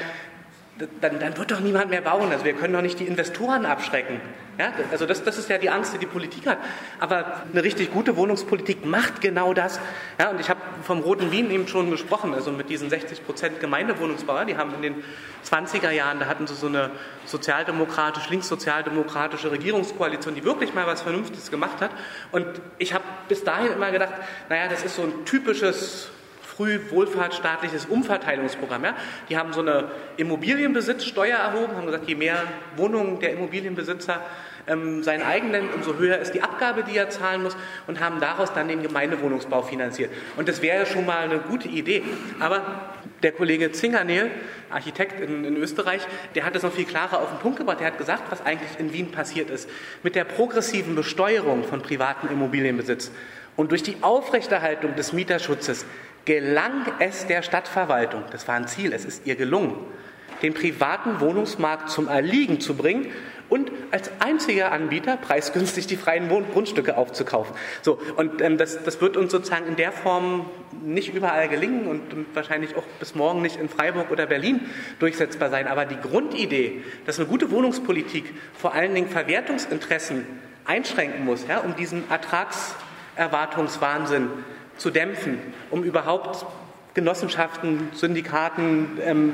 dann, 1.00 1.18
dann 1.18 1.36
wird 1.36 1.50
doch 1.50 1.60
niemand 1.60 1.90
mehr 1.90 2.00
bauen. 2.00 2.30
Also 2.32 2.44
wir 2.44 2.54
können 2.54 2.72
doch 2.72 2.82
nicht 2.82 2.98
die 2.98 3.06
Investoren 3.06 3.66
abschrecken. 3.66 4.20
Ja, 4.58 4.72
also 4.90 5.06
das, 5.06 5.24
das 5.24 5.38
ist 5.38 5.48
ja 5.48 5.56
die 5.56 5.70
Angst, 5.70 5.94
die 5.94 5.98
die 5.98 6.06
Politik 6.06 6.46
hat. 6.46 6.58
Aber 6.98 7.42
eine 7.50 7.64
richtig 7.64 7.92
gute 7.92 8.16
Wohnungspolitik 8.16 8.84
macht 8.84 9.20
genau 9.20 9.54
das. 9.54 9.80
Ja, 10.18 10.30
und 10.30 10.40
ich 10.40 10.50
habe 10.50 10.60
vom 10.82 11.00
Roten 11.00 11.32
Wien 11.32 11.50
eben 11.50 11.66
schon 11.66 11.90
gesprochen, 11.90 12.34
also 12.34 12.52
mit 12.52 12.68
diesen 12.68 12.90
60 12.90 13.24
Prozent 13.24 13.60
Gemeindewohnungsbauer, 13.60 14.44
die 14.44 14.56
haben 14.56 14.74
in 14.74 14.82
den 14.82 15.04
20er 15.48 15.90
Jahren, 15.90 16.20
da 16.20 16.26
hatten 16.26 16.46
sie 16.46 16.54
so 16.54 16.66
eine 16.66 16.90
sozialdemokratisch, 17.24 18.28
linkssozialdemokratische 18.28 19.50
Regierungskoalition, 19.50 20.34
die 20.34 20.44
wirklich 20.44 20.74
mal 20.74 20.86
was 20.86 21.02
Vernünftiges 21.02 21.50
gemacht 21.50 21.80
hat. 21.80 21.90
Und 22.30 22.46
ich 22.78 22.92
habe 22.92 23.04
bis 23.28 23.44
dahin 23.44 23.72
immer 23.72 23.90
gedacht, 23.90 24.12
naja, 24.50 24.68
das 24.68 24.84
ist 24.84 24.96
so 24.96 25.02
ein 25.02 25.24
typisches 25.24 26.10
früh 26.56 26.80
wohlfahrtsstaatliches 26.90 27.86
Umverteilungsprogramm. 27.86 28.84
Ja? 28.84 28.94
Die 29.28 29.36
haben 29.36 29.52
so 29.52 29.60
eine 29.60 29.90
Immobilienbesitzsteuer 30.16 31.36
erhoben, 31.36 31.76
haben 31.76 31.86
gesagt, 31.86 32.08
je 32.08 32.14
mehr 32.14 32.42
Wohnungen 32.76 33.20
der 33.20 33.32
Immobilienbesitzer 33.32 34.20
ähm, 34.66 35.02
seinen 35.02 35.22
eigenen, 35.22 35.70
umso 35.74 35.96
höher 35.96 36.18
ist 36.18 36.32
die 36.32 36.42
Abgabe, 36.42 36.84
die 36.84 36.96
er 36.96 37.10
zahlen 37.10 37.42
muss 37.42 37.56
und 37.86 38.00
haben 38.00 38.20
daraus 38.20 38.52
dann 38.52 38.68
den 38.68 38.82
Gemeindewohnungsbau 38.82 39.62
finanziert. 39.62 40.10
Und 40.36 40.48
das 40.48 40.62
wäre 40.62 40.86
schon 40.86 41.06
mal 41.06 41.24
eine 41.24 41.38
gute 41.38 41.68
Idee. 41.68 42.02
Aber 42.38 42.62
der 43.22 43.32
Kollege 43.32 43.72
Zingernehl, 43.72 44.30
Architekt 44.70 45.20
in, 45.20 45.44
in, 45.44 45.56
Österreich, 45.56 46.02
der 46.34 46.44
hat 46.44 46.54
das 46.54 46.62
noch 46.62 46.72
viel 46.72 46.84
klarer 46.84 47.20
auf 47.20 47.30
den 47.30 47.38
Punkt 47.38 47.58
gebracht. 47.58 47.80
Der 47.80 47.88
hat 47.88 47.98
gesagt, 47.98 48.30
was 48.30 48.44
eigentlich 48.44 48.78
in 48.78 48.92
Wien 48.92 49.10
passiert 49.10 49.50
ist. 49.50 49.68
Mit 50.02 50.14
der 50.14 50.24
progressiven 50.24 50.94
Besteuerung 50.94 51.64
von 51.64 51.82
privaten 51.82 52.28
Immobilienbesitz 52.28 53.10
und 53.56 53.72
durch 53.72 53.82
die 53.82 53.96
Aufrechterhaltung 54.00 54.94
des 54.94 55.12
Mieterschutzes 55.12 55.84
gelang 56.24 56.86
es 56.98 57.26
der 57.26 57.42
Stadtverwaltung, 57.42 58.24
das 58.30 58.48
war 58.48 58.56
ein 58.56 58.68
Ziel, 58.68 58.92
es 58.92 59.04
ist 59.04 59.26
ihr 59.26 59.36
gelungen, 59.36 59.74
den 60.42 60.54
privaten 60.54 61.20
Wohnungsmarkt 61.20 61.90
zum 61.90 62.08
Erliegen 62.08 62.60
zu 62.60 62.74
bringen 62.74 63.12
und 63.50 63.70
als 63.90 64.10
einziger 64.20 64.72
Anbieter 64.72 65.16
preisgünstig 65.16 65.88
die 65.88 65.96
freien 65.96 66.28
Grundstücke 66.28 66.96
aufzukaufen. 66.96 67.56
So, 67.82 67.98
und 68.16 68.40
ähm, 68.40 68.56
das, 68.56 68.80
das 68.84 69.00
wird 69.00 69.16
uns 69.16 69.32
sozusagen 69.32 69.66
in 69.66 69.74
der 69.74 69.90
Form 69.90 70.48
nicht 70.82 71.12
überall 71.12 71.48
gelingen 71.48 71.88
und, 71.88 72.14
und, 72.14 72.26
wahrscheinlich 72.34 72.76
auch 72.76 72.84
bis 73.00 73.16
morgen 73.16 73.42
nicht 73.42 73.56
in 73.56 73.68
Freiburg 73.68 74.12
oder 74.12 74.26
Berlin 74.26 74.60
durchsetzbar 75.00 75.50
sein. 75.50 75.66
Aber 75.66 75.84
die 75.84 75.98
Grundidee, 76.00 76.84
dass 77.06 77.18
eine 77.18 77.26
gute 77.26 77.50
Wohnungspolitik 77.50 78.32
vor 78.54 78.72
allen 78.72 78.94
Dingen 78.94 79.08
Verwertungsinteressen 79.08 80.24
einschränken 80.64 81.24
muss, 81.24 81.44
ja, 81.48 81.58
um 81.58 81.74
diesen 81.74 82.08
Ertragserwartungswahnsinn 82.08 84.28
zu 84.80 84.90
dämpfen, 84.90 85.38
um 85.70 85.84
überhaupt 85.84 86.46
Genossenschaften, 86.94 87.90
Syndikaten, 87.94 88.98
ähm, 89.04 89.32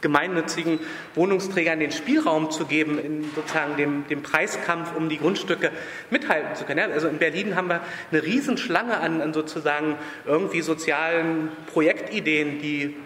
gemeinnützigen 0.00 0.80
Wohnungsträgern 1.14 1.80
den 1.80 1.92
Spielraum 1.92 2.50
zu 2.50 2.66
geben, 2.66 2.98
in 2.98 3.24
sozusagen 3.34 3.76
dem, 3.76 4.06
dem 4.08 4.22
Preiskampf 4.22 4.96
um 4.96 5.08
die 5.08 5.18
Grundstücke 5.18 5.70
mithalten 6.10 6.54
zu 6.56 6.64
können. 6.64 6.78
Ja, 6.78 6.86
also 6.86 7.08
in 7.08 7.18
Berlin 7.18 7.54
haben 7.54 7.68
wir 7.68 7.80
eine 8.10 8.22
Riesenschlange 8.22 8.98
an, 8.98 9.20
an 9.20 9.32
sozusagen 9.32 9.96
irgendwie 10.26 10.60
sozialen 10.60 11.50
Projektideen, 11.72 12.60
die 12.60 12.96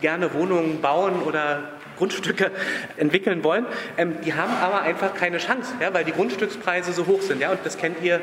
gerne 0.00 0.34
Wohnungen 0.34 0.80
bauen 0.80 1.22
oder 1.22 1.70
Grundstücke 1.96 2.50
entwickeln 2.96 3.44
wollen. 3.44 3.66
Ähm, 3.96 4.16
die 4.24 4.34
haben 4.34 4.52
aber 4.60 4.82
einfach 4.82 5.14
keine 5.14 5.38
Chance, 5.38 5.74
ja, 5.80 5.94
weil 5.94 6.04
die 6.04 6.12
Grundstückspreise 6.12 6.92
so 6.92 7.06
hoch 7.06 7.22
sind. 7.22 7.40
Ja, 7.40 7.52
und 7.52 7.60
das 7.64 7.78
kennt 7.78 8.02
ihr 8.02 8.20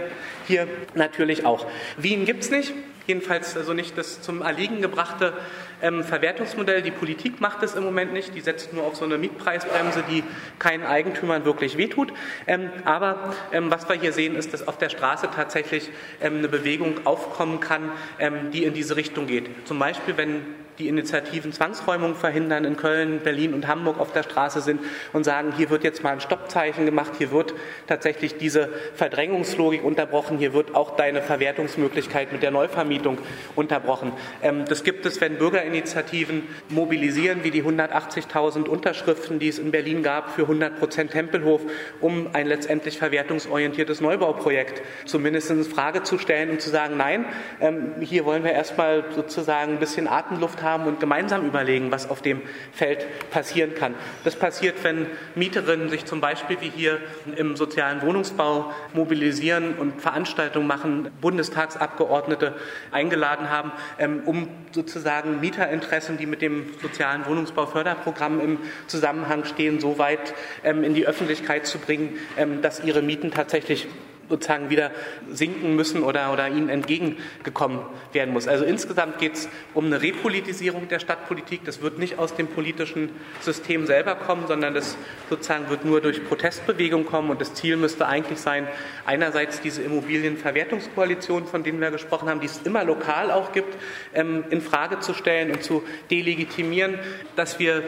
hier 0.47 0.67
natürlich 0.93 1.45
auch. 1.45 1.67
Wien 1.97 2.25
gibt 2.25 2.43
es 2.43 2.51
nicht 2.51 2.73
jedenfalls 3.07 3.57
also 3.57 3.73
nicht 3.73 3.97
das 3.97 4.21
zum 4.21 4.41
Erliegen 4.41 4.81
gebrachte 4.81 5.33
ähm, 5.81 6.03
Verwertungsmodell. 6.03 6.81
Die 6.81 6.91
Politik 6.91 7.39
macht 7.41 7.63
es 7.63 7.75
im 7.75 7.83
Moment 7.83 8.13
nicht. 8.13 8.35
Die 8.35 8.41
setzt 8.41 8.73
nur 8.73 8.83
auf 8.83 8.95
so 8.95 9.05
eine 9.05 9.17
Mietpreisbremse, 9.17 10.03
die 10.09 10.23
keinen 10.59 10.85
Eigentümern 10.85 11.45
wirklich 11.45 11.77
wehtut. 11.77 12.13
Ähm, 12.45 12.69
aber 12.85 13.33
ähm, 13.51 13.71
was 13.71 13.87
wir 13.89 13.95
hier 13.95 14.13
sehen, 14.13 14.35
ist, 14.35 14.53
dass 14.53 14.67
auf 14.67 14.77
der 14.77 14.89
Straße 14.89 15.29
tatsächlich 15.33 15.89
ähm, 16.21 16.37
eine 16.37 16.49
Bewegung 16.49 17.05
aufkommen 17.05 17.59
kann, 17.59 17.91
ähm, 18.19 18.51
die 18.51 18.63
in 18.63 18.73
diese 18.73 18.95
Richtung 18.95 19.27
geht. 19.27 19.49
Zum 19.67 19.79
Beispiel, 19.79 20.17
wenn 20.17 20.45
die 20.79 20.87
Initiativen 20.87 21.51
Zwangsräumung 21.51 22.13
verhindern 22.13 22.63
in 22.63 22.77
Köln, 22.77 23.19
Berlin 23.23 23.55
und 23.55 23.67
Hamburg 23.67 23.99
auf 23.99 24.11
der 24.11 24.21
Straße 24.21 24.61
sind 24.61 24.81
und 25.11 25.23
sagen, 25.23 25.53
hier 25.57 25.71
wird 25.71 25.83
jetzt 25.83 26.03
mal 26.03 26.11
ein 26.11 26.21
Stoppzeichen 26.21 26.85
gemacht, 26.85 27.13
hier 27.17 27.31
wird 27.31 27.55
tatsächlich 27.87 28.37
diese 28.37 28.69
Verdrängungslogik 28.93 29.83
unterbrochen, 29.83 30.37
hier 30.37 30.53
wird 30.53 30.75
auch 30.75 30.95
deine 30.95 31.23
Verwertungsmöglichkeit 31.23 32.31
mit 32.31 32.43
der 32.43 32.51
Neuvermietung 32.51 33.17
unterbrochen. 33.55 34.11
Ähm, 34.43 34.65
das 34.65 34.83
gibt 34.83 35.05
es, 35.07 35.19
wenn 35.19 35.37
Bürgerinitiativen 35.37 36.43
mobilisieren, 36.69 37.43
wie 37.43 37.51
die 37.51 37.63
180.000 37.63 38.65
Unterschriften, 38.65 39.39
die 39.39 39.47
es 39.47 39.57
in 39.57 39.71
Berlin 39.71 40.03
gab 40.03 40.31
für 40.31 40.43
100 40.43 40.77
Prozent 40.77 41.11
Tempelhof, 41.11 41.61
um 42.01 42.29
ein 42.33 42.45
letztendlich 42.45 42.99
verwertungsorientiertes 42.99 43.99
Neubauprojekt 43.99 44.83
zumindest 45.05 45.49
in 45.49 45.63
Frage 45.63 46.03
zu 46.03 46.19
stellen 46.19 46.51
und 46.51 46.61
zu 46.61 46.69
sagen, 46.69 46.97
nein, 46.97 47.25
ähm, 47.61 47.95
hier 47.99 48.25
wollen 48.25 48.43
wir 48.43 48.51
erstmal 48.51 49.05
sozusagen 49.15 49.73
ein 49.73 49.79
bisschen 49.79 50.07
Atemluft 50.07 50.61
haben 50.61 50.66
haben 50.67 50.85
und 50.85 50.99
gemeinsam 50.99 51.45
überlegen, 51.45 51.91
was 51.91 52.09
auf 52.09 52.21
dem 52.21 52.41
Feld 52.73 53.05
passieren 53.31 53.73
kann. 53.75 53.95
Das 54.23 54.35
passiert, 54.35 54.83
wenn 54.83 55.07
Mieterinnen 55.35 55.89
sich 55.89 56.05
zum 56.05 56.21
Beispiel 56.21 56.57
wie 56.59 56.69
hier 56.69 56.99
im 57.35 57.55
sozialen 57.55 58.01
Wohnungsbau 58.01 58.71
mobilisieren 58.93 59.75
und 59.75 60.01
Veranstaltungen 60.01 60.67
machen, 60.67 61.09
Bundestagsabgeordnete 61.21 62.53
eingeladen 62.91 63.49
haben, 63.49 63.71
ähm, 63.99 64.21
um 64.25 64.49
sozusagen 64.71 65.39
Mieterinteressen, 65.39 66.17
die 66.17 66.25
mit 66.25 66.41
dem 66.41 66.73
sozialen 66.81 67.25
Wohnungsbauförderprogramm 67.25 68.39
im 68.39 68.59
Zusammenhang 68.87 69.45
stehen, 69.45 69.79
so 69.79 69.97
weit 69.97 70.33
ähm, 70.63 70.83
in 70.83 70.93
die 70.93 71.07
Öffentlichkeit 71.07 71.65
zu 71.65 71.79
bringen, 71.79 72.17
ähm, 72.37 72.61
dass 72.61 72.83
ihre 72.83 73.01
Mieten 73.01 73.31
tatsächlich 73.31 73.87
sozusagen 74.29 74.69
wieder 74.69 74.91
sinken 75.31 75.75
müssen 75.75 76.03
oder, 76.03 76.31
oder 76.33 76.47
ihnen 76.47 76.69
entgegengekommen 76.69 77.79
werden 78.13 78.33
muss. 78.33 78.47
Also 78.47 78.65
insgesamt 78.65 79.19
geht 79.19 79.33
es 79.33 79.49
um 79.73 79.85
eine 79.85 80.01
Repolitisierung 80.01 80.87
der 80.87 80.99
Stadtpolitik. 80.99 81.63
Das 81.65 81.81
wird 81.81 81.99
nicht 81.99 82.19
aus 82.19 82.35
dem 82.35 82.47
politischen 82.47 83.09
System 83.41 83.85
selber 83.85 84.15
kommen, 84.15 84.47
sondern 84.47 84.73
das 84.73 84.97
sozusagen 85.29 85.69
wird 85.69 85.85
nur 85.85 86.01
durch 86.01 86.25
Protestbewegung 86.27 87.05
kommen. 87.05 87.29
Und 87.29 87.41
das 87.41 87.53
Ziel 87.53 87.77
müsste 87.77 88.07
eigentlich 88.07 88.39
sein, 88.39 88.67
einerseits 89.05 89.61
diese 89.61 89.81
Immobilienverwertungskoalition, 89.83 91.45
von 91.45 91.63
denen 91.63 91.79
wir 91.79 91.91
gesprochen 91.91 92.29
haben, 92.29 92.39
die 92.39 92.47
es 92.47 92.61
immer 92.63 92.83
lokal 92.83 93.31
auch 93.31 93.51
gibt, 93.51 93.77
ähm, 94.13 94.43
in 94.49 94.61
Frage 94.61 94.99
zu 94.99 95.13
stellen 95.13 95.51
und 95.51 95.63
zu 95.63 95.83
delegitimieren, 96.11 96.99
dass 97.35 97.59
wir 97.59 97.83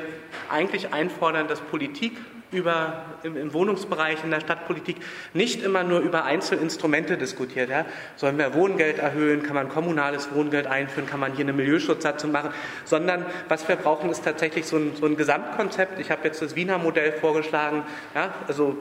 eigentlich 0.50 0.94
einfordern, 0.94 1.48
dass 1.48 1.62
Politik 1.62 2.14
über, 2.52 3.06
im, 3.24 3.38
im, 3.38 3.54
Wohnungsbereich, 3.54 4.24
in 4.24 4.32
der 4.32 4.40
Stadtpolitik 4.40 4.98
nicht 5.34 5.64
immer 5.64 5.84
nur 5.84 6.00
über 6.00 6.26
Einzelinstrumente 6.26 7.18
diskutiert. 7.18 7.70
Ja? 7.70 7.86
Sollen 8.16 8.38
wir 8.38 8.54
Wohngeld 8.54 8.98
erhöhen? 8.98 9.44
Kann 9.44 9.56
man 9.56 9.70
kommunales 9.70 10.30
Wohngeld 10.34 10.68
einführen? 10.68 11.08
Kann 11.08 11.20
man 11.20 11.34
hier 11.34 11.46
eine 11.46 11.54
Milieuschutzsatzung 11.54 12.32
machen? 12.32 12.52
Sondern 12.86 13.26
was 13.48 13.68
wir 13.68 13.76
brauchen, 13.76 14.10
ist 14.10 14.24
tatsächlich 14.24 14.66
so 14.66 14.78
ein, 14.78 14.96
so 14.96 15.06
ein 15.06 15.16
Gesamtkonzept. 15.16 16.00
Ich 16.00 16.12
habe 16.12 16.22
jetzt 16.24 16.42
das 16.42 16.56
Wiener 16.56 16.78
Modell 16.78 17.12
vorgeschlagen. 17.12 17.84
Ja? 18.16 18.34
Also 18.48 18.78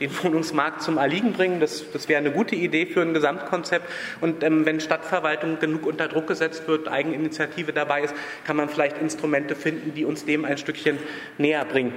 den 0.00 0.10
Wohnungsmarkt 0.22 0.82
zum 0.82 0.96
Erliegen 0.96 1.32
bringen. 1.32 1.60
Das, 1.60 1.90
das 1.92 2.08
wäre 2.08 2.20
eine 2.20 2.30
gute 2.30 2.54
Idee 2.54 2.86
für 2.86 3.02
ein 3.02 3.14
Gesamtkonzept. 3.14 3.90
Und 4.20 4.42
ähm, 4.44 4.64
wenn 4.64 4.80
Stadtverwaltung 4.80 5.58
genug 5.58 5.86
unter 5.86 6.08
Druck 6.08 6.28
gesetzt 6.28 6.68
wird, 6.68 6.88
Eigeninitiative 6.88 7.72
dabei 7.72 8.02
ist, 8.02 8.14
kann 8.44 8.56
man 8.56 8.68
vielleicht 8.68 8.98
Instrumente 8.98 9.56
finden, 9.56 9.94
die 9.94 10.04
uns 10.04 10.24
dem 10.24 10.44
ein 10.44 10.58
Stückchen 10.58 10.98
näher 11.36 11.64
bringen. 11.64 11.92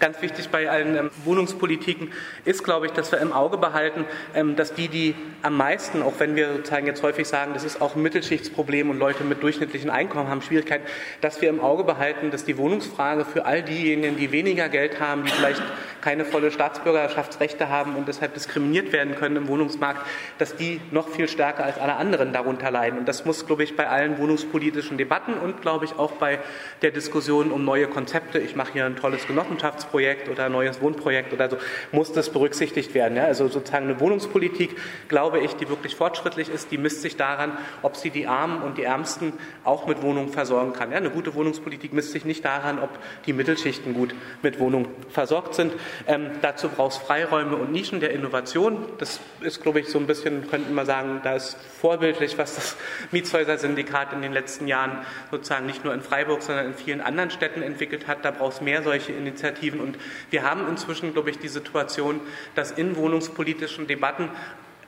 Ganz 0.00 0.22
wichtig 0.22 0.48
bei 0.48 0.70
allen 0.70 0.96
ähm, 0.96 1.10
Wohnungspolitiken 1.24 2.10
ist, 2.46 2.64
glaube 2.64 2.86
ich, 2.86 2.92
dass 2.92 3.12
wir 3.12 3.18
im 3.18 3.34
Auge 3.34 3.58
behalten, 3.58 4.06
ähm, 4.34 4.56
dass 4.56 4.72
die, 4.72 4.88
die 4.88 5.14
am 5.42 5.58
meisten, 5.58 6.00
auch 6.00 6.14
wenn 6.18 6.36
wir 6.36 6.54
sozusagen 6.54 6.86
jetzt 6.86 7.02
häufig 7.02 7.28
sagen, 7.28 7.52
das 7.52 7.64
ist 7.64 7.82
auch 7.82 7.96
ein 7.96 8.00
Mittelschichtsproblem 8.00 8.88
und 8.88 8.98
Leute 8.98 9.24
mit 9.24 9.42
durchschnittlichen 9.42 9.90
Einkommen 9.90 10.30
haben 10.30 10.40
Schwierigkeiten, 10.40 10.86
dass 11.20 11.42
wir 11.42 11.50
im 11.50 11.60
Auge 11.60 11.84
behalten, 11.84 12.30
dass 12.30 12.46
die 12.46 12.56
Wohnungsfrage 12.56 13.26
für 13.26 13.44
all 13.44 13.62
diejenigen, 13.62 14.16
die 14.16 14.32
weniger 14.32 14.70
Geld 14.70 15.00
haben, 15.00 15.24
die 15.24 15.30
vielleicht 15.32 15.62
keine 16.00 16.24
volle 16.24 16.50
Staatsbürgerschaftsrechte 16.50 17.68
haben 17.68 17.94
und 17.94 18.08
deshalb 18.08 18.32
diskriminiert 18.32 18.92
werden 18.94 19.16
können 19.16 19.36
im 19.36 19.48
Wohnungsmarkt, 19.48 20.06
dass 20.38 20.56
die 20.56 20.80
noch 20.92 21.10
viel 21.10 21.28
stärker 21.28 21.64
als 21.64 21.78
alle 21.78 21.96
anderen 21.96 22.32
darunter 22.32 22.70
leiden. 22.70 23.00
Und 23.00 23.06
das 23.06 23.26
muss, 23.26 23.46
glaube 23.46 23.64
ich, 23.64 23.76
bei 23.76 23.86
allen 23.86 24.16
wohnungspolitischen 24.16 24.96
Debatten 24.96 25.34
und, 25.34 25.60
glaube 25.60 25.84
ich, 25.84 25.98
auch 25.98 26.12
bei 26.12 26.38
der 26.80 26.90
Diskussion 26.90 27.50
um 27.50 27.66
neue 27.66 27.86
Konzepte, 27.86 28.38
ich 28.38 28.56
mache 28.56 28.72
hier 28.72 28.86
ein 28.86 28.96
tolles 28.96 29.26
Genossenschafts 29.26 29.89
Projekt 29.90 30.28
oder 30.28 30.46
ein 30.46 30.52
neues 30.52 30.80
Wohnprojekt 30.80 31.32
oder 31.32 31.50
so, 31.50 31.56
muss 31.92 32.12
das 32.12 32.30
berücksichtigt 32.30 32.94
werden. 32.94 33.16
Ja? 33.16 33.24
Also 33.24 33.48
sozusagen 33.48 33.86
eine 33.86 34.00
Wohnungspolitik, 34.00 34.76
glaube 35.08 35.40
ich, 35.40 35.54
die 35.56 35.68
wirklich 35.68 35.96
fortschrittlich 35.96 36.48
ist, 36.48 36.70
die 36.70 36.78
misst 36.78 37.02
sich 37.02 37.16
daran, 37.16 37.58
ob 37.82 37.96
sie 37.96 38.10
die 38.10 38.26
Armen 38.26 38.62
und 38.62 38.78
die 38.78 38.84
Ärmsten 38.84 39.32
auch 39.64 39.86
mit 39.86 40.02
Wohnungen 40.02 40.30
versorgen 40.30 40.72
kann. 40.72 40.90
Ja? 40.90 40.98
Eine 40.98 41.10
gute 41.10 41.34
Wohnungspolitik 41.34 41.92
misst 41.92 42.12
sich 42.12 42.24
nicht 42.24 42.44
daran, 42.44 42.78
ob 42.78 42.90
die 43.26 43.32
Mittelschichten 43.32 43.94
gut 43.94 44.14
mit 44.42 44.58
Wohnungen 44.58 44.88
versorgt 45.10 45.54
sind. 45.54 45.72
Ähm, 46.06 46.30
dazu 46.42 46.68
braucht 46.68 46.92
es 46.92 46.98
Freiräume 46.98 47.56
und 47.56 47.72
Nischen 47.72 48.00
der 48.00 48.12
Innovation. 48.12 48.84
Das 48.98 49.20
ist, 49.40 49.62
glaube 49.62 49.80
ich, 49.80 49.88
so 49.88 49.98
ein 49.98 50.06
bisschen, 50.06 50.48
könnte 50.48 50.70
man 50.72 50.86
sagen, 50.86 51.20
da 51.24 51.34
ist 51.34 51.56
vorbildlich, 51.80 52.38
was 52.38 52.54
das 52.54 52.76
Mietshäuser-Syndikat 53.10 54.12
in 54.12 54.22
den 54.22 54.32
letzten 54.32 54.66
Jahren 54.66 54.98
sozusagen 55.30 55.66
nicht 55.66 55.84
nur 55.84 55.94
in 55.94 56.00
Freiburg, 56.00 56.42
sondern 56.42 56.66
in 56.66 56.74
vielen 56.74 57.00
anderen 57.00 57.30
Städten 57.30 57.62
entwickelt 57.62 58.06
hat. 58.06 58.24
Da 58.24 58.30
braucht 58.30 58.54
es 58.54 58.60
mehr 58.60 58.82
solche 58.82 59.12
Initiativen. 59.12 59.79
Und 59.80 59.98
wir 60.30 60.42
haben 60.42 60.68
inzwischen, 60.68 61.12
glaube 61.12 61.30
ich, 61.30 61.38
die 61.38 61.48
Situation, 61.48 62.20
dass 62.54 62.70
in 62.70 62.96
wohnungspolitischen 62.96 63.86
Debatten 63.86 64.30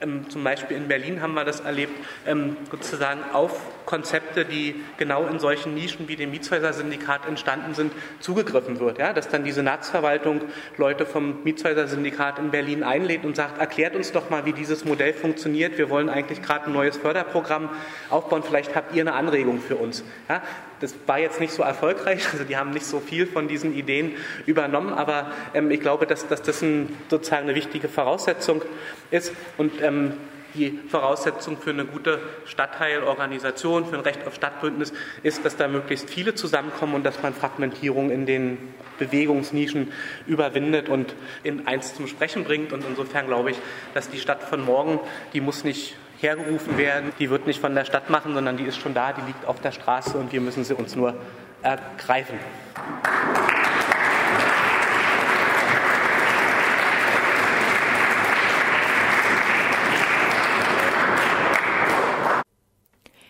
ähm, 0.03 0.29
zum 0.29 0.43
Beispiel 0.43 0.75
in 0.77 0.87
Berlin 0.87 1.21
haben 1.21 1.33
wir 1.33 1.45
das 1.45 1.61
erlebt, 1.61 1.93
ähm, 2.27 2.57
sozusagen 2.69 3.21
auf 3.31 3.59
Konzepte, 3.85 4.45
die 4.45 4.75
genau 4.97 5.27
in 5.27 5.39
solchen 5.39 5.73
Nischen 5.73 6.07
wie 6.07 6.15
dem 6.15 6.31
Mietshäuser-Syndikat 6.31 7.27
entstanden 7.27 7.73
sind, 7.73 7.93
zugegriffen 8.19 8.79
wird. 8.79 8.97
Ja? 8.97 9.13
Dass 9.13 9.29
dann 9.29 9.43
die 9.43 9.51
Senatsverwaltung 9.51 10.41
Leute 10.77 11.05
vom 11.05 11.43
Mietshäuser-Syndikat 11.43 12.39
in 12.39 12.51
Berlin 12.51 12.83
einlädt 12.83 13.23
und 13.23 13.35
sagt, 13.35 13.59
erklärt 13.59 13.95
uns 13.95 14.11
doch 14.11 14.29
mal, 14.29 14.45
wie 14.45 14.53
dieses 14.53 14.83
Modell 14.85 15.13
funktioniert. 15.13 15.77
Wir 15.77 15.89
wollen 15.89 16.09
eigentlich 16.09 16.41
gerade 16.41 16.65
ein 16.65 16.73
neues 16.73 16.97
Förderprogramm 16.97 17.69
aufbauen. 18.09 18.43
Vielleicht 18.43 18.75
habt 18.75 18.93
ihr 18.95 19.03
eine 19.03 19.13
Anregung 19.13 19.61
für 19.61 19.75
uns. 19.75 20.03
Ja? 20.27 20.41
Das 20.83 20.93
war 21.07 21.17
jetzt 21.17 21.39
nicht 21.39 21.53
so 21.53 21.63
erfolgreich, 21.63 22.27
also 22.33 22.43
die 22.43 22.57
haben 22.57 22.71
nicht 22.71 22.85
so 22.85 22.99
viel 22.99 23.25
von 23.25 23.47
diesen 23.47 23.73
Ideen 23.73 24.17
übernommen, 24.45 24.91
aber 24.91 25.31
ähm, 25.53 25.71
ich 25.71 25.79
glaube, 25.79 26.05
dass, 26.05 26.27
dass 26.27 26.41
das 26.41 26.61
ein, 26.61 26.93
sozusagen 27.09 27.43
eine 27.43 27.55
wichtige 27.55 27.87
Voraussetzung 27.87 28.61
ist. 29.09 29.31
Und 29.57 29.81
ähm, 29.81 30.11
die 30.55 30.77
Voraussetzung 30.89 31.57
für 31.57 31.69
eine 31.69 31.85
gute 31.85 32.19
Stadtteilorganisation, 32.45 33.85
für 33.85 33.95
ein 33.95 34.01
Recht 34.01 34.27
auf 34.27 34.35
Stadtbündnis 34.35 34.91
ist, 35.23 35.45
dass 35.45 35.55
da 35.55 35.69
möglichst 35.69 36.09
viele 36.09 36.35
zusammenkommen 36.35 36.95
und 36.95 37.05
dass 37.05 37.23
man 37.23 37.33
Fragmentierung 37.33 38.11
in 38.11 38.25
den 38.25 38.57
Bewegungsnischen 38.99 39.93
überwindet 40.27 40.89
und 40.89 41.15
in 41.43 41.65
eins 41.65 41.95
zum 41.95 42.07
Sprechen 42.07 42.43
bringt. 42.43 42.73
Und 42.73 42.83
insofern 42.85 43.27
glaube 43.27 43.51
ich, 43.51 43.57
dass 43.93 44.09
die 44.09 44.19
Stadt 44.19 44.43
von 44.43 44.65
morgen, 44.65 44.99
die 45.31 45.39
muss 45.39 45.63
nicht 45.63 45.95
hergerufen 46.23 46.77
werden, 46.77 47.11
die 47.19 47.29
wird 47.29 47.45
nicht 47.45 47.59
von 47.59 47.75
der 47.75 47.85
Stadt 47.85 48.09
machen, 48.09 48.33
sondern 48.33 48.57
die 48.57 48.63
ist 48.63 48.77
schon 48.77 48.93
da, 48.93 49.13
die 49.13 49.21
liegt 49.21 49.45
auf 49.45 49.59
der 49.59 49.71
Straße 49.71 50.17
und 50.17 50.31
wir 50.31 50.41
müssen 50.41 50.63
sie 50.63 50.73
uns 50.73 50.95
nur 50.95 51.13
ergreifen. 51.61 52.39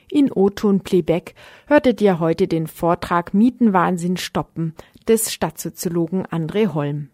In 0.10 0.32
O-Ton 0.32 0.82
Playback 0.82 1.34
hörtet 1.66 2.00
ihr 2.00 2.20
heute 2.20 2.48
den 2.48 2.68
Vortrag 2.68 3.34
Mietenwahnsinn 3.34 4.18
stoppen 4.18 4.76
des 5.08 5.34
Stadtsoziologen 5.34 6.28
André 6.28 6.72
Holm. 6.72 7.10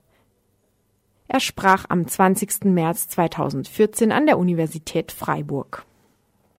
Er 1.31 1.39
sprach 1.39 1.85
am 1.89 2.07
20. 2.07 2.65
März 2.65 3.07
2014 3.09 4.11
an 4.11 4.25
der 4.25 4.39
Universität 4.39 5.11
Freiburg. 5.11 5.85